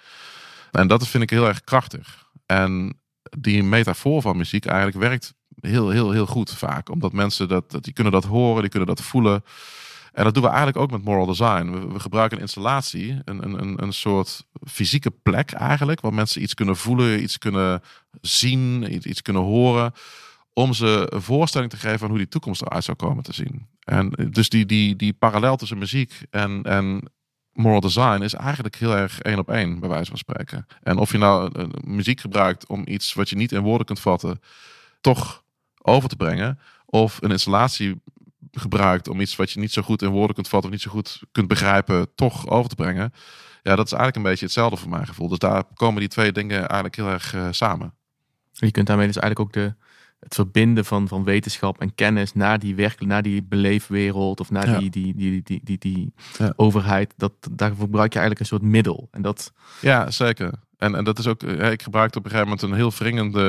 En 0.71 0.89
dat 0.89 1.09
vind 1.09 1.23
ik 1.23 1.31
heel 1.31 1.47
erg 1.47 1.61
krachtig. 1.61 2.27
En 2.47 3.01
die 3.39 3.63
metafoor 3.63 4.23
van 4.23 4.37
muziek 4.37 4.67
eigenlijk 4.67 4.99
werkt 4.99 5.35
heel, 5.61 5.91
heel, 5.91 6.11
heel 6.11 6.27
goed 6.27 6.51
vaak. 6.55 6.91
Omdat 6.91 7.13
mensen 7.13 7.49
dat, 7.49 7.71
dat 7.71 7.85
die 7.85 7.93
kunnen 7.93 8.13
dat 8.13 8.25
horen, 8.25 8.61
die 8.61 8.71
kunnen 8.71 8.89
dat 8.89 9.03
voelen. 9.03 9.45
En 10.13 10.25
dat 10.25 10.35
doen 10.35 10.43
we 10.43 10.49
eigenlijk 10.49 10.79
ook 10.79 10.91
met 10.91 11.05
moral 11.05 11.27
design. 11.27 11.89
We, 11.93 12.01
gebruiken 12.01 12.37
een 12.37 12.43
installatie, 12.43 13.21
een, 13.25 13.45
een, 13.45 13.63
een, 13.63 13.83
een 13.83 13.93
soort 13.93 14.47
fysieke 14.67 15.11
plek 15.11 15.53
eigenlijk, 15.53 16.01
waar 16.01 16.15
mensen 16.15 16.43
iets 16.43 16.55
kunnen 16.55 16.77
voelen, 16.77 17.23
iets 17.23 17.39
kunnen 17.39 17.83
zien, 18.21 18.95
iets, 18.95 19.07
iets 19.07 19.23
kunnen 19.23 19.43
horen, 19.43 19.93
om 20.53 20.73
ze 20.73 21.07
een 21.09 21.23
voorstelling 21.23 21.71
te 21.71 21.77
geven 21.77 21.99
van 21.99 22.09
hoe 22.09 22.19
die 22.19 22.29
toekomst 22.29 22.63
eruit 22.63 22.85
zou 22.85 22.97
komen 22.97 23.23
te 23.23 23.33
zien. 23.35 23.67
En 23.89 24.11
dus 24.31 24.49
die, 24.49 24.67
die, 24.67 24.97
die 24.97 25.13
parallel 25.13 25.57
tussen 25.57 25.79
muziek 25.79 26.23
en, 26.31 27.03
moral 27.53 27.81
design 27.81 28.23
is 28.23 28.35
eigenlijk 28.35 28.77
heel 28.77 28.97
erg 28.97 29.21
één 29.21 29.39
op 29.39 29.51
één, 29.51 29.81
bij 29.81 29.89
wijze 29.89 30.09
van 30.09 30.19
spreken. 30.19 30.67
En 30.83 30.99
of 30.99 31.13
je 31.13 31.19
nou 31.19 31.51
eh, 31.53 31.67
muziek 31.85 32.21
gebruikt 32.21 32.67
om 32.67 32.83
iets 32.87 33.15
wat 33.15 33.29
je 33.29 33.37
niet 33.37 33.53
in 33.53 33.63
woorden 33.63 33.87
kunt 33.87 34.01
vatten, 34.01 34.41
toch 35.01 35.43
over 35.83 36.09
te 36.09 36.17
brengen, 36.17 36.59
of 36.85 37.23
een 37.23 37.31
installatie 37.31 38.01
gebruikt 38.53 39.09
om 39.09 39.21
iets 39.21 39.37
wat 39.37 39.51
je 39.51 39.61
niet 39.61 39.73
zo 39.73 39.83
goed 39.83 40.03
in 40.03 40.09
woorden 40.09 40.35
kunt 40.35 40.49
vatten 40.49 40.69
of 40.69 40.75
niet 40.75 40.85
zo 40.85 40.91
goed 40.91 41.23
kunt 41.33 41.49
begrijpen, 41.49 42.15
toch 42.15 42.49
over 42.49 42.69
te 42.69 42.75
brengen. 42.75 43.13
Ja, 43.63 43.77
dat 43.77 43.87
is 43.87 43.93
eigenlijk 43.93 44.17
een 44.17 44.31
beetje 44.31 44.45
hetzelfde 44.45 44.77
voor 44.77 44.91
mijn 44.91 45.07
gevoel. 45.07 45.29
Dus 45.29 45.39
daar 45.39 45.65
komen 45.75 46.01
die 46.01 46.09
twee 46.09 46.33
dingen 46.33 46.59
eigenlijk 46.59 46.97
heel 46.97 47.09
erg 47.09 47.35
eh, 47.35 47.49
samen. 47.51 47.95
Je 48.53 48.71
kunt 48.71 48.87
daarmee 48.87 49.07
dus 49.07 49.17
eigenlijk 49.17 49.57
ook 49.57 49.63
de, 49.63 49.75
het 50.21 50.35
verbinden 50.35 50.85
van, 50.85 51.09
van 51.09 51.25
wetenschap 51.25 51.81
en 51.81 51.95
kennis 51.95 52.33
naar 52.33 52.59
die 52.59 52.75
werkelijk, 52.75 53.11
naar 53.13 53.23
die 53.23 53.43
beleefwereld 53.43 54.41
of 54.41 54.51
naar 54.51 54.69
Ja. 54.71 54.79
die, 54.79 54.91
die, 54.91 55.15
die, 55.17 55.43
die, 55.43 55.61
die, 55.65 55.79
die 55.79 56.13
Ja. 56.39 56.53
overheid. 56.57 57.15
Dat, 57.17 57.33
daarvoor 57.53 57.85
gebruik 57.85 58.13
je 58.13 58.19
eigenlijk 58.19 58.41
een 58.51 58.59
soort 58.59 58.71
middel. 58.73 59.09
En 59.11 59.23
dat, 59.23 59.53
Ja, 59.81 60.11
zeker. 60.11 60.53
En, 60.79 60.95
en 60.95 61.05
dat 61.05 61.19
is 61.19 61.27
ook, 61.27 61.43
ik 61.43 61.83
gebruikte 61.83 62.19
op 62.19 62.25
een 62.25 62.31
gegeven 62.31 62.51
moment 62.51 62.71
een 62.71 62.77
heel 62.77 62.93
wringende, 62.93 63.43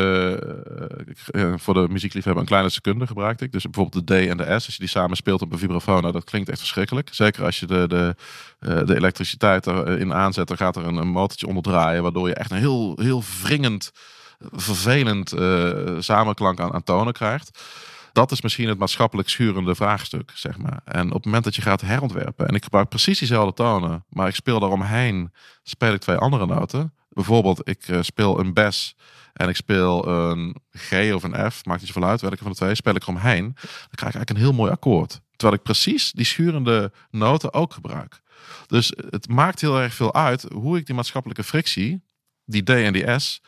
eh, 1.32 1.44
eh, 1.52 1.54
voor 1.58 1.74
de 1.74 1.88
muziekliefhebber, 1.90 2.42
een 2.42 2.48
kleine 2.50 2.70
seconde 2.70 3.08
gebruikte 3.08 3.44
ik. 3.46 3.52
Dus 3.52 3.64
bijvoorbeeld 3.64 4.08
de 4.08 4.24
D 4.24 4.28
en 4.28 4.38
de 4.38 4.44
S, 4.44 4.48
als 4.50 4.66
je 4.74 4.80
die 4.80 4.88
samen 4.88 5.18
speelt 5.18 5.42
op 5.42 5.52
een 5.52 5.58
vibrafoon, 5.58 6.02
nou, 6.02 6.14
dat 6.14 6.24
klinkt 6.24 6.50
echt 6.50 6.60
verschrikkelijk. 6.60 7.10
Zeker 7.12 7.44
als 7.46 7.60
je 7.60 7.66
de, 7.66 7.88
de, 7.88 8.16
eh, 8.60 8.86
de 8.86 8.96
elektriciteit 8.96 9.68
erin 9.68 10.14
aanzet, 10.14 10.48
dan 10.48 10.58
gaat 10.58 10.76
er 10.76 10.86
een, 10.86 10.96
een 10.96 11.08
motortje 11.08 11.48
onder 11.48 11.64
draaien, 11.64 12.02
waardoor 12.04 12.28
je 12.28 12.34
echt 12.34 12.52
een 12.52 12.58
heel, 12.58 12.94
heel 13.02 13.24
wringend, 13.44 13.92
vervelend 14.40 15.32
eh, 15.32 15.96
samenklank 16.00 16.60
aan, 16.60 16.84
tonen 16.84 17.14
krijgt. 17.14 17.64
Dat 18.12 18.32
is 18.32 18.42
misschien 18.42 18.68
het 18.68 18.78
maatschappelijk 18.78 19.30
schurende 19.30 19.76
vraagstuk, 19.76 20.32
zeg 20.34 20.58
maar. 20.58 20.82
En 20.86 21.08
op 21.08 21.14
het 21.14 21.26
moment 21.26 21.44
dat 21.44 21.56
je 21.56 21.62
gaat 21.62 21.82
herontwerpen, 21.82 22.48
en 22.48 22.56
ik 22.56 22.64
gebruik 22.64 22.90
precies 22.90 23.20
diezelfde 23.20 23.54
tonen, 23.54 24.06
maar 24.10 24.28
ik 24.28 24.36
speel 24.36 24.60
daaromheen, 24.60 25.34
speel 25.64 25.94
ik 25.94 26.02
twee 26.02 26.18
andere 26.18 26.46
noten. 26.46 26.94
Bijvoorbeeld, 27.10 27.68
ik 27.68 27.88
eh, 27.88 28.02
speel 28.02 28.40
een 28.40 28.54
bes 28.54 28.96
en 29.34 29.50
ik 29.50 29.56
speel 29.56 30.08
een 30.08 30.56
G 30.72 30.92
of 31.14 31.24
een 31.24 31.52
F, 31.52 31.66
maakt 31.66 31.82
niet 31.82 31.92
zoveel 31.92 32.10
uit 32.10 32.22
welke 32.22 32.38
van 32.38 32.52
de 32.52 32.58
twee, 32.58 32.76
speel 32.76 32.96
ik 32.96 33.02
eromheen. 33.02 33.44
Dan 33.44 33.96
krijg 33.96 34.14
ik 34.14 34.18
eigenlijk 34.18 34.30
een 34.30 34.36
heel 34.46 34.54
mooi 34.54 34.72
akkoord. 34.72 35.22
Terwijl 35.36 35.60
ik 35.60 35.64
precies 35.64 36.12
die 36.12 36.26
schurende 36.26 36.92
noten 37.10 37.54
ook 37.54 37.74
gebruik. 37.74 38.22
Dus 38.68 38.94
het 39.10 39.30
maakt 39.30 39.62
heel 39.62 39.80
erg 39.80 39.94
veel 39.94 40.14
uit 40.14 40.46
hoe 40.54 40.78
ik 40.78 40.86
die 40.86 40.96
maatschappelijke 40.96 41.44
frictie, 41.44 42.04
die 42.46 42.64
D 42.64 42.70
en 42.70 42.94
die 42.94 43.20
S, 43.20 43.42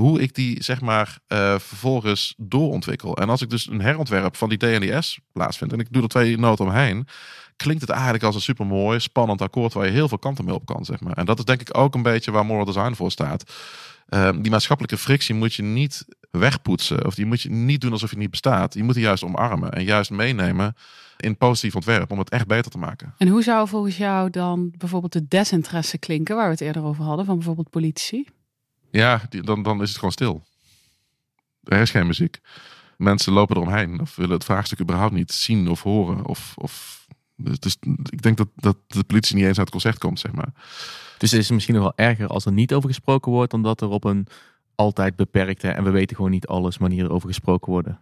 hoe 0.00 0.20
ik 0.20 0.34
die 0.34 0.62
zeg 0.62 0.80
maar 0.80 1.18
eh, 1.26 1.58
vervolgens 1.58 2.34
doorontwikkel. 2.36 3.16
En 3.16 3.28
als 3.28 3.42
ik 3.42 3.50
dus 3.50 3.66
een 3.66 3.80
herontwerp 3.80 4.36
van 4.36 4.48
die 4.48 4.58
D 4.58 4.62
en 4.62 4.80
die 4.80 5.02
S 5.02 5.18
plaatsvind 5.32 5.72
en 5.72 5.80
ik 5.80 5.92
doe 5.92 6.02
er 6.02 6.08
twee 6.08 6.38
noten 6.38 6.64
omheen, 6.64 7.06
klinkt 7.56 7.80
het 7.80 7.90
eigenlijk 7.90 8.24
als 8.24 8.34
een 8.34 8.40
supermooi, 8.40 9.00
spannend 9.00 9.42
akkoord 9.42 9.72
waar 9.72 9.86
je 9.86 9.92
heel 9.92 10.08
veel 10.08 10.18
kanten 10.18 10.44
mee 10.44 10.54
op 10.54 10.66
kan, 10.66 10.84
zeg 10.84 11.00
maar. 11.00 11.16
En 11.16 11.24
dat 11.24 11.38
is 11.38 11.44
denk 11.44 11.60
ik 11.60 11.76
ook 11.76 11.94
een 11.94 12.02
beetje 12.02 12.30
waar 12.30 12.46
moral 12.46 12.64
design 12.64 12.94
voor 12.94 13.10
staat. 13.10 13.52
Ehm, 14.08 14.40
die 14.40 14.50
maatschappelijke 14.50 14.98
frictie 14.98 15.34
moet 15.34 15.54
je 15.54 15.62
niet 15.62 16.04
wegpoetsen 16.30 17.06
of 17.06 17.14
die 17.14 17.26
moet 17.26 17.42
je 17.42 17.50
niet 17.50 17.80
doen 17.80 17.92
alsof 17.92 18.10
je 18.10 18.16
niet 18.16 18.30
bestaat. 18.30 18.74
Je 18.74 18.82
moet 18.82 18.94
die 18.94 19.02
juist 19.02 19.24
omarmen 19.24 19.72
en 19.72 19.84
juist 19.84 20.10
meenemen 20.10 20.76
in 21.16 21.36
positief 21.36 21.74
ontwerp 21.74 22.10
om 22.10 22.18
het 22.18 22.30
echt 22.30 22.46
beter 22.46 22.70
te 22.70 22.78
maken. 22.78 23.14
En 23.18 23.28
hoe 23.28 23.42
zou 23.42 23.68
volgens 23.68 23.96
jou 23.96 24.30
dan 24.30 24.72
bijvoorbeeld 24.78 25.12
de 25.12 25.28
desinteresse 25.28 25.98
klinken, 25.98 26.36
waar 26.36 26.44
we 26.44 26.50
het 26.50 26.60
eerder 26.60 26.84
over 26.84 27.04
hadden, 27.04 27.26
van 27.26 27.36
bijvoorbeeld 27.36 27.70
politici? 27.70 28.26
Ja, 28.96 29.22
dan, 29.28 29.62
dan 29.62 29.82
is 29.82 29.88
het 29.88 29.98
gewoon 29.98 30.12
stil. 30.12 30.44
Er 31.62 31.80
is 31.80 31.90
geen 31.90 32.06
muziek. 32.06 32.40
Mensen 32.96 33.32
lopen 33.32 33.56
eromheen 33.56 34.00
of 34.00 34.16
willen 34.16 34.34
het 34.34 34.44
vraagstuk 34.44 34.80
überhaupt 34.80 35.14
niet 35.14 35.32
zien 35.32 35.68
of 35.68 35.82
horen. 35.82 36.26
Of, 36.26 36.52
of, 36.56 37.06
dus, 37.36 37.76
ik 38.10 38.22
denk 38.22 38.36
dat, 38.36 38.48
dat 38.54 38.76
de 38.86 39.04
politie 39.04 39.36
niet 39.36 39.44
eens 39.44 39.58
uit 39.58 39.66
het 39.66 39.70
concert 39.70 39.98
komt, 39.98 40.20
zeg 40.20 40.32
maar. 40.32 40.52
dus 41.18 41.30
het 41.30 41.40
is 41.40 41.50
misschien 41.50 41.74
nog 41.74 41.82
wel 41.82 42.06
erger 42.06 42.26
als 42.26 42.44
er 42.44 42.52
niet 42.52 42.74
over 42.74 42.88
gesproken 42.88 43.32
wordt, 43.32 43.50
dan 43.50 43.62
dat 43.62 43.80
er 43.80 43.88
op 43.88 44.04
een 44.04 44.26
altijd 44.76 45.16
beperkte 45.16 45.68
en 45.68 45.84
we 45.84 45.90
weten 45.90 46.16
gewoon 46.16 46.30
niet 46.30 46.46
alles 46.46 46.78
manier 46.78 47.10
over 47.10 47.28
gesproken 47.28 47.72
worden. 47.72 47.98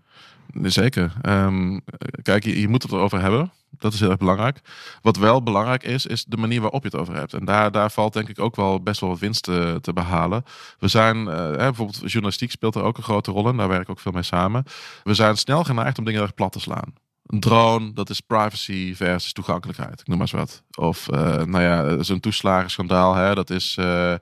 Zeker. 0.62 1.12
Ehm, 1.22 1.78
kijk, 2.22 2.44
je, 2.44 2.60
je 2.60 2.68
moet 2.68 2.82
het 2.82 2.92
erover 2.92 3.20
hebben. 3.20 3.52
Dat 3.78 3.92
is 3.92 4.00
heel 4.00 4.08
erg 4.08 4.18
belangrijk. 4.18 4.60
Wat 5.02 5.16
wel 5.16 5.42
belangrijk 5.42 5.82
is, 5.82 6.06
is 6.06 6.24
de 6.24 6.36
manier 6.36 6.60
waarop 6.60 6.82
je 6.82 6.88
het 6.88 7.00
over 7.00 7.14
hebt. 7.14 7.34
En 7.34 7.44
daar, 7.44 7.70
daar 7.72 7.90
valt 7.90 8.12
denk 8.12 8.28
ik 8.28 8.38
ook 8.38 8.56
wel 8.56 8.82
best 8.82 9.00
wel 9.00 9.10
wat 9.10 9.18
winst 9.18 9.42
te, 9.42 9.78
te 9.80 9.92
behalen. 9.92 10.44
We 10.78 10.88
zijn, 10.88 11.28
eh, 11.28 11.50
bijvoorbeeld 11.56 12.10
journalistiek 12.10 12.50
speelt 12.50 12.74
er 12.74 12.82
ook 12.82 12.96
een 12.96 13.02
grote 13.02 13.30
rol 13.30 13.48
in. 13.48 13.56
Daar 13.56 13.68
werk 13.68 13.82
ik 13.82 13.90
ook 13.90 14.00
veel 14.00 14.12
mee 14.12 14.22
samen. 14.22 14.64
We 15.02 15.14
zijn 15.14 15.36
snel 15.36 15.64
geneigd 15.64 15.98
om 15.98 16.04
dingen 16.04 16.22
erg 16.22 16.34
plat 16.34 16.52
te 16.52 16.60
slaan. 16.60 16.94
Een 17.26 17.40
drone, 17.40 17.92
dat 17.92 18.10
is 18.10 18.20
privacy 18.20 18.94
versus 18.94 19.32
toegankelijkheid. 19.32 20.00
Ik 20.00 20.06
noem 20.06 20.18
maar 20.18 20.32
eens 20.32 20.40
wat. 20.40 20.62
Of, 20.74 21.08
eh, 21.08 21.42
nou 21.42 21.62
ja, 21.62 22.02
zo'n 22.02 22.20
toeslagenschandaal, 22.20 23.14
hè, 23.14 23.34
dat 23.34 23.50
is... 23.50 23.76
eh, 23.78 24.14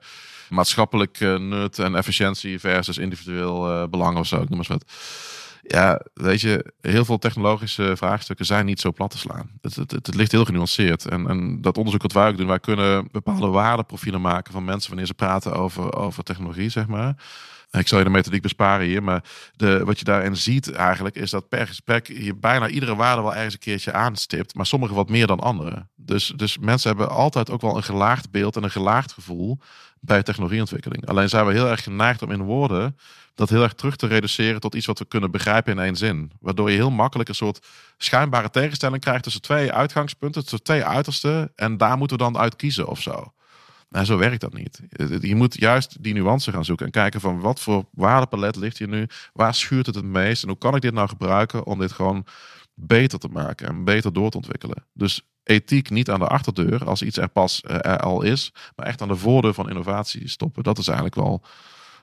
maatschappelijk 0.53 1.19
eh, 1.19 1.37
nut 1.37 1.79
en 1.79 1.95
efficiëntie 1.95 2.59
versus 2.59 2.97
individueel 2.97 3.69
eh, 3.69 3.87
belang 3.87 4.17
of 4.17 4.27
zo. 4.27 4.41
Ik 4.41 4.49
noem 4.49 4.57
maar 4.57 4.67
wat. 4.67 4.91
Ja, 5.67 6.01
weet 6.13 6.41
je, 6.41 6.73
heel 6.81 7.05
veel 7.05 7.17
technologische 7.17 7.93
vraagstukken 7.95 8.45
zijn 8.45 8.65
niet 8.65 8.79
zo 8.79 8.91
plat 8.91 9.11
te 9.11 9.17
slaan. 9.17 9.49
Het, 9.61 9.75
het, 9.75 9.91
het, 9.91 10.15
ligt 10.15 10.31
heel 10.31 10.45
genuanceerd. 10.45 11.05
En, 11.05 11.27
en 11.29 11.61
dat 11.61 11.77
onderzoek 11.77 12.01
wat 12.01 12.11
wij 12.11 12.27
ook 12.27 12.37
doen, 12.37 12.47
wij 12.47 12.59
kunnen 12.59 13.07
bepaalde 13.11 13.47
waardeprofielen 13.47 14.21
maken 14.21 14.53
van 14.53 14.65
mensen 14.65 14.89
wanneer 14.89 15.07
ze 15.07 15.13
praten 15.13 15.53
over, 15.53 15.95
over 15.95 16.23
technologie, 16.23 16.69
zeg 16.69 16.87
maar. 16.87 17.15
Ik 17.79 17.87
zal 17.87 17.97
je 17.97 18.03
de 18.03 18.09
methodiek 18.09 18.41
besparen 18.41 18.85
hier, 18.85 19.03
maar 19.03 19.23
de, 19.55 19.85
wat 19.85 19.99
je 19.99 20.05
daarin 20.05 20.37
ziet 20.37 20.71
eigenlijk 20.71 21.15
is 21.15 21.29
dat 21.29 21.49
per 21.49 21.67
gesprek 21.67 22.07
je 22.07 22.35
bijna 22.35 22.67
iedere 22.67 22.95
waarde 22.95 23.21
wel 23.21 23.35
ergens 23.35 23.53
een 23.53 23.59
keertje 23.59 23.93
aanstipt, 23.93 24.55
maar 24.55 24.65
sommige 24.65 24.93
wat 24.93 25.09
meer 25.09 25.27
dan 25.27 25.39
andere. 25.39 25.87
Dus, 26.05 26.33
dus 26.35 26.57
mensen 26.57 26.89
hebben 26.89 27.09
altijd 27.09 27.49
ook 27.49 27.61
wel 27.61 27.75
een 27.75 27.83
gelaagd 27.83 28.31
beeld 28.31 28.55
en 28.55 28.63
een 28.63 28.71
gelaagd 28.71 29.11
gevoel 29.11 29.59
bij 29.99 30.23
technologieontwikkeling. 30.23 31.07
Alleen 31.07 31.29
zijn 31.29 31.45
we 31.45 31.53
heel 31.53 31.69
erg 31.69 31.83
geneigd 31.83 32.21
om 32.21 32.31
in 32.31 32.41
woorden 32.41 32.97
dat 33.35 33.49
heel 33.49 33.63
erg 33.63 33.73
terug 33.73 33.95
te 33.95 34.07
reduceren 34.07 34.59
tot 34.59 34.75
iets 34.75 34.85
wat 34.85 34.99
we 34.99 35.05
kunnen 35.05 35.31
begrijpen 35.31 35.71
in 35.71 35.83
één 35.83 35.95
zin. 35.95 36.31
Waardoor 36.39 36.69
je 36.69 36.75
heel 36.75 36.91
makkelijk 36.91 37.29
een 37.29 37.35
soort 37.35 37.67
schijnbare 37.97 38.49
tegenstelling 38.49 39.01
krijgt 39.01 39.23
tussen 39.23 39.41
twee 39.41 39.71
uitgangspunten, 39.71 40.41
tussen 40.41 40.63
twee 40.63 40.83
uitersten. 40.83 41.51
En 41.55 41.77
daar 41.77 41.97
moeten 41.97 42.17
we 42.17 42.23
dan 42.23 42.37
uit 42.37 42.55
kiezen 42.55 42.87
of 42.87 43.01
zo. 43.01 43.33
Nou, 43.89 44.05
zo 44.05 44.17
werkt 44.17 44.41
dat 44.41 44.53
niet. 44.53 44.81
Je 45.21 45.35
moet 45.35 45.59
juist 45.59 46.03
die 46.03 46.13
nuance 46.13 46.51
gaan 46.51 46.65
zoeken 46.65 46.85
en 46.85 46.91
kijken 46.91 47.19
van 47.19 47.39
wat 47.39 47.59
voor 47.59 47.85
waardepalet 47.91 48.55
ligt 48.55 48.77
hier 48.77 48.87
nu? 48.87 49.07
Waar 49.33 49.55
schuurt 49.55 49.85
het 49.85 49.95
het 49.95 50.05
meest? 50.05 50.43
En 50.43 50.49
hoe 50.49 50.57
kan 50.57 50.75
ik 50.75 50.81
dit 50.81 50.93
nou 50.93 51.07
gebruiken 51.07 51.65
om 51.65 51.79
dit 51.79 51.91
gewoon 51.91 52.25
beter 52.73 53.19
te 53.19 53.27
maken 53.27 53.67
en 53.67 53.83
beter 53.83 54.13
door 54.13 54.29
te 54.29 54.37
ontwikkelen? 54.37 54.85
Dus 54.93 55.21
ethiek 55.43 55.89
niet 55.89 56.09
aan 56.09 56.19
de 56.19 56.27
achterdeur 56.27 56.85
als 56.85 57.01
iets 57.01 57.17
er 57.17 57.29
pas 57.29 57.61
er 57.63 57.99
al 57.99 58.21
is, 58.21 58.51
maar 58.75 58.85
echt 58.85 59.01
aan 59.01 59.07
de 59.07 59.15
voordeur 59.15 59.53
van 59.53 59.69
innovatie 59.69 60.27
stoppen. 60.27 60.63
Dat 60.63 60.77
is 60.77 60.85
eigenlijk 60.87 61.15
wel 61.15 61.41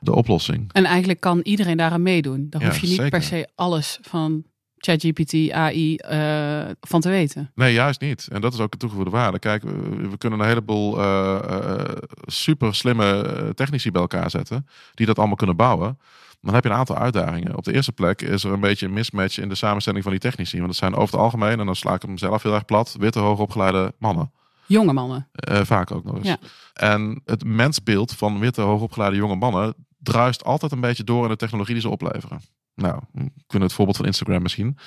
de 0.01 0.15
oplossing. 0.15 0.73
En 0.73 0.85
eigenlijk 0.85 1.21
kan 1.21 1.41
iedereen 1.43 1.77
daaraan 1.77 2.03
meedoen. 2.03 2.47
Daar 2.51 2.61
Ja, 2.61 2.67
hoef 2.69 2.79
je 2.79 2.87
niet 2.87 2.97
zeker. 2.97 3.11
per 3.11 3.23
se 3.23 3.49
alles 3.55 3.99
van 4.03 4.45
ChatGPT, 4.77 5.51
AI 5.51 5.99
uh, 6.11 6.71
van 6.81 7.01
te 7.01 7.09
weten. 7.09 7.51
Nee, 7.55 7.73
juist 7.73 8.01
niet. 8.01 8.29
En 8.33 8.41
dat 8.41 8.53
is 8.53 8.61
ook 8.61 8.71
de 8.71 8.77
toegevoegde 8.77 9.11
waarde. 9.11 9.39
Kijk, 9.39 9.63
we, 9.63 10.09
we 10.11 10.19
kunnen 10.19 10.41
een 10.41 10.47
heleboel 10.47 10.99
uh, 10.99 11.39
uh, 11.51 11.85
super 12.25 12.75
slimme 12.75 13.53
technici 13.55 13.91
bij 13.91 14.01
elkaar 14.01 14.31
zetten, 14.31 14.67
die 14.95 15.07
dat 15.07 15.19
allemaal 15.19 15.37
kunnen 15.37 15.57
bouwen. 15.57 15.99
Dan 16.41 16.55
heb 16.55 16.65
je 16.65 16.71
een 16.71 16.77
aantal 16.77 16.97
uitdagingen. 16.97 17.57
Op 17.57 17.65
de 17.65 17.73
eerste 17.73 17.93
plek 17.93 18.23
is 18.23 18.45
er 18.45 18.53
een 18.53 18.61
beetje 18.61 18.87
een 18.87 18.93
mismatch 18.93 19.39
in 19.39 19.49
de 19.49 19.55
samenstelling 19.55 20.03
van 20.03 20.13
die 20.13 20.21
technici. 20.21 20.57
Want 20.57 20.69
dat 20.69 20.77
zijn 20.77 20.95
over 20.95 21.15
het 21.15 21.25
algemeen, 21.25 21.61
en 21.61 21.67
dan 21.67 21.77
sla 21.77 21.95
ik 21.95 22.03
hem 22.03 22.19
zelf 22.19 22.43
heel 22.43 22.55
erg 22.55 22.65
plat, 22.65 22.97
witte 22.99 23.19
hoogopgeleide 23.19 23.95
mannen. 23.99 24.33
Jonge 24.67 24.93
mannen. 24.93 25.29
Eh, 25.33 25.61
vaak 25.65 25.91
ook 25.91 26.05
nog 26.05 26.17
eens. 26.17 26.27
Ja. 26.27 26.39
En 26.73 27.23
het 27.25 27.45
mensbeeld 27.45 28.13
van 28.13 28.39
witte, 28.39 28.61
hoogopgeleide 28.61 29.17
jonge 29.17 29.37
mannen 29.37 29.75
druist 29.99 30.45
altijd 30.45 30.73
een 30.73 30.81
beetje 30.81 31.05
door 31.05 31.23
in 31.23 31.31
de 31.31 31.37
technologie 31.37 31.75
die 31.75 31.83
ze 31.83 31.89
opleveren. 31.89 32.41
Nou, 32.75 33.01
we 33.13 33.31
kunnen 33.47 33.69
het 33.69 33.77
voorbeeld 33.77 33.97
van 33.97 34.07
Instagram 34.07 34.43
misschien. 34.43 34.79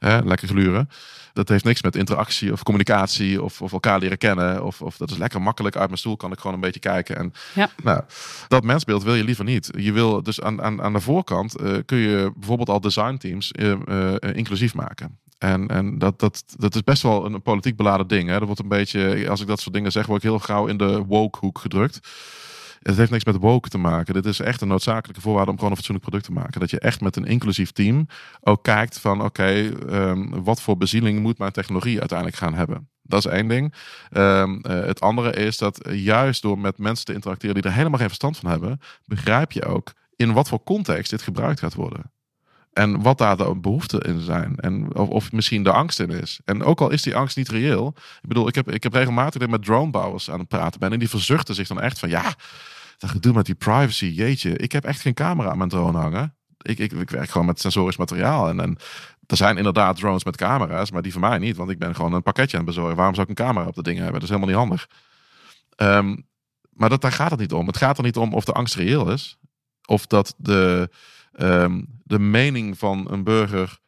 Hè, 0.00 0.20
lekker 0.20 0.48
gluren. 0.48 0.88
Dat 1.32 1.48
heeft 1.48 1.64
niks 1.64 1.82
met 1.82 1.96
interactie 1.96 2.52
of 2.52 2.62
communicatie 2.62 3.42
of, 3.42 3.62
of 3.62 3.72
elkaar 3.72 3.98
leren 3.98 4.18
kennen. 4.18 4.64
Of, 4.64 4.82
of 4.82 4.96
dat 4.96 5.10
is 5.10 5.16
lekker 5.16 5.42
makkelijk 5.42 5.76
uit 5.76 5.86
mijn 5.86 5.98
stoel, 5.98 6.16
kan 6.16 6.32
ik 6.32 6.38
gewoon 6.38 6.54
een 6.54 6.60
beetje 6.60 6.80
kijken. 6.80 7.16
En 7.16 7.32
Ja. 7.54 7.70
nou, 7.82 8.02
dat 8.48 8.64
mensbeeld 8.64 9.02
wil 9.02 9.14
je 9.14 9.24
liever 9.24 9.44
niet. 9.44 9.70
Je 9.76 9.92
wil 9.92 10.22
dus 10.22 10.40
aan, 10.40 10.62
aan, 10.62 10.82
aan 10.82 10.92
de 10.92 11.00
voorkant 11.00 11.56
eh, 11.56 11.76
kun 11.86 11.98
je 11.98 12.32
bijvoorbeeld 12.36 12.68
al 12.68 12.80
designteams 12.80 13.52
eh, 13.52 14.14
inclusief 14.32 14.74
maken. 14.74 15.18
En, 15.38 15.68
en 15.68 15.98
dat, 15.98 16.18
dat, 16.18 16.44
dat 16.56 16.74
is 16.74 16.82
best 16.84 17.02
wel 17.02 17.24
een 17.24 17.42
politiek 17.42 17.76
beladen 17.76 18.06
ding. 18.06 18.28
Hè. 18.28 18.34
Dat 18.38 18.44
wordt 18.46 18.60
een 18.60 18.68
beetje, 18.68 19.30
als 19.30 19.40
ik 19.40 19.46
dat 19.46 19.60
soort 19.60 19.74
dingen 19.74 19.92
zeg, 19.92 20.06
word 20.06 20.22
ik 20.24 20.28
heel 20.28 20.38
gauw 20.38 20.66
in 20.66 20.76
de 20.76 21.04
woke 21.04 21.38
hoek 21.38 21.58
gedrukt. 21.58 22.00
Het 22.80 22.96
heeft 22.96 23.10
niks 23.10 23.24
met 23.24 23.36
woke 23.36 23.68
te 23.68 23.78
maken. 23.78 24.14
Dit 24.14 24.24
is 24.26 24.40
echt 24.40 24.60
een 24.60 24.68
noodzakelijke 24.68 25.20
voorwaarde 25.20 25.50
om 25.50 25.56
gewoon 25.56 25.70
een 25.70 25.76
fatsoenlijk 25.76 26.08
product 26.08 26.28
te 26.28 26.40
maken. 26.40 26.60
Dat 26.60 26.70
je 26.70 26.78
echt 26.78 27.00
met 27.00 27.16
een 27.16 27.24
inclusief 27.24 27.70
team 27.70 28.06
ook 28.40 28.62
kijkt 28.62 28.98
van 28.98 29.24
oké, 29.24 29.70
ehm, 29.88 30.42
wat 30.42 30.62
voor 30.62 30.76
bezieling 30.76 31.20
moet 31.20 31.38
mijn 31.38 31.52
technologie 31.52 31.98
uiteindelijk 31.98 32.38
gaan 32.38 32.54
hebben. 32.54 32.88
Dat 33.02 33.24
is 33.24 33.32
één 33.32 33.48
ding. 33.48 33.74
Ehm, 34.10 34.58
eh, 34.60 34.86
het 34.86 35.00
andere 35.00 35.32
is 35.32 35.58
dat 35.58 35.88
juist 35.90 36.42
door 36.42 36.58
met 36.58 36.78
mensen 36.78 37.04
te 37.04 37.12
interacteren 37.12 37.54
die 37.54 37.64
er 37.64 37.72
helemaal 37.72 37.98
geen 37.98 38.06
verstand 38.06 38.36
van 38.36 38.50
hebben, 38.50 38.80
begrijp 39.04 39.52
je 39.52 39.64
ook 39.64 39.92
in 40.16 40.32
wat 40.32 40.48
voor 40.48 40.62
context 40.64 41.10
dit 41.10 41.22
gebruikt 41.22 41.60
gaat 41.60 41.74
worden. 41.74 42.12
En 42.72 43.02
wat 43.02 43.18
daar 43.18 43.36
de 43.36 43.56
behoeften 43.56 44.00
in 44.00 44.20
zijn. 44.20 44.56
En 44.56 44.94
of, 44.94 45.08
of 45.08 45.32
misschien 45.32 45.62
de 45.62 45.72
angst 45.72 46.00
in 46.00 46.10
is. 46.10 46.40
En 46.44 46.62
ook 46.62 46.80
al 46.80 46.90
is 46.90 47.02
die 47.02 47.16
angst 47.16 47.36
niet 47.36 47.48
reëel. 47.48 47.94
Ik 48.22 48.28
bedoel, 48.28 48.48
ik 48.48 48.54
heb, 48.54 48.70
ik 48.70 48.82
heb 48.82 48.92
regelmatig 48.92 49.48
met 49.48 49.64
dronebouwers 49.64 50.30
aan 50.30 50.38
het 50.38 50.48
praten 50.48 50.80
ben. 50.80 50.92
En 50.92 50.98
die 50.98 51.08
verzuchten 51.08 51.54
zich 51.54 51.68
dan 51.68 51.80
echt 51.80 51.98
van 51.98 52.08
ja, 52.08 52.34
dat 52.98 53.10
gedoe 53.10 53.32
met 53.32 53.46
die 53.46 53.54
privacy. 53.54 54.06
Jeetje, 54.06 54.56
ik 54.56 54.72
heb 54.72 54.84
echt 54.84 55.00
geen 55.00 55.14
camera 55.14 55.50
aan 55.50 55.58
mijn 55.58 55.70
drone 55.70 55.98
hangen. 55.98 56.34
Ik, 56.62 56.78
ik, 56.78 56.92
ik 56.92 57.10
werk 57.10 57.30
gewoon 57.30 57.46
met 57.46 57.60
sensorisch 57.60 57.96
materiaal. 57.96 58.48
En, 58.48 58.60
en 58.60 58.76
er 59.26 59.36
zijn 59.36 59.56
inderdaad 59.56 59.96
drones 59.96 60.24
met 60.24 60.36
camera's, 60.36 60.90
maar 60.90 61.02
die 61.02 61.12
van 61.12 61.20
mij 61.20 61.38
niet. 61.38 61.56
Want 61.56 61.70
ik 61.70 61.78
ben 61.78 61.94
gewoon 61.94 62.12
een 62.12 62.22
pakketje 62.22 62.58
aan 62.58 62.64
het 62.64 62.74
bezorgen. 62.74 62.96
Waarom 62.96 63.14
zou 63.14 63.28
ik 63.30 63.38
een 63.38 63.44
camera 63.44 63.66
op 63.66 63.74
de 63.74 63.82
dingen 63.82 64.02
hebben? 64.02 64.20
Dat 64.20 64.30
is 64.30 64.36
helemaal 64.36 64.54
niet 64.54 64.68
handig. 64.68 64.88
Ehm, 65.76 66.16
maar 66.72 66.88
dat, 66.88 67.00
daar 67.00 67.12
gaat 67.12 67.30
het 67.30 67.40
niet 67.40 67.52
om. 67.52 67.66
Het 67.66 67.76
gaat 67.76 67.98
er 67.98 68.04
niet 68.04 68.16
om 68.16 68.34
of 68.34 68.44
de 68.44 68.52
angst 68.52 68.74
reëel 68.74 69.10
is. 69.12 69.38
Of 69.86 70.06
dat 70.06 70.34
de, 70.36 70.90
ehm, 71.40 71.82
de 72.02 72.18
mening 72.18 72.78
van 72.78 73.10
een 73.10 73.24
burger 73.24 73.78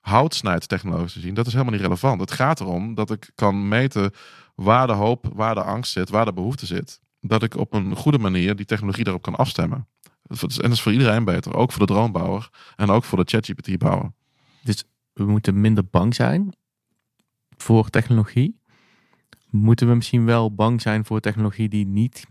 hout 0.00 0.34
snijdt 0.34 0.68
technologisch 0.68 1.12
gezien. 1.12 1.34
Dat 1.34 1.46
is 1.46 1.52
helemaal 1.52 1.74
niet 1.74 1.82
relevant. 1.82 2.20
Het 2.20 2.30
gaat 2.30 2.60
erom 2.60 2.94
dat 2.94 3.10
ik 3.10 3.30
kan 3.34 3.68
meten 3.68 4.12
waar 4.54 4.86
de 4.86 4.92
hoop, 4.92 5.30
waar 5.34 5.54
de 5.54 5.62
angst 5.62 5.92
zit, 5.92 6.08
waar 6.08 6.24
de 6.24 6.32
behoefte 6.32 6.66
zit. 6.66 7.00
Dat 7.20 7.42
ik 7.42 7.56
op 7.56 7.74
een 7.74 7.96
goede 7.96 8.18
manier 8.18 8.56
die 8.56 8.66
technologie 8.66 9.04
daarop 9.04 9.22
kan 9.22 9.34
afstemmen. 9.34 9.88
En 10.26 10.36
dat 10.38 10.70
is 10.70 10.82
voor 10.82 10.92
iedereen 10.92 11.24
beter. 11.24 11.54
Ook 11.54 11.72
voor 11.72 11.86
de 11.86 11.92
dronebouwer 11.92 12.48
en 12.76 12.90
ook 12.90 13.04
voor 13.04 13.18
de 13.18 13.30
ChatGPT-bouwer. 13.30 14.12
We 15.12 15.24
moeten 15.24 15.60
minder 15.60 15.84
bang 15.90 16.14
zijn 16.14 16.52
voor 17.56 17.90
technologie. 17.90 18.59
Moeten 19.50 19.88
we 19.88 19.94
misschien 19.94 20.24
wel 20.24 20.54
bang 20.54 20.80
zijn 20.80 21.04
voor 21.04 21.20
technologie 21.20 21.68
die 21.68 21.86
niet 21.86 22.26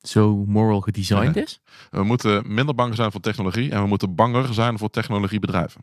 zo 0.00 0.44
moral 0.46 0.80
gedesigned 0.80 1.36
is? 1.36 1.60
We 1.90 2.02
moeten 2.02 2.54
minder 2.54 2.74
bang 2.74 2.94
zijn 2.94 3.12
voor 3.12 3.20
technologie 3.20 3.70
en 3.70 3.82
we 3.82 3.88
moeten 3.88 4.14
banger 4.14 4.54
zijn 4.54 4.78
voor 4.78 4.90
technologiebedrijven. 4.90 5.80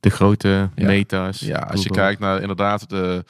De 0.00 0.10
grote 0.10 0.70
Ja. 0.74 0.86
meta's. 0.86 1.40
Ja, 1.40 1.58
als 1.58 1.82
je 1.82 1.90
kijkt 1.90 2.20
naar 2.20 2.40
inderdaad 2.40 2.88
de 2.88 3.24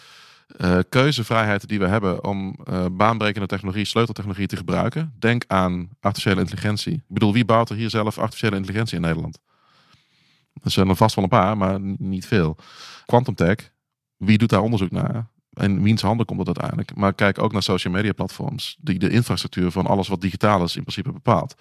eh, 0.56 0.78
keuzevrijheid 0.88 1.68
die 1.68 1.78
we 1.78 1.86
hebben 1.86 2.24
om 2.24 2.56
eh, 2.64 2.86
baanbrekende 2.92 3.46
technologie, 3.46 3.84
sleuteltechnologie 3.84 4.46
te 4.46 4.56
gebruiken. 4.56 5.14
Denk 5.18 5.44
aan 5.46 5.88
artificiële 6.00 6.40
intelligentie. 6.40 6.92
Ik 6.94 7.02
bedoel, 7.08 7.32
wie 7.32 7.44
bouwt 7.44 7.70
er 7.70 7.76
hier 7.76 7.90
zelf 7.90 8.18
artificiële 8.18 8.56
intelligentie 8.56 8.96
in 8.96 9.02
Nederland? 9.02 9.38
Er 10.62 10.70
zijn 10.70 10.88
er 10.88 10.96
vast 10.96 11.14
wel 11.14 11.24
een 11.24 11.30
paar, 11.30 11.56
maar 11.56 11.80
niet 11.80 12.26
veel. 12.26 12.56
Quantum 13.06 13.34
tech, 13.34 13.72
wie 14.20 14.38
doet 14.38 14.48
daar 14.48 14.60
onderzoek 14.62 14.90
naar? 14.90 15.26
En 15.52 15.82
wiens 15.82 16.02
handen 16.02 16.26
komt 16.26 16.38
het 16.38 16.48
uiteindelijk? 16.48 16.94
Maar 16.98 17.12
kijk 17.14 17.42
ook 17.42 17.52
naar 17.52 17.62
social 17.62 17.92
media 17.92 18.12
platforms, 18.12 18.76
die 18.80 18.98
de 18.98 19.10
infrastructuur 19.10 19.70
van 19.70 19.86
alles 19.86 20.08
wat 20.08 20.20
digitaal 20.20 20.62
is 20.62 20.76
in 20.76 20.82
principe 20.82 21.12
bepaalt. 21.12 21.54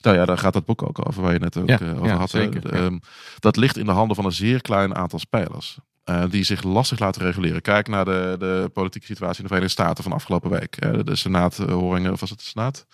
Nou 0.00 0.16
ja, 0.16 0.24
daar 0.24 0.38
gaat 0.38 0.52
dat 0.52 0.64
boek 0.64 0.82
ook 0.82 1.06
over, 1.08 1.22
waar 1.22 1.32
je 1.32 1.38
net 1.38 1.56
ook 1.56 1.68
Ja, 1.68 1.80
eh, 1.80 1.94
over 1.94 2.06
ja, 2.06 2.16
had. 2.16 2.30
ja. 2.30 2.48
Ehm, 2.50 2.98
dat 3.38 3.56
ligt 3.56 3.76
in 3.76 3.84
de 3.86 3.92
handen 3.92 4.16
van 4.16 4.24
een 4.24 4.32
zeer 4.32 4.60
klein 4.62 4.94
aantal 4.94 5.18
spelers. 5.18 5.78
eh, 6.04 6.24
die 6.30 6.44
zich 6.44 6.62
lastig 6.62 6.98
laten 6.98 7.22
reguleren. 7.22 7.62
Kijk 7.62 7.88
naar 7.88 8.04
de, 8.04 8.36
de 8.38 8.70
politieke 8.72 9.06
situatie 9.06 9.36
in 9.36 9.42
de 9.42 9.48
Verenigde 9.48 9.82
Staten 9.82 10.04
van 10.04 10.12
afgelopen 10.12 10.50
week. 10.50 10.76
Eh, 10.76 10.90
de 11.04 11.16
Senaathoringen, 11.16 12.12
of 12.12 12.20
was 12.20 12.30
het 12.30 12.38
de 12.38 12.44
Senaat? 12.44 12.86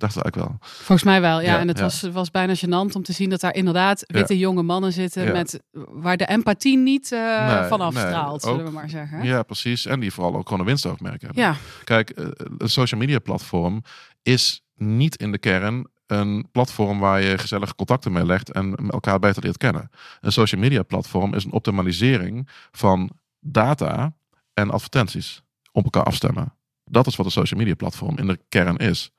Dacht 0.00 0.16
eigenlijk 0.16 0.48
wel. 0.48 0.58
Volgens 0.60 1.02
mij 1.02 1.20
wel, 1.20 1.40
ja. 1.40 1.52
Ja, 1.52 1.58
en 1.58 1.68
het 1.68 1.78
ja. 1.78 1.82
was, 1.82 2.00
was 2.00 2.30
bijna 2.30 2.54
gênant 2.54 2.92
om 2.92 3.02
te 3.02 3.12
zien 3.12 3.30
dat 3.30 3.40
daar 3.40 3.54
inderdaad 3.54 4.04
witte 4.06 4.38
jonge 4.38 4.62
mannen 4.62 4.92
zitten 4.92 5.32
met 5.32 5.62
waar 5.72 6.16
de 6.16 6.26
empathie 6.26 6.78
niet 6.78 7.12
eh 7.12 7.78
Nee, 7.78 7.90
straalt, 7.90 8.42
zullen 8.42 8.64
we 8.64 8.70
maar 8.70 8.88
zeggen. 8.88 9.22
Ja, 9.22 9.42
precies. 9.42 9.86
En 9.86 10.00
die 10.00 10.12
vooral 10.12 10.34
ook 10.34 10.44
gewoon 10.44 10.60
een 10.60 10.66
winstoogmerk 10.66 11.22
hebben. 11.22 11.42
Ja, 11.42 11.56
Kijk, 11.84 12.10
eh, 12.10 12.26
een 12.58 12.68
social 12.68 13.00
media 13.00 13.18
platform 13.18 13.82
is 14.22 14.62
niet 14.74 15.16
in 15.16 15.32
de 15.32 15.38
kern 15.38 15.86
een 16.06 16.48
platform 16.52 16.98
waar 16.98 17.22
je 17.22 17.38
gezellige 17.38 17.74
contacten 17.74 18.12
mee 18.12 18.26
legt 18.26 18.52
en 18.52 18.76
elkaar 18.90 19.18
beter 19.18 19.42
leert 19.42 19.56
kennen. 19.56 19.90
Een 20.20 20.32
social 20.32 20.60
media 20.60 20.82
platform 20.82 21.34
is 21.34 21.44
een 21.44 21.52
optimalisering 21.52 22.48
van 22.72 23.10
data 23.40 24.12
en 24.54 24.70
advertenties 24.70 25.42
op 25.72 25.84
elkaar 25.84 26.04
afstemmen. 26.04 26.54
Dat 26.84 27.06
is 27.06 27.16
wat 27.16 27.26
een 27.26 27.32
social 27.32 27.60
media 27.60 27.74
platform 27.74 28.18
in 28.18 28.26
de 28.26 28.38
kern 28.48 28.76
is. 28.76 29.10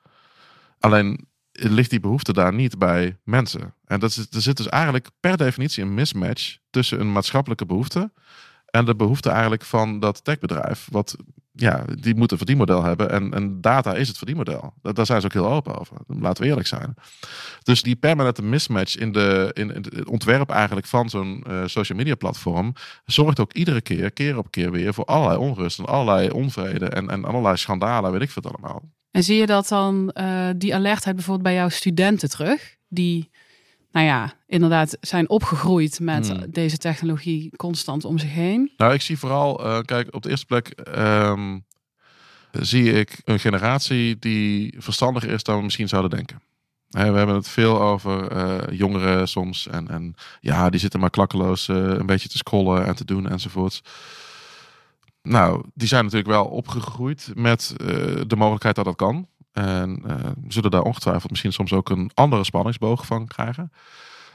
Alleen 0.82 1.26
ligt 1.52 1.90
die 1.90 2.00
behoefte 2.00 2.32
daar 2.32 2.54
niet 2.54 2.78
bij 2.78 3.18
mensen. 3.24 3.74
En 3.84 4.00
dat 4.00 4.10
is, 4.10 4.16
er 4.30 4.40
zit 4.42 4.56
dus 4.56 4.68
eigenlijk 4.68 5.08
per 5.20 5.36
definitie 5.36 5.82
een 5.82 5.94
mismatch 5.94 6.56
tussen 6.70 7.00
een 7.00 7.12
maatschappelijke 7.12 7.66
behoefte 7.66 8.12
en 8.66 8.84
de 8.84 8.96
behoefte 8.96 9.30
eigenlijk 9.30 9.62
van 9.62 10.00
dat 10.00 10.24
techbedrijf. 10.24 10.88
Wat 10.90 11.16
ja, 11.52 11.84
die 12.00 12.14
moet 12.14 12.30
een 12.32 12.36
verdienmodel 12.36 12.82
hebben. 12.82 13.10
En, 13.10 13.34
en 13.34 13.60
data 13.60 13.94
is 13.94 14.08
het 14.08 14.16
verdienmodel. 14.16 14.74
Da- 14.82 14.92
Daar 14.92 15.06
zijn 15.06 15.20
ze 15.20 15.26
ook 15.26 15.32
heel 15.32 15.50
open 15.52 15.78
over. 15.78 15.96
Laten 16.06 16.42
we 16.42 16.48
eerlijk 16.48 16.66
zijn. 16.66 16.94
Dus 17.62 17.82
die 17.82 17.96
permanente 17.96 18.42
mismatch 18.42 18.96
in, 18.96 19.12
de, 19.12 19.50
in, 19.52 19.74
in 19.74 19.82
het 19.82 20.08
ontwerp 20.08 20.50
eigenlijk 20.50 20.86
van 20.86 21.10
zo'n 21.10 21.44
eh, 21.46 21.62
social 21.66 21.98
media 21.98 22.14
platform. 22.14 22.72
zorgt 23.04 23.40
ook 23.40 23.52
iedere 23.52 23.80
keer, 23.80 24.10
keer 24.12 24.38
op 24.38 24.50
keer 24.50 24.70
weer, 24.70 24.94
voor 24.94 25.04
allerlei 25.04 25.38
onrust 25.38 25.78
en 25.78 25.86
allerlei 25.86 26.30
onvrede 26.30 26.86
en, 26.86 27.10
en 27.10 27.24
allerlei 27.24 27.56
schandalen, 27.56 28.12
weet 28.12 28.22
ik 28.22 28.30
veel 28.30 28.42
allemaal. 28.42 28.82
En 29.12 29.22
zie 29.22 29.36
je 29.36 29.46
dat 29.46 29.68
dan, 29.68 30.10
eh, 30.10 30.48
die 30.56 30.74
alertheid 30.74 31.14
bijvoorbeeld 31.16 31.46
bij 31.46 31.54
jouw 31.54 31.68
studenten 31.68 32.28
terug? 32.30 32.76
Die, 32.88 33.30
nou 33.92 34.06
ja, 34.06 34.32
inderdaad 34.46 34.96
zijn 35.00 35.28
opgegroeid 35.28 36.00
met 36.00 36.28
Hmm. 36.28 36.50
deze 36.50 36.76
technologie 36.76 37.56
constant 37.56 38.04
om 38.04 38.18
zich 38.18 38.32
heen. 38.32 38.72
Nou, 38.76 38.94
ik 38.94 39.00
zie 39.00 39.18
vooral, 39.18 39.64
eh, 39.64 39.80
kijk, 39.80 40.14
op 40.14 40.22
de 40.22 40.30
eerste 40.30 40.46
plek 40.46 40.68
ehm, 40.68 41.58
zie 42.52 42.92
ik 42.92 43.20
een 43.24 43.40
generatie 43.40 44.18
die 44.18 44.74
verstandiger 44.78 45.30
is 45.30 45.42
dan 45.42 45.56
we 45.56 45.62
misschien 45.62 45.88
zouden 45.88 46.10
denken. 46.10 46.42
We 46.88 46.98
hebben 47.00 47.34
het 47.34 47.48
veel 47.48 47.80
over 47.80 48.28
eh, 48.30 48.78
jongeren 48.78 49.28
soms. 49.28 49.68
En, 49.68 49.88
en 49.88 50.14
ja, 50.40 50.70
die 50.70 50.80
zitten 50.80 51.00
maar 51.00 51.10
klakkeloos 51.10 51.68
een 51.68 52.06
beetje 52.06 52.28
te 52.28 52.36
scrollen 52.36 52.86
en 52.86 52.94
te 52.94 53.04
doen 53.04 53.28
enzovoorts. 53.28 53.82
Nou, 55.22 55.64
die 55.74 55.88
zijn 55.88 56.04
natuurlijk 56.04 56.30
wel 56.30 56.44
opgegroeid 56.44 57.30
met 57.34 57.74
eh, 57.76 57.86
de 58.26 58.36
mogelijkheid 58.36 58.74
dat 58.74 58.84
dat 58.84 58.96
kan. 58.96 59.26
En 59.52 60.02
eh, 60.06 60.30
zullen 60.48 60.70
daar 60.70 60.82
ongetwijfeld 60.82 61.30
misschien 61.30 61.52
soms 61.52 61.72
ook 61.72 61.90
een 61.90 62.10
andere 62.14 62.44
spanningsboog 62.44 63.06
van 63.06 63.26
krijgen. 63.26 63.72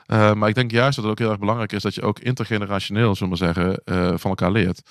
Eh, 0.05 0.33
maar 0.33 0.49
ik 0.49 0.55
denk 0.55 0.71
juist 0.71 0.95
dat 0.95 1.03
het 1.03 1.13
ook 1.13 1.19
heel 1.19 1.29
erg 1.29 1.39
belangrijk 1.39 1.71
is 1.71 1.81
dat 1.81 1.95
je 1.95 2.01
ook 2.01 2.19
intergenerationeel, 2.19 3.15
zullen 3.15 3.31
we 3.31 3.37
zeggen, 3.37 3.81
van 4.19 4.29
elkaar 4.29 4.51
leert. 4.51 4.81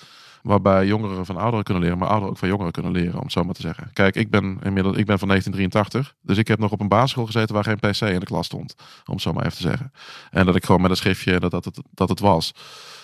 Waarbij 0.41 0.85
jongeren 0.85 1.25
van 1.25 1.37
ouderen 1.37 1.63
kunnen 1.63 1.83
leren, 1.83 1.97
maar 1.97 2.07
ouderen 2.07 2.31
ook 2.31 2.39
van 2.39 2.47
jongeren 2.47 2.71
kunnen 2.71 2.91
leren, 2.91 3.15
om 3.15 3.23
het 3.23 3.31
zo 3.31 3.43
maar 3.43 3.53
te 3.53 3.61
zeggen. 3.61 3.89
Kijk, 3.93 4.15
ik 4.15 4.29
ben 4.29 4.59
inmiddels 4.63 4.97
ik 4.97 5.05
ben 5.05 5.19
van 5.19 5.27
1983, 5.27 6.15
dus 6.21 6.37
ik 6.37 6.47
heb 6.47 6.59
nog 6.59 6.71
op 6.71 6.79
een 6.79 6.87
basisschool 6.87 7.25
gezeten 7.25 7.55
waar 7.55 7.63
geen 7.63 7.79
PC 7.79 8.01
in 8.01 8.19
de 8.19 8.25
klas 8.25 8.45
stond, 8.45 8.75
om 9.05 9.13
het 9.13 9.21
zo 9.21 9.33
maar 9.33 9.45
even 9.45 9.57
te 9.57 9.63
zeggen. 9.63 9.91
En 10.31 10.45
dat 10.45 10.55
ik 10.55 10.65
gewoon 10.65 10.81
met 10.81 10.89
een 10.89 10.97
schriftje 10.97 11.39
dat, 11.39 11.51
dat, 11.51 11.65
het, 11.65 11.81
dat 11.91 12.09
het 12.09 12.19
was. 12.19 12.53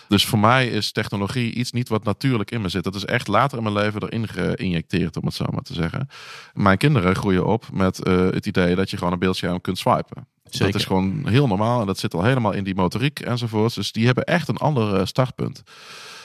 Dus 0.07 0.25
voor 0.25 0.39
mij 0.39 0.67
is 0.67 0.91
technologie 0.91 1.53
iets 1.53 1.71
niet 1.71 1.89
wat 1.89 2.03
natuurlijk 2.03 2.51
in 2.51 2.61
me 2.61 2.69
zit. 2.69 2.83
Dat 2.83 2.95
is 2.95 3.05
echt 3.05 3.27
later 3.27 3.57
in 3.57 3.63
mijn 3.63 3.75
leven 3.75 4.03
erin 4.03 4.27
geïnjecteerd, 4.27 5.17
om 5.17 5.25
het 5.25 5.35
zo 5.35 5.45
maar 5.51 5.61
te 5.61 5.73
zeggen. 5.73 6.07
Mijn 6.53 6.77
kinderen 6.77 7.15
groeien 7.15 7.45
op 7.45 7.71
met 7.71 8.03
eh, 8.03 8.29
het 8.29 8.45
idee 8.45 8.75
dat 8.75 8.89
je 8.89 8.97
gewoon 8.97 9.13
een 9.13 9.19
beeldscherm 9.19 9.61
kunt 9.61 9.77
swipen. 9.77 10.27
Dat 10.43 10.75
is 10.75 10.85
gewoon 10.85 11.27
heel 11.27 11.47
normaal 11.47 11.81
en 11.81 11.87
dat 11.87 11.99
zit 11.99 12.13
al 12.13 12.23
helemaal 12.23 12.51
in 12.51 12.63
die 12.63 12.75
motoriek 12.75 13.19
enzovoorts. 13.19 13.75
Dus 13.75 13.91
die 13.91 14.05
hebben 14.05 14.23
echt 14.23 14.47
een 14.47 14.57
ander 14.57 14.95
eh, 14.95 15.05
startpunt. 15.05 15.57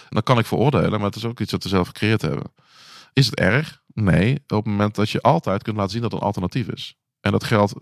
En 0.09 0.15
dat 0.15 0.25
kan 0.25 0.39
ik 0.39 0.47
veroordelen, 0.47 0.91
maar 0.91 1.09
het 1.09 1.17
is 1.17 1.25
ook 1.25 1.41
iets 1.41 1.53
wat 1.53 1.63
ze 1.63 1.69
zelf 1.69 1.87
gecreëerd 1.87 2.23
hebben. 2.23 2.53
Is 3.13 3.27
het 3.27 3.35
erg? 3.35 3.81
Nee, 3.95 4.35
op 4.35 4.65
het 4.65 4.65
moment 4.65 4.95
dat 4.95 5.11
je 5.11 5.21
altijd 5.21 5.63
kunt 5.63 5.77
laten 5.77 5.93
zien 5.93 6.03
dat 6.03 6.13
er 6.13 6.19
een 6.19 6.25
alternatief 6.25 6.69
is. 6.69 6.97
En 7.21 7.33
dat 7.33 7.45
geldt 7.45 7.75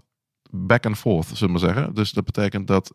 back 0.51 0.87
and 0.87 0.99
forth, 0.99 1.27
zullen 1.27 1.55
we 1.55 1.61
maar 1.61 1.75
zeggen. 1.75 1.95
Dus 1.95 2.11
dat 2.11 2.25
betekent 2.25 2.67
dat 2.67 2.95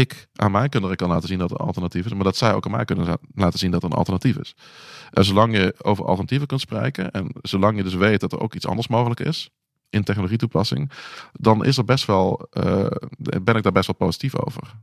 ik 0.00 0.26
aan 0.34 0.50
mijn 0.50 0.68
kinderen 0.68 0.96
kan 0.96 1.08
laten 1.08 1.28
zien 1.28 1.38
dat 1.38 1.50
er 1.50 1.56
alternatief 1.56 2.04
is, 2.04 2.14
maar 2.14 2.24
dat 2.24 2.36
zij 2.36 2.54
ook 2.54 2.64
aan 2.64 2.70
mij 2.70 2.84
kunnen 2.84 3.18
laten 3.34 3.58
zien 3.58 3.70
dat 3.70 3.82
er 3.82 3.90
een 3.90 3.96
alternatief 3.96 4.36
is. 4.36 4.54
En 5.10 5.24
zolang 5.24 5.56
je 5.56 5.74
over 5.82 6.04
alternatieven 6.04 6.46
kunt 6.46 6.60
spreken 6.60 7.10
en 7.10 7.28
zolang 7.42 7.76
je 7.76 7.82
dus 7.82 7.94
weet 7.94 8.20
dat 8.20 8.32
er 8.32 8.40
ook 8.40 8.54
iets 8.54 8.66
anders 8.66 8.88
mogelijk 8.88 9.20
is 9.20 9.50
in 9.94 10.04
technologietoepassing, 10.04 10.90
dan 11.32 11.64
is 11.64 11.76
er 11.76 11.84
best 11.84 12.06
wel, 12.06 12.46
eh, 12.50 12.86
ben 13.42 13.56
ik 13.56 13.62
daar 13.62 13.72
best 13.72 13.86
wel 13.86 13.96
positief 13.96 14.38
over. 14.38 14.74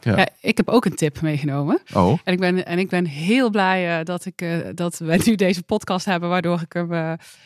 Ja. 0.00 0.16
Ja, 0.16 0.28
ik 0.40 0.56
heb 0.56 0.68
ook 0.68 0.84
een 0.84 0.94
tip 0.94 1.20
meegenomen. 1.20 1.82
Oh, 1.94 2.18
En 2.24 2.32
ik 2.32 2.38
ben, 2.38 2.66
en 2.66 2.78
ik 2.78 2.88
ben 2.88 3.06
heel 3.06 3.50
blij 3.50 3.98
eh, 3.98 4.04
dat, 4.04 4.24
ik, 4.24 4.40
eh, 4.40 4.58
dat 4.74 4.98
we 4.98 5.22
nu 5.24 5.34
deze 5.34 5.62
podcast 5.62 6.06
hebben, 6.06 6.28
waardoor 6.28 6.60
ik 6.60 6.72
hem 6.72 6.88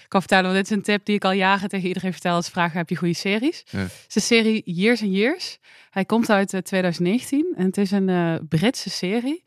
kan 0.09 0.21
vertellen. 0.21 0.45
Want 0.45 0.57
dit 0.57 0.65
is 0.65 0.77
een 0.77 0.83
tip 0.83 1.05
die 1.05 1.15
ik 1.15 1.25
al 1.25 1.33
jaren 1.33 1.69
tegen 1.69 1.89
iedereen 1.89 2.13
vertel 2.13 2.35
als 2.35 2.49
vragen, 2.49 2.79
heb 2.79 2.89
je 2.89 2.97
goede 2.97 3.15
series? 3.15 3.65
Ja. 3.71 3.79
Het 3.79 4.05
is 4.09 4.15
de 4.15 4.21
serie 4.21 4.63
Years 4.65 5.03
and 5.03 5.13
Years. 5.13 5.59
Hij 5.91 6.05
komt 6.05 6.31
uit 6.31 6.55
eh, 6.55 6.61
2019 6.61 7.55
en 7.57 7.67
het 7.67 7.77
is 7.77 7.91
een 7.91 8.47
Britse 8.49 8.91
serie. 8.91 9.43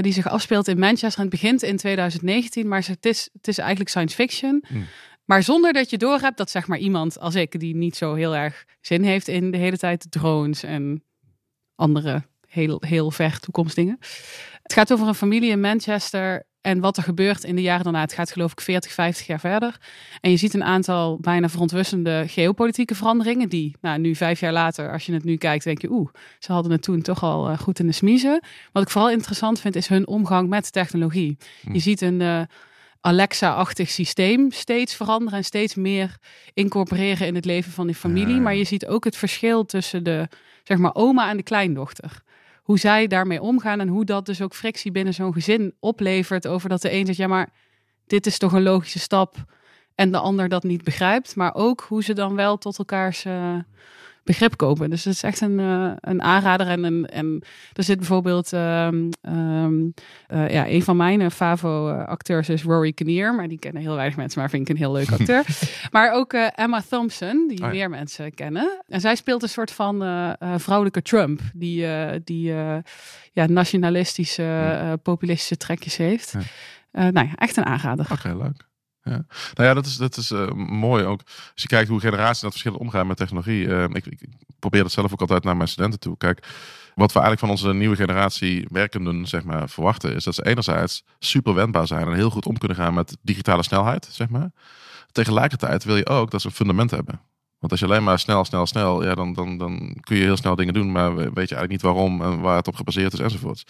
die 0.00 0.12
zich 0.12 0.28
afspeelt 0.28 0.68
in 0.68 0.78
Manchester 0.78 1.22
en 1.22 1.30
het 1.30 1.40
begint 1.40 1.62
in 1.62 1.76
2019, 1.76 2.68
maar 2.68 2.86
het 2.86 3.06
is, 3.06 3.28
het 3.32 3.48
is 3.48 3.58
eigenlijk 3.58 3.90
science 3.90 4.14
fiction. 4.14 4.64
Hmm. 4.66 4.86
Maar 5.30 5.42
zonder 5.42 5.72
dat 5.72 5.90
je 5.90 5.98
doorhebt 5.98 6.36
dat 6.36 6.50
zeg 6.50 6.66
maar 6.66 6.78
iemand 6.78 7.18
als 7.18 7.34
ik, 7.34 7.60
die 7.60 7.76
niet 7.76 7.96
zo 7.96 8.14
heel 8.14 8.36
erg 8.36 8.64
zin 8.80 9.02
heeft 9.02 9.28
in 9.28 9.50
de 9.50 9.56
hele 9.56 9.76
tijd 9.76 10.06
drones 10.10 10.62
en 10.62 11.04
andere 11.74 12.22
heel, 12.48 12.82
heel 12.86 13.10
ver 13.10 13.40
toekomstdingen. 13.40 13.96
Het 14.62 14.72
gaat 14.72 14.92
over 14.92 15.08
een 15.08 15.14
familie 15.14 15.50
in 15.50 15.60
Manchester 15.60 16.42
en 16.60 16.80
wat 16.80 16.96
er 16.96 17.02
gebeurt 17.02 17.44
in 17.44 17.56
de 17.56 17.62
jaren 17.62 17.84
daarna. 17.84 18.00
Het 18.00 18.12
gaat 18.12 18.32
geloof 18.32 18.52
ik 18.52 18.60
40, 18.60 18.92
50 18.92 19.26
jaar 19.26 19.40
verder. 19.40 19.80
En 20.20 20.30
je 20.30 20.36
ziet 20.36 20.54
een 20.54 20.64
aantal 20.64 21.18
bijna 21.20 21.48
verontrustende 21.48 22.24
geopolitieke 22.26 22.94
veranderingen 22.94 23.48
die, 23.48 23.76
nou 23.80 23.98
nu 23.98 24.14
vijf 24.14 24.40
jaar 24.40 24.52
later, 24.52 24.92
als 24.92 25.06
je 25.06 25.12
het 25.12 25.24
nu 25.24 25.36
kijkt, 25.36 25.64
denk 25.64 25.80
je 25.80 25.90
oeh, 25.90 26.10
ze 26.38 26.52
hadden 26.52 26.72
het 26.72 26.82
toen 26.82 27.02
toch 27.02 27.22
al 27.22 27.48
eh, 27.48 27.58
goed 27.58 27.78
in 27.78 27.86
de 27.86 27.92
smiezen. 27.92 28.42
Wat 28.72 28.82
ik 28.82 28.90
vooral 28.90 29.10
interessant 29.10 29.60
vind 29.60 29.76
is 29.76 29.88
hun 29.88 30.06
omgang 30.06 30.48
met 30.48 30.72
technologie. 30.72 31.36
Je 31.72 31.78
ziet 31.78 32.00
een 32.00 32.20
eh, 32.20 32.42
Alexa-achtig 33.00 33.90
systeem 33.90 34.50
steeds 34.50 34.94
veranderen 34.94 35.38
en 35.38 35.44
steeds 35.44 35.74
meer 35.74 36.16
incorporeren 36.54 37.26
in 37.26 37.34
het 37.34 37.44
leven 37.44 37.72
van 37.72 37.86
die 37.86 37.96
familie. 37.96 38.34
Ja. 38.34 38.40
Maar 38.40 38.54
je 38.54 38.64
ziet 38.64 38.86
ook 38.86 39.04
het 39.04 39.16
verschil 39.16 39.64
tussen 39.64 40.04
de 40.04 40.28
zeg 40.62 40.78
maar 40.78 40.94
oma 40.94 41.30
en 41.30 41.36
de 41.36 41.42
kleindochter. 41.42 42.22
Hoe 42.62 42.78
zij 42.78 43.06
daarmee 43.06 43.42
omgaan 43.42 43.80
en 43.80 43.88
hoe 43.88 44.04
dat 44.04 44.26
dus 44.26 44.42
ook 44.42 44.54
frictie 44.54 44.90
binnen 44.90 45.14
zo'n 45.14 45.32
gezin 45.32 45.74
oplevert 45.78 46.46
over 46.46 46.68
dat 46.68 46.82
de 46.82 46.92
een 46.92 47.06
zegt, 47.06 47.18
ja 47.18 47.26
maar 47.26 47.48
dit 48.06 48.26
is 48.26 48.38
toch 48.38 48.52
een 48.52 48.62
logische 48.62 48.98
stap 48.98 49.36
en 49.94 50.10
de 50.10 50.18
ander 50.18 50.48
dat 50.48 50.62
niet 50.62 50.84
begrijpt. 50.84 51.36
Maar 51.36 51.54
ook 51.54 51.80
hoe 51.80 52.02
ze 52.02 52.12
dan 52.12 52.34
wel 52.34 52.58
tot 52.58 52.78
elkaars 52.78 53.24
eh, 53.24 53.54
begrip 54.24 54.56
kopen. 54.56 54.90
Dus 54.90 55.04
het 55.04 55.14
is 55.14 55.22
echt 55.22 55.40
een, 55.40 55.60
eh, 55.60 55.92
een 56.00 56.22
aanrader. 56.22 56.66
En, 56.66 56.84
en, 56.84 57.06
en 57.06 57.42
er 57.72 57.82
zit 57.82 57.96
bijvoorbeeld, 57.96 58.52
ehm, 58.52 59.10
ehm, 59.20 59.88
eh, 60.26 60.50
ja, 60.50 60.68
een 60.68 60.82
van 60.82 60.96
mijn 60.96 61.20
eh, 61.20 61.30
Favo-acteurs 61.30 62.48
is 62.48 62.62
Rory 62.62 62.92
Kinnear. 62.92 63.34
Maar 63.34 63.48
die 63.48 63.58
kennen 63.58 63.82
heel 63.82 63.94
weinig 63.94 64.16
mensen, 64.16 64.40
maar 64.40 64.50
vind 64.50 64.62
ik 64.62 64.68
een 64.68 64.80
heel 64.80 64.92
leuk 64.92 65.10
acteur. 65.10 65.44
maar 65.92 66.12
ook 66.12 66.32
Emma 66.32 66.82
Thompson, 66.88 67.48
die 67.48 67.58
Oh 67.58 67.66
ja. 67.66 67.72
meer 67.72 67.90
mensen 67.90 68.34
kennen. 68.34 68.82
En 68.88 69.00
zij 69.00 69.14
speelt 69.14 69.42
een 69.42 69.48
soort 69.48 69.70
van 69.70 69.98
vrouwelijke 70.56 71.02
Trump. 71.02 71.40
Die, 71.54 71.86
die 72.24 72.52
ja, 73.32 73.46
nationalistische, 73.46 74.98
populistische 75.02 75.56
trekjes 75.56 75.96
heeft. 75.96 76.34
Ja. 76.92 77.10
Nou 77.10 77.26
ja, 77.26 77.34
echt 77.34 77.56
een 77.56 77.66
aanrader. 77.66 78.06
oké, 78.12 78.36
leuk. 78.36 78.68
Ja. 79.02 79.24
Nou 79.54 79.68
ja, 79.68 79.74
dat 79.74 79.86
is, 79.86 79.96
dat 79.96 80.16
is 80.16 80.30
eh, 80.30 80.50
mooi 80.66 81.04
ook. 81.04 81.20
Als 81.26 81.62
je 81.62 81.66
kijkt 81.66 81.88
hoe 81.88 82.00
generaties 82.00 82.40
dat 82.40 82.50
verschillend 82.50 82.82
omgaan 82.82 83.06
met 83.06 83.16
technologie. 83.16 83.74
eh, 83.74 83.82
ik, 83.82 84.06
ik 84.06 84.28
probeer 84.58 84.82
dat 84.82 84.92
zelf 84.92 85.12
ook 85.12 85.20
altijd 85.20 85.44
naar 85.44 85.56
mijn 85.56 85.68
studenten 85.68 86.00
toe. 86.00 86.16
Kijk, 86.16 86.46
wat 86.94 87.12
we 87.12 87.20
eigenlijk 87.20 87.40
van 87.40 87.50
onze 87.50 87.78
nieuwe 87.78 87.96
generatie 87.96 88.66
werkenden 88.70 89.26
zeg 89.26 89.44
maar, 89.44 89.68
verwachten, 89.68 90.14
is 90.14 90.24
dat 90.24 90.34
ze 90.34 90.46
enerzijds 90.46 91.04
super 91.18 91.54
wendbaar 91.54 91.86
zijn 91.86 92.06
en 92.06 92.14
heel 92.14 92.30
goed 92.30 92.46
om 92.46 92.58
kunnen 92.58 92.76
gaan 92.76 92.94
met 92.94 93.16
digitale 93.22 93.62
snelheid. 93.62 94.08
Zeg 94.10 94.28
maar. 94.28 94.50
Tegelijkertijd 95.12 95.84
wil 95.84 95.96
je 95.96 96.06
ook 96.06 96.30
dat 96.30 96.40
ze 96.40 96.46
een 96.46 96.52
fundament 96.52 96.90
hebben. 96.90 97.20
Want 97.58 97.72
als 97.72 97.80
je 97.80 97.86
alleen 97.86 98.04
maar 98.04 98.18
snel, 98.18 98.44
snel, 98.44 98.66
snel, 98.66 99.04
ja, 99.04 99.14
dan, 99.14 99.32
dan, 99.32 99.58
dan 99.58 99.96
kun 100.00 100.16
je 100.16 100.22
heel 100.22 100.36
snel 100.36 100.56
dingen 100.56 100.74
doen, 100.74 100.92
maar 100.92 101.14
weet 101.14 101.26
je 101.26 101.32
eigenlijk 101.34 101.70
niet 101.70 101.82
waarom 101.82 102.22
en 102.22 102.40
waar 102.40 102.56
het 102.56 102.68
op 102.68 102.74
gebaseerd 102.74 103.12
is 103.12 103.18
enzovoorts. 103.18 103.64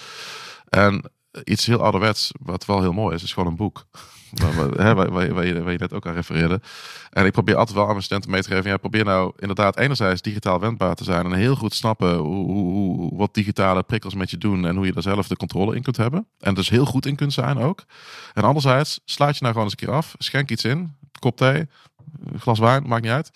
En 0.69 1.11
iets 1.45 1.67
heel 1.67 1.83
ouderwets, 1.83 2.31
wat 2.41 2.65
wel 2.67 2.81
heel 2.81 2.93
mooi 2.93 3.15
is, 3.15 3.23
is 3.23 3.33
gewoon 3.33 3.49
een 3.49 3.57
boek. 3.57 3.87
Waar, 4.33 5.47
je, 5.47 5.77
net 5.79 5.93
ook 5.93 6.07
aan 6.07 6.15
refereerde. 6.15 6.61
En 7.11 7.27
ik 7.27 7.33
probeer 7.33 7.57
altijd 7.57 7.77
wel 7.77 7.85
aan 7.85 7.91
mijn 7.91 8.03
studenten 8.03 8.31
mee 8.31 8.43
te 8.43 8.49
geven. 8.49 8.71
Ja, 8.71 8.77
probeer 8.77 9.05
nou 9.05 9.33
inderdaad 9.39 9.79
enerzijds 9.79 10.23
digitaal 10.23 10.61
wendbaar 10.61 10.95
te 10.95 11.05
zijn. 11.05 11.25
En 11.25 11.33
heel 11.33 11.57
goed 11.57 11.75
snappen 11.75 12.17
hoe, 12.17 12.51
hoe, 12.51 13.17
wat 13.17 13.35
digitale 13.35 13.83
prikkels 13.83 14.15
met 14.15 14.31
je 14.31 14.39
doen. 14.39 14.67
En 14.67 14.77
hoe 14.77 14.87
je 14.87 14.93
daar 14.93 15.03
zelf 15.03 15.29
de 15.29 15.37
controle 15.37 15.77
in 15.77 15.83
kunt 15.83 15.97
hebben. 15.97 16.27
En 16.39 16.55
dus 16.55 16.69
heel 16.69 16.85
goed 16.85 17.07
in 17.07 17.17
kunt 17.17 17.33
zijn 17.33 17.59
ook. 17.59 17.85
En 18.35 18.43
anderzijds, 18.43 19.01
sluit 19.05 19.35
je 19.35 19.41
nou 19.41 19.53
gewoon 19.53 19.69
eens 19.71 19.81
een 19.81 19.87
keer 19.87 19.97
af. 19.97 20.15
Schenk 20.19 20.51
iets 20.51 20.65
in. 20.65 20.97
Kop 21.19 21.37
thee. 21.37 21.69
Glas 22.37 22.59
wijn, 22.59 22.89
maakt 22.89 23.03
niet 23.03 23.13
uit. 23.13 23.31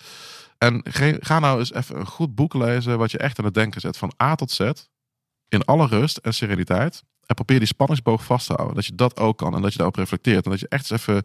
En 0.58 0.82
ga 1.20 1.38
nou 1.38 1.58
eens 1.58 1.72
even 1.72 1.96
een 1.96 2.06
goed 2.06 2.34
boek 2.34 2.54
lezen. 2.54 2.98
Wat 2.98 3.10
je 3.10 3.18
echt 3.18 3.38
aan 3.38 3.44
het 3.44 3.54
denken 3.54 3.80
zet. 3.80 3.96
Van 3.96 4.12
A 4.22 4.34
tot 4.34 4.50
Z. 4.50 4.70
In 5.48 5.64
alle 5.64 5.86
rust 5.86 6.16
en 6.16 6.34
sereniteit. 6.34 7.02
En 7.26 7.34
probeer 7.34 7.58
die 7.58 7.68
spanningsboog 7.68 8.24
vast 8.24 8.46
te 8.46 8.52
houden. 8.52 8.74
Dat 8.74 8.86
je 8.86 8.94
dat 8.94 9.18
ook 9.18 9.38
kan. 9.38 9.54
En 9.54 9.62
dat 9.62 9.70
je 9.70 9.76
daarop 9.76 9.96
reflecteert. 9.96 10.44
En 10.44 10.50
dat 10.50 10.60
je 10.60 10.68
echt 10.68 10.90
eens 10.90 11.00
even 11.00 11.22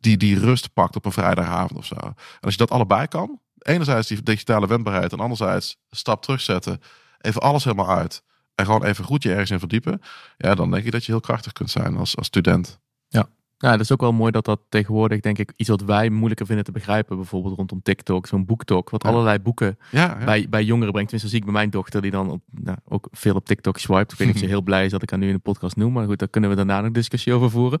die, 0.00 0.16
die 0.16 0.38
rust 0.38 0.72
pakt 0.72 0.96
op 0.96 1.04
een 1.04 1.12
vrijdagavond 1.12 1.78
of 1.78 1.86
zo. 1.86 1.94
En 1.94 2.14
als 2.40 2.52
je 2.52 2.58
dat 2.58 2.70
allebei 2.70 3.06
kan. 3.06 3.40
Enerzijds 3.58 4.08
die 4.08 4.22
digitale 4.22 4.66
wendbaarheid. 4.66 5.12
En 5.12 5.20
anderzijds 5.20 5.76
stap 5.90 6.22
terugzetten. 6.22 6.80
Even 7.20 7.40
alles 7.40 7.64
helemaal 7.64 7.90
uit. 7.90 8.22
En 8.54 8.64
gewoon 8.64 8.84
even 8.84 9.04
goed 9.04 9.22
je 9.22 9.30
ergens 9.30 9.50
in 9.50 9.58
verdiepen. 9.58 10.00
Ja, 10.36 10.54
dan 10.54 10.70
denk 10.70 10.84
ik 10.84 10.92
dat 10.92 11.04
je 11.04 11.12
heel 11.12 11.20
krachtig 11.20 11.52
kunt 11.52 11.70
zijn 11.70 11.96
als, 11.96 12.16
als 12.16 12.26
student. 12.26 12.78
Ja, 13.08 13.28
dat 13.58 13.80
is 13.80 13.92
ook 13.92 14.00
wel 14.00 14.12
mooi 14.12 14.30
dat 14.32 14.44
dat 14.44 14.60
tegenwoordig, 14.68 15.20
denk 15.20 15.38
ik, 15.38 15.52
iets 15.56 15.68
wat 15.68 15.80
wij 15.82 16.10
moeilijker 16.10 16.46
vinden 16.46 16.64
te 16.64 16.72
begrijpen. 16.72 17.16
Bijvoorbeeld 17.16 17.56
rondom 17.56 17.82
TikTok, 17.82 18.26
zo'n 18.26 18.44
boektok. 18.44 18.90
Wat 18.90 19.02
Ja. 19.02 19.08
allerlei 19.08 19.38
boeken 19.38 19.78
Ja, 19.90 20.16
ja. 20.18 20.24
bij, 20.24 20.46
bij 20.48 20.64
jongeren 20.64 20.92
brengt. 20.92 21.10
Tenminste, 21.10 21.28
zie 21.28 21.38
ik 21.38 21.44
bij 21.44 21.52
mijn 21.52 21.70
dochter, 21.70 22.02
die 22.02 22.10
dan 22.10 22.30
op, 22.30 22.42
nou, 22.50 22.78
ook 22.84 23.08
veel 23.10 23.34
op 23.34 23.44
TikTok 23.44 23.78
swipe. 23.78 24.12
Ik 24.12 24.18
weet 24.18 24.26
niet 24.26 24.36
of 24.36 24.42
ze 24.42 24.48
heel 24.54 24.62
blij 24.62 24.84
is 24.84 24.90
dat 24.90 25.02
ik 25.02 25.10
haar 25.10 25.18
nu 25.18 25.26
in 25.26 25.34
de 25.34 25.38
podcast 25.38 25.76
noem. 25.76 25.92
Maar 25.92 26.06
goed, 26.06 26.18
daar 26.18 26.28
kunnen 26.28 26.50
we 26.50 26.56
daarna 26.56 26.80
nog 26.80 26.90
discussie 26.92 27.32
over 27.32 27.50
voeren. 27.50 27.78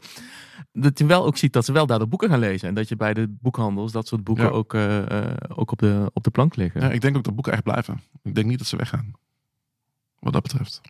Dat 0.72 0.98
je 0.98 1.06
wel 1.06 1.24
ook 1.26 1.36
ziet 1.36 1.52
dat 1.52 1.64
ze 1.64 1.72
wel 1.72 1.86
daardoor 1.86 2.08
boeken 2.08 2.28
gaan 2.28 2.38
lezen. 2.38 2.68
En 2.68 2.74
dat 2.74 2.88
je 2.88 2.96
bij 2.96 3.14
de 3.14 3.34
boekhandels 3.40 3.92
dat 3.92 4.06
soort 4.08 4.24
boeken 4.24 4.44
Ja. 4.44 4.50
ook, 4.50 4.74
eh, 4.74 5.22
eh, 5.22 5.34
ook 5.48 5.70
op, 5.70 5.78
de, 5.78 6.10
op 6.12 6.24
de 6.24 6.30
plank 6.30 6.56
liggen. 6.56 6.80
ja, 6.80 6.90
ik 6.90 7.00
denk 7.00 7.16
ook 7.16 7.24
dat 7.24 7.34
boeken 7.34 7.52
echt 7.52 7.62
blijven. 7.62 8.00
Ik 8.22 8.34
denk 8.34 8.46
niet 8.46 8.58
dat 8.58 8.66
ze 8.66 8.76
weggaan. 8.76 9.12
Wat 10.18 10.32
dat 10.32 10.42
betreft. 10.42 10.80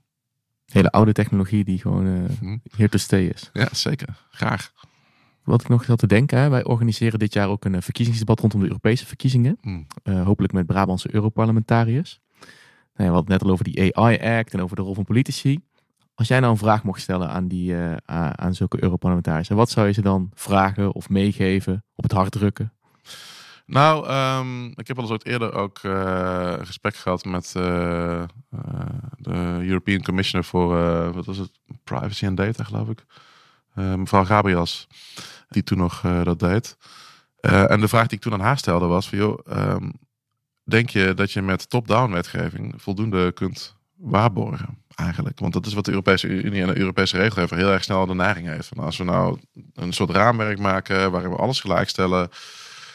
Hele 0.74 0.90
oude 0.90 1.12
technologie 1.12 1.64
die 1.64 1.78
gewoon 1.78 2.06
eh 2.06 2.38
Hm. 2.40 2.56
here 2.76 2.88
to 2.88 2.98
stay 2.98 3.26
is. 3.26 3.50
Ja, 3.52 3.68
zeker. 3.72 4.08
Graag. 4.30 4.72
Wat 5.44 5.60
ik 5.60 5.68
nog 5.68 5.84
zat 5.84 5.98
te 5.98 6.06
denken, 6.06 6.38
hè, 6.38 6.48
wij 6.48 6.64
organiseren 6.64 7.18
dit 7.18 7.32
jaar 7.32 7.48
ook 7.48 7.64
een 7.64 7.74
eh, 7.74 7.80
verkiezingsdebat 7.80 8.40
rondom 8.40 8.60
de 8.60 8.66
Europese 8.66 9.06
verkiezingen. 9.06 9.58
Hm. 9.60 9.82
Eh, 10.02 10.24
hopelijk 10.24 10.52
met 10.52 10.66
Brabantse 10.66 11.14
Europarlementariërs. 11.14 12.20
Nou 12.40 12.48
ja, 12.94 12.94
we 12.94 13.02
hadden 13.04 13.18
het 13.18 13.28
net 13.28 13.42
al 13.42 13.50
over 13.50 13.64
die 13.64 13.96
AI-act 13.96 14.52
en 14.52 14.62
over 14.62 14.76
de 14.76 14.82
rol 14.82 14.94
van 14.94 15.04
politici. 15.04 15.58
Als 16.14 16.28
jij 16.28 16.40
nou 16.40 16.52
een 16.52 16.58
vraag 16.58 16.82
mocht 16.84 17.00
stellen 17.00 17.28
aan, 17.28 17.48
die, 17.48 17.76
eh, 17.76 18.30
aan 18.30 18.54
zulke 18.54 18.82
Europarlementariërs, 18.82 19.48
wat 19.48 19.70
zou 19.70 19.86
je 19.86 19.92
ze 19.92 20.02
dan 20.02 20.30
vragen 20.34 20.92
of 20.94 21.08
meegeven, 21.08 21.84
op 21.94 22.02
het 22.02 22.12
hart 22.12 22.32
drukken? 22.32 22.72
Nou, 23.66 24.06
ehm, 24.06 24.66
ik 24.66 24.86
heb 24.86 24.98
al 24.98 25.10
eens 25.10 25.24
eerder 25.24 25.52
ook 25.52 25.78
eh, 25.82 26.54
een 26.58 26.66
gesprek 26.66 26.96
gehad 26.96 27.24
met 27.24 27.52
eh, 27.56 28.22
eh, 28.22 28.28
de 29.16 29.58
European 29.60 30.02
Commissioner 30.02 30.48
voor, 30.48 30.76
wat 31.12 31.24
was 31.24 31.38
het, 31.38 31.50
Privacy 31.84 32.26
and 32.26 32.36
Data, 32.36 32.64
geloof 32.64 32.88
ik. 32.88 33.04
Mevrouw 33.74 34.24
Gabriels, 34.24 34.86
die 35.48 35.62
toen 35.62 35.78
nog 35.78 36.00
dat 36.22 36.38
deed. 36.38 36.76
En 37.40 37.80
de 37.80 37.88
vraag 37.88 38.06
die 38.06 38.16
ik 38.16 38.22
toen 38.22 38.32
aan 38.32 38.40
haar 38.40 38.58
stelde 38.58 38.86
was 38.86 39.08
van, 39.08 39.18
joh, 39.18 39.38
ehm, 39.46 39.90
denk 40.64 40.90
je 40.90 41.14
dat 41.14 41.32
je 41.32 41.42
met 41.42 41.70
top-down 41.70 42.12
wetgeving 42.12 42.74
voldoende 42.76 43.32
kunt 43.32 43.76
waarborgen? 43.96 44.82
Eigenlijk. 44.94 45.38
Want 45.40 45.52
dat 45.52 45.66
is 45.66 45.74
wat 45.74 45.84
de 45.84 45.90
Europese 45.90 46.28
Unie 46.28 46.62
en 46.62 46.66
de 46.66 46.78
Europese 46.78 47.16
regelgever 47.16 47.56
heel 47.56 47.70
erg 47.70 47.84
snel 47.84 48.06
de 48.06 48.14
neiging 48.14 48.46
heeft. 48.46 48.70
Als 48.76 48.96
we 48.96 49.04
nou 49.04 49.38
een 49.74 49.92
soort 49.92 50.10
raamwerk 50.10 50.58
maken 50.58 51.10
waarin 51.10 51.30
we 51.30 51.36
alles 51.36 51.60
gelijkstellen, 51.60 52.30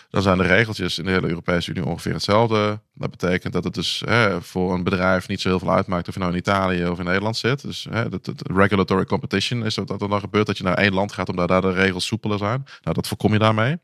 dan 0.09 0.21
zijn 0.21 0.37
de 0.37 0.43
regeltjes 0.43 0.97
in 0.97 1.05
de 1.05 1.11
hele 1.11 1.27
Europese 1.27 1.69
Unie 1.71 1.85
ongeveer 1.85 2.13
hetzelfde. 2.13 2.81
Dat 2.93 3.09
betekent 3.09 3.53
dat 3.53 3.63
het 3.63 3.73
dus 3.73 4.03
hè, 4.05 4.41
voor 4.41 4.73
een 4.73 4.83
bedrijf 4.83 5.27
niet 5.27 5.41
zo 5.41 5.49
heel 5.49 5.59
veel 5.59 5.71
uitmaakt 5.71 6.07
of 6.07 6.13
je 6.13 6.19
nou 6.19 6.31
in 6.31 6.37
Italië 6.37 6.87
of 6.87 6.99
in 6.99 7.05
Nederland 7.05 7.37
zit. 7.37 7.61
Dus 7.61 7.87
hè, 7.89 8.05
regulatory 8.37 9.05
competition 9.05 9.65
is 9.65 9.75
dat 9.75 10.01
er 10.01 10.09
dan 10.09 10.19
gebeurt 10.19 10.47
dat 10.47 10.57
je 10.57 10.63
naar 10.63 10.77
één 10.77 10.93
land 10.93 11.11
gaat 11.11 11.29
omdat 11.29 11.47
daar 11.47 11.61
de 11.61 11.71
regels 11.71 12.05
soepeler 12.05 12.37
zijn. 12.37 12.63
Nou, 12.81 12.95
dat 12.95 13.07
voorkom 13.07 13.33
je 13.33 13.39
daarmee. 13.39 13.77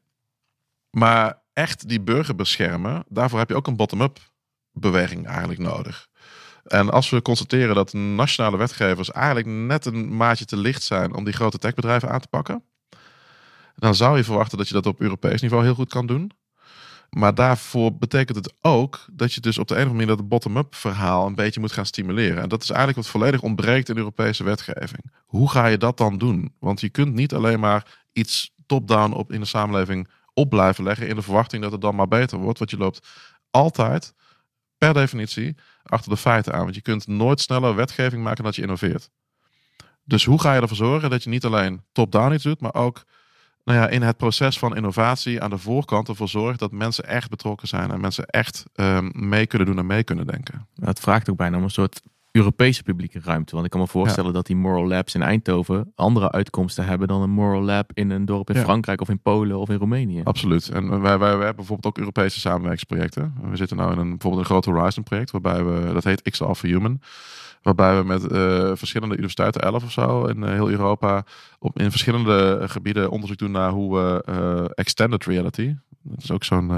Maar 0.89 1.41
echt 1.53 1.87
die 1.87 2.01
burger 2.01 2.35
beschermen, 2.35 3.03
daarvoor 3.07 3.39
heb 3.39 3.49
je 3.49 3.55
ook 3.55 3.67
een 3.67 3.75
bottom-up 3.75 4.19
beweging 4.71 5.27
eigenlijk 5.27 5.59
nodig. 5.59 6.07
En 6.63 6.89
als 6.89 7.09
we 7.09 7.21
constateren 7.21 7.75
dat 7.75 7.93
nationale 7.93 8.57
wetgevers 8.57 9.11
eigenlijk 9.11 9.47
net 9.47 9.85
een 9.85 10.17
maatje 10.17 10.45
te 10.45 10.57
licht 10.57 10.83
zijn 10.83 11.15
om 11.15 11.23
die 11.23 11.33
grote 11.33 11.57
techbedrijven 11.57 12.09
aan 12.09 12.19
te 12.19 12.27
pakken, 12.27 12.63
dan 13.75 13.95
zou 13.95 14.17
je 14.17 14.23
verwachten 14.23 14.57
dat 14.57 14.67
je 14.67 14.73
dat 14.73 14.85
op 14.85 15.01
Europees 15.01 15.41
niveau 15.41 15.63
heel 15.63 15.75
goed 15.75 15.89
kan 15.89 16.05
doen. 16.07 16.31
Maar 17.09 17.35
daarvoor 17.35 17.97
betekent 17.97 18.37
het 18.37 18.53
ook 18.61 19.05
dat 19.11 19.33
je 19.33 19.41
dus 19.41 19.57
op 19.57 19.67
de 19.67 19.73
een 19.73 19.81
of 19.81 19.87
andere 19.87 20.05
manier 20.05 20.17
dat 20.17 20.29
bottom-up 20.29 20.75
verhaal 20.75 21.27
een 21.27 21.35
beetje 21.35 21.59
moet 21.59 21.71
gaan 21.71 21.85
stimuleren. 21.85 22.41
En 22.41 22.49
dat 22.49 22.63
is 22.63 22.69
eigenlijk 22.69 22.97
wat 22.97 23.07
volledig 23.07 23.41
ontbreekt 23.41 23.89
in 23.89 23.97
Europese 23.97 24.43
wetgeving. 24.43 25.11
Hoe 25.25 25.49
ga 25.49 25.65
je 25.65 25.77
dat 25.77 25.97
dan 25.97 26.17
doen? 26.17 26.53
Want 26.59 26.81
je 26.81 26.89
kunt 26.89 27.13
niet 27.13 27.33
alleen 27.33 27.59
maar 27.59 28.03
iets 28.13 28.53
top-down 28.65 29.13
op 29.13 29.31
in 29.31 29.39
de 29.39 29.45
samenleving 29.45 30.07
op 30.33 30.49
blijven 30.49 30.83
leggen 30.83 31.07
in 31.07 31.15
de 31.15 31.21
verwachting 31.21 31.61
dat 31.61 31.71
het 31.71 31.81
dan 31.81 31.95
maar 31.95 32.07
beter 32.07 32.37
wordt. 32.37 32.57
Want 32.57 32.71
je 32.71 32.77
loopt 32.77 33.07
altijd 33.51 34.13
per 34.77 34.93
definitie 34.93 35.55
achter 35.83 36.09
de 36.09 36.17
feiten 36.17 36.53
aan. 36.53 36.63
Want 36.63 36.75
je 36.75 36.81
kunt 36.81 37.07
nooit 37.07 37.41
sneller 37.41 37.75
wetgeving 37.75 38.21
maken 38.21 38.35
dan 38.35 38.45
dat 38.45 38.55
je 38.55 38.61
innoveert. 38.61 39.09
Dus 40.03 40.25
hoe 40.25 40.41
ga 40.41 40.53
je 40.53 40.61
ervoor 40.61 40.77
zorgen 40.77 41.09
dat 41.09 41.23
je 41.23 41.29
niet 41.29 41.45
alleen 41.45 41.83
top-down 41.91 42.33
iets 42.33 42.43
doet, 42.43 42.61
maar 42.61 42.73
ook 42.73 43.03
nou 43.65 43.79
ja, 43.79 43.87
in 43.87 44.01
het 44.01 44.17
proces 44.17 44.59
van 44.59 44.75
innovatie 44.75 45.41
aan 45.41 45.49
de 45.49 45.57
voorkant 45.57 46.07
ervoor 46.07 46.29
zorgt 46.29 46.59
dat 46.59 46.71
mensen 46.71 47.07
echt 47.07 47.29
betrokken 47.29 47.67
zijn 47.67 47.91
en 47.91 48.01
mensen 48.01 48.25
echt 48.25 48.63
um, 48.75 49.11
mee 49.13 49.47
kunnen 49.47 49.67
doen 49.67 49.77
en 49.77 49.85
mee 49.85 50.03
kunnen 50.03 50.27
denken. 50.27 50.67
Het 50.79 50.99
vraagt 50.99 51.29
ook 51.29 51.37
bijna 51.37 51.57
om 51.57 51.63
een 51.63 51.69
soort 51.69 52.01
Europese 52.35 52.83
publieke 52.83 53.19
ruimte. 53.23 53.53
Want 53.53 53.65
ik 53.65 53.71
kan 53.71 53.79
me 53.79 53.87
voorstellen 53.87 54.33
dat 54.33 54.45
die 54.45 54.55
Moral 54.55 54.87
Labs 54.87 55.15
in 55.15 55.21
Eindhoven 55.21 55.91
andere 55.95 56.31
uitkomsten 56.31 56.85
hebben 56.85 57.07
dan 57.07 57.21
een 57.21 57.29
Moral 57.29 57.61
Lab 57.61 57.91
in 57.93 58.09
een 58.09 58.25
dorp 58.25 58.49
in 58.49 58.55
Frankrijk 58.55 59.01
of 59.01 59.09
in 59.09 59.19
Polen 59.19 59.57
of 59.57 59.69
in 59.69 59.77
Roemenië. 59.77 60.21
Absoluut. 60.23 60.69
En 60.69 60.89
wij, 60.89 60.99
wij, 60.99 61.17
wij 61.17 61.29
hebben 61.29 61.55
bijvoorbeeld 61.55 61.85
ook 61.85 61.97
Europese 61.97 62.39
samenwerkingsprojecten. 62.39 63.33
We 63.49 63.55
zitten 63.55 63.77
nu 63.77 63.83
in 63.83 63.89
een, 63.97 64.09
bijvoorbeeld 64.09 64.41
een 64.41 64.49
groot 64.49 64.65
Horizon 64.65 65.03
project 65.03 65.31
waarbij 65.31 65.63
we, 65.63 65.93
dat 65.93 66.03
heet 66.03 66.21
XL 66.21 66.53
for 66.53 66.69
Human. 66.69 67.01
Waarbij 67.61 67.97
we 67.97 68.03
met 68.03 68.31
uh, 68.31 68.71
verschillende 68.73 69.15
universiteiten, 69.15 69.61
11 69.61 69.83
of 69.83 69.91
zo, 69.91 70.25
in 70.25 70.43
uh, 70.43 70.49
heel 70.49 70.69
Europa, 70.69 71.23
op, 71.59 71.79
in 71.79 71.89
verschillende 71.91 72.61
gebieden 72.65 73.09
onderzoek 73.09 73.37
doen 73.37 73.51
naar 73.51 73.71
hoe 73.71 73.95
we 73.95 74.23
uh, 74.29 74.65
extended 74.73 75.25
reality, 75.25 75.75
dat 76.01 76.23
is 76.23 76.31
ook 76.31 76.43
zo'n 76.43 76.71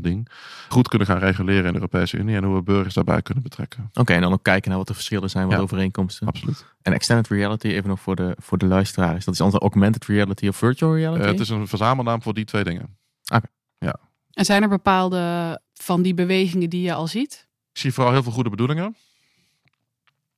ding, 0.00 0.28
goed 0.68 0.88
kunnen 0.88 1.08
gaan 1.08 1.18
reguleren 1.18 1.64
in 1.64 1.72
de 1.72 1.78
Europese 1.78 2.16
Unie 2.16 2.36
en 2.36 2.44
hoe 2.44 2.54
we 2.54 2.62
burgers 2.62 2.94
daarbij 2.94 3.22
kunnen 3.22 3.42
betrekken. 3.42 3.86
Oké, 3.88 4.00
okay, 4.00 4.16
en 4.16 4.22
dan 4.22 4.32
ook 4.32 4.42
kijken 4.42 4.68
naar 4.68 4.78
wat 4.78 4.88
de 4.88 4.94
verschillen 5.04 5.30
zijn, 5.30 5.46
wat 5.46 5.56
ja, 5.56 5.62
overeenkomsten. 5.62 6.26
Absoluut. 6.26 6.64
En 6.82 6.92
extended 6.92 7.28
reality, 7.28 7.66
even 7.66 7.88
nog 7.88 8.00
voor 8.00 8.16
de, 8.16 8.36
voor 8.38 8.58
de 8.58 8.66
luisteraars, 8.66 9.24
dat 9.24 9.34
is 9.34 9.40
onze 9.40 9.58
augmented 9.58 10.04
reality 10.04 10.48
of 10.48 10.56
virtual 10.56 10.96
reality? 10.96 11.26
het 11.26 11.40
is 11.40 11.48
een 11.48 11.68
verzamelnaam 11.68 12.22
voor 12.22 12.34
die 12.34 12.44
twee 12.44 12.64
dingen. 12.64 12.96
Oké. 13.34 13.46
Ja. 13.78 13.96
En 14.30 14.44
zijn 14.44 14.62
er 14.62 14.68
bepaalde 14.68 15.60
van 15.74 16.02
die 16.02 16.14
bewegingen 16.14 16.70
die 16.70 16.82
je 16.82 16.94
al 16.94 17.06
ziet? 17.06 17.48
Ik 17.72 17.80
zie 17.80 17.92
vooral 17.92 18.12
heel 18.12 18.22
veel 18.22 18.32
goede 18.32 18.50
bedoelingen. 18.50 18.96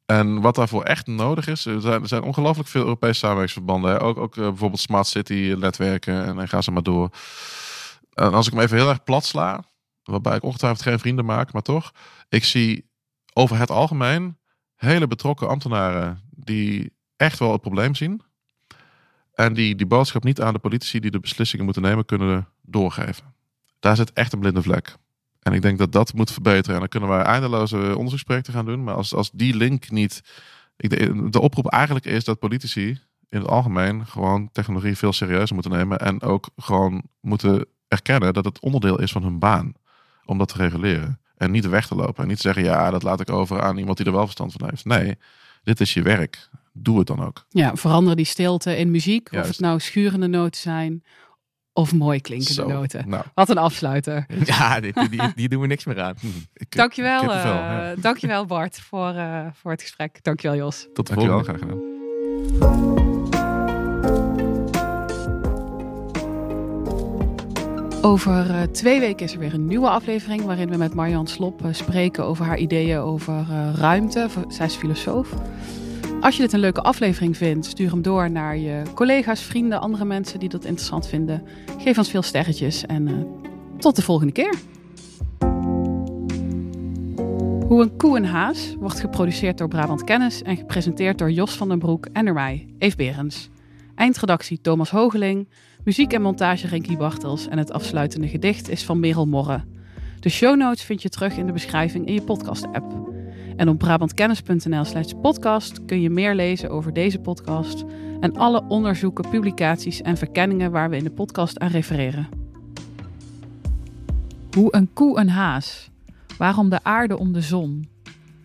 En 0.07 0.41
wat 0.41 0.55
daarvoor 0.55 0.83
echt 0.83 1.07
nodig 1.07 1.47
is, 1.47 1.67
er 1.67 1.81
zijn, 1.81 2.03
er 2.03 2.09
zijn 2.09 2.23
ongelooflijk 2.23 2.69
veel 2.69 2.83
Europese 2.83 3.19
samenwerkingsverbanden. 3.19 3.91
Hè? 3.91 4.01
Ook, 4.01 4.19
ook 4.19 4.37
uh, 4.37 4.49
bijvoorbeeld 4.49 4.81
Smart 4.81 5.07
City 5.07 5.55
netwerken 5.59 6.25
en, 6.25 6.39
en 6.41 6.49
ga 6.49 6.63
ze 6.63 6.71
maar 6.71 6.83
door. 6.83 7.11
En 8.13 8.33
als 8.33 8.47
ik 8.47 8.53
hem 8.53 8.63
even 8.63 8.77
heel 8.77 8.89
erg 8.89 9.05
plat 9.05 9.25
sla, 9.25 9.65
waarbij 10.03 10.37
ik 10.37 10.43
ongetwijfeld 10.43 10.83
geen 10.83 10.99
vrienden 10.99 11.25
maak, 11.25 11.53
maar 11.53 11.63
toch. 11.63 11.93
Ik 12.29 12.45
zie 12.45 12.91
over 13.33 13.59
het 13.59 13.71
algemeen 13.71 14.39
hele 14.77 15.07
betrokken 15.07 15.49
ambtenaren 15.49 16.21
die 16.31 16.93
echt 17.17 17.39
wel 17.39 17.53
het 17.53 17.61
probleem 17.61 17.95
zien. 17.95 18.23
En 19.35 19.53
die 19.55 19.75
die 19.75 19.87
boodschap 19.87 20.25
niet 20.25 20.41
aan 20.41 20.53
de 20.53 20.59
politici 20.59 21.01
die 21.01 21.11
de 21.11 21.21
beslissingen 21.21 21.65
moeten 21.65 21.83
nemen 21.83 22.05
kunnen 22.05 22.49
doorgeven. 22.63 23.35
Daar 23.81 23.97
zit 23.97 24.13
echt 24.13 24.33
een 24.33 24.41
blinde 24.41 24.63
vlek. 24.63 24.97
En 25.47 25.53
ik 25.53 25.63
denk 25.63 25.79
dat 25.79 25.93
dat 25.93 26.15
moet 26.15 26.33
verbeteren. 26.33 26.75
En 26.75 26.81
dan 26.81 26.89
kunnen 26.89 27.09
we 27.09 27.25
eindeloze 27.25 27.77
onderzoeksprojecten 27.97 28.53
gaan 28.53 28.65
doen. 28.65 28.85
Maar 28.85 28.95
als, 28.95 29.15
als 29.15 29.31
die 29.31 29.57
link 29.57 29.91
niet. 29.91 30.23
Ik, 30.77 30.91
de, 30.91 31.31
de 31.31 31.41
oproep 31.41 31.67
eigenlijk 31.67 32.05
is 32.05 32.25
dat 32.25 32.39
politici 32.39 32.89
in 33.29 33.39
het 33.39 33.49
algemeen 33.49 34.07
gewoon 34.07 34.49
technologie 34.53 34.97
veel 34.97 35.13
serieuzer 35.13 35.55
moeten 35.55 35.73
nemen. 35.73 35.99
En 35.99 36.23
ook 36.23 36.49
gewoon 36.57 37.03
moeten 37.21 37.67
erkennen 37.89 38.35
dat 38.35 38.45
het 38.45 38.61
onderdeel 38.61 39.01
is 39.01 39.13
van 39.13 39.23
hun 39.23 39.39
baan. 39.39 39.73
Om 40.25 40.39
dat 40.39 40.49
te 40.49 40.57
reguleren. 40.57 41.21
En 41.37 41.51
niet 41.51 41.69
weg 41.69 41.87
te 41.87 41.95
lopen. 41.95 42.23
En 42.23 42.29
niet 42.29 42.41
zeggen, 42.41 42.63
ja, 42.63 42.91
dat 42.91 43.03
laat 43.03 43.21
ik 43.21 43.31
over 43.31 43.63
aan 43.63 43.79
iemand 43.79 43.97
die 43.97 44.07
er 44.07 44.13
wel 44.13 44.25
verstand 44.25 44.53
van 44.53 44.69
heeft. 44.69 44.85
Nee, 44.85 45.19
dit 45.63 45.81
is 45.81 45.95
je 45.95 46.03
werk. 46.03 46.49
Doe 46.73 46.99
het 46.99 47.07
dan 47.07 47.25
ook. 47.25 47.47
Ja, 47.49 47.77
verander 47.77 48.17
die 48.17 48.25
stilte 48.25 48.77
in 48.77 48.91
muziek. 48.91 49.29
Juist. 49.31 49.49
Of 49.49 49.57
het 49.57 49.65
nou 49.65 49.81
schurende 49.81 50.27
noten 50.27 50.61
zijn 50.61 51.05
of 51.77 51.93
mooi 51.93 52.21
klinkende 52.21 52.53
Zo, 52.53 52.69
noten. 52.69 53.09
Nou. 53.09 53.25
Wat 53.35 53.49
een 53.49 53.59
afsluiter. 53.59 54.27
Ja, 54.45 54.81
die, 54.81 54.93
die, 55.11 55.21
die 55.35 55.49
doen 55.49 55.61
we 55.61 55.67
niks 55.67 55.85
meer 55.85 56.01
aan. 56.01 56.15
Ik, 56.55 56.77
dankjewel, 56.77 57.23
uh, 57.23 57.29
ja. 57.29 57.95
dankjewel 57.95 58.45
Bart 58.45 58.81
voor, 58.81 59.15
uh, 59.15 59.47
voor 59.53 59.71
het 59.71 59.83
gesprek. 59.83 60.19
Dankjewel 60.23 60.57
Jos. 60.57 60.89
Tot 60.93 61.07
de 61.07 61.15
dankjewel, 61.15 61.45
volgende. 61.45 61.59
graag 61.59 61.79
gedaan. 62.59 63.06
Over 68.03 68.51
uh, 68.51 68.63
twee 68.63 69.01
weken 69.01 69.27
is 69.27 69.33
er 69.33 69.39
weer 69.39 69.55
een 69.55 69.67
nieuwe 69.67 69.89
aflevering 69.89 70.43
waarin 70.43 70.71
we 70.71 70.77
met 70.77 70.95
Marjan 70.95 71.27
Slop 71.27 71.61
spreken 71.71 72.25
over 72.25 72.45
haar 72.45 72.59
ideeën 72.59 72.99
over 72.99 73.47
ruimte. 73.75 74.29
Zij 74.49 74.67
is 74.67 74.75
filosoof. 74.75 75.35
Als 76.21 76.37
je 76.37 76.43
dit 76.43 76.53
een 76.53 76.61
leuke 76.61 76.83
aflevering 76.83 77.37
vindt, 77.37 77.67
stuur 77.67 77.91
hem 77.91 78.03
door 78.03 78.31
naar 78.31 78.57
je 78.57 78.83
collega's, 78.95 79.41
vrienden, 79.41 79.81
andere 79.81 80.05
mensen 80.05 80.39
die 80.39 80.49
dat 80.49 80.65
interessant 80.65 81.09
vinden. 81.09 81.43
Geef 81.79 81.99
ons 81.99 82.11
veel 82.11 82.23
sterretjes 82.23 82.87
en 82.87 83.27
tot 83.79 83.97
de 83.97 84.03
volgende 84.03 84.33
keer. 84.33 84.55
Hoe 87.67 87.83
een 87.83 87.97
koe 87.97 88.17
en 88.17 88.25
haas 88.25 88.75
wordt 88.79 89.01
geproduceerd 89.01 89.59
door 89.59 89.69
Brabant 89.69 90.05
Kennis 90.05 90.43
en 90.43 90.57
gepresenteerd 90.57 91.19
door 91.19 91.31
Jos 91.31 91.55
van 91.55 91.69
den 91.69 91.79
Broek 91.79 92.07
en 92.13 92.25
door 92.25 92.35
mij, 92.35 92.67
Eve 92.79 92.97
Berens. 92.97 93.49
Eindredactie 93.97 94.61
Thomas 94.61 94.91
Hogeling, 94.91 95.49
muziek 95.85 96.13
en 96.13 96.23
montage 96.23 96.67
Renkie 96.67 96.97
Bartels 96.97 97.49
en 97.49 97.59
het 97.59 97.73
afsluitende 97.73 98.29
gedicht 98.29 98.69
is 98.69 98.85
van 98.85 99.01
Merel 99.01 99.27
Morre. 99.27 99.65
De 100.21 100.29
show 100.29 100.57
notes 100.57 100.83
vind 100.83 101.03
je 101.03 101.09
terug 101.09 101.37
in 101.37 101.47
de 101.47 101.53
beschrijving 101.53 102.07
in 102.07 102.15
je 102.15 102.23
podcast-app. 102.23 103.15
En 103.57 103.69
op 103.69 103.79
brabantkennis.nl 103.79 104.85
slash 104.85 105.13
podcast 105.23 105.85
kun 105.85 106.01
je 106.01 106.11
meer 106.11 106.35
lezen 106.35 106.71
over 106.71 106.93
deze 106.93 107.19
podcast 107.19 107.85
en 108.21 108.37
alle 108.37 108.65
onderzoeken, 108.69 109.29
publicaties 109.31 110.03
en 110.03 110.17
verkenningen 110.17 110.71
waar 110.71 110.91
we 110.91 110.97
in 110.97 111.05
de 111.05 111.11
podcast 111.11 111.59
aan 111.59 111.71
refereren. 111.71 112.29
Hoe 114.51 114.75
een 114.75 114.93
koe 114.93 115.19
een 115.19 115.31
haas? 115.31 115.91
Waarom 116.39 116.69
de 116.69 116.79
aarde 116.83 117.19
om 117.19 117.33
de 117.33 117.41
zon? 117.41 117.89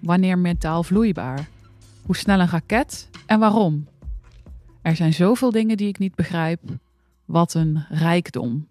Wanneer 0.02 0.38
metaal 0.38 0.84
vloeibaar? 0.84 1.48
Hoe 2.06 2.16
snel 2.16 2.40
een 2.40 2.50
raket 2.50 3.10
en 3.26 3.40
waarom? 3.40 3.88
Er 4.82 4.96
zijn 4.96 5.14
zoveel 5.14 5.52
dingen 5.52 5.78
die 5.78 5.88
ik 5.88 6.00
niet 6.00 6.16
begrijp. 6.16 6.62
Wat 7.26 7.54
een 7.54 7.86
rijkdom. 7.90 8.71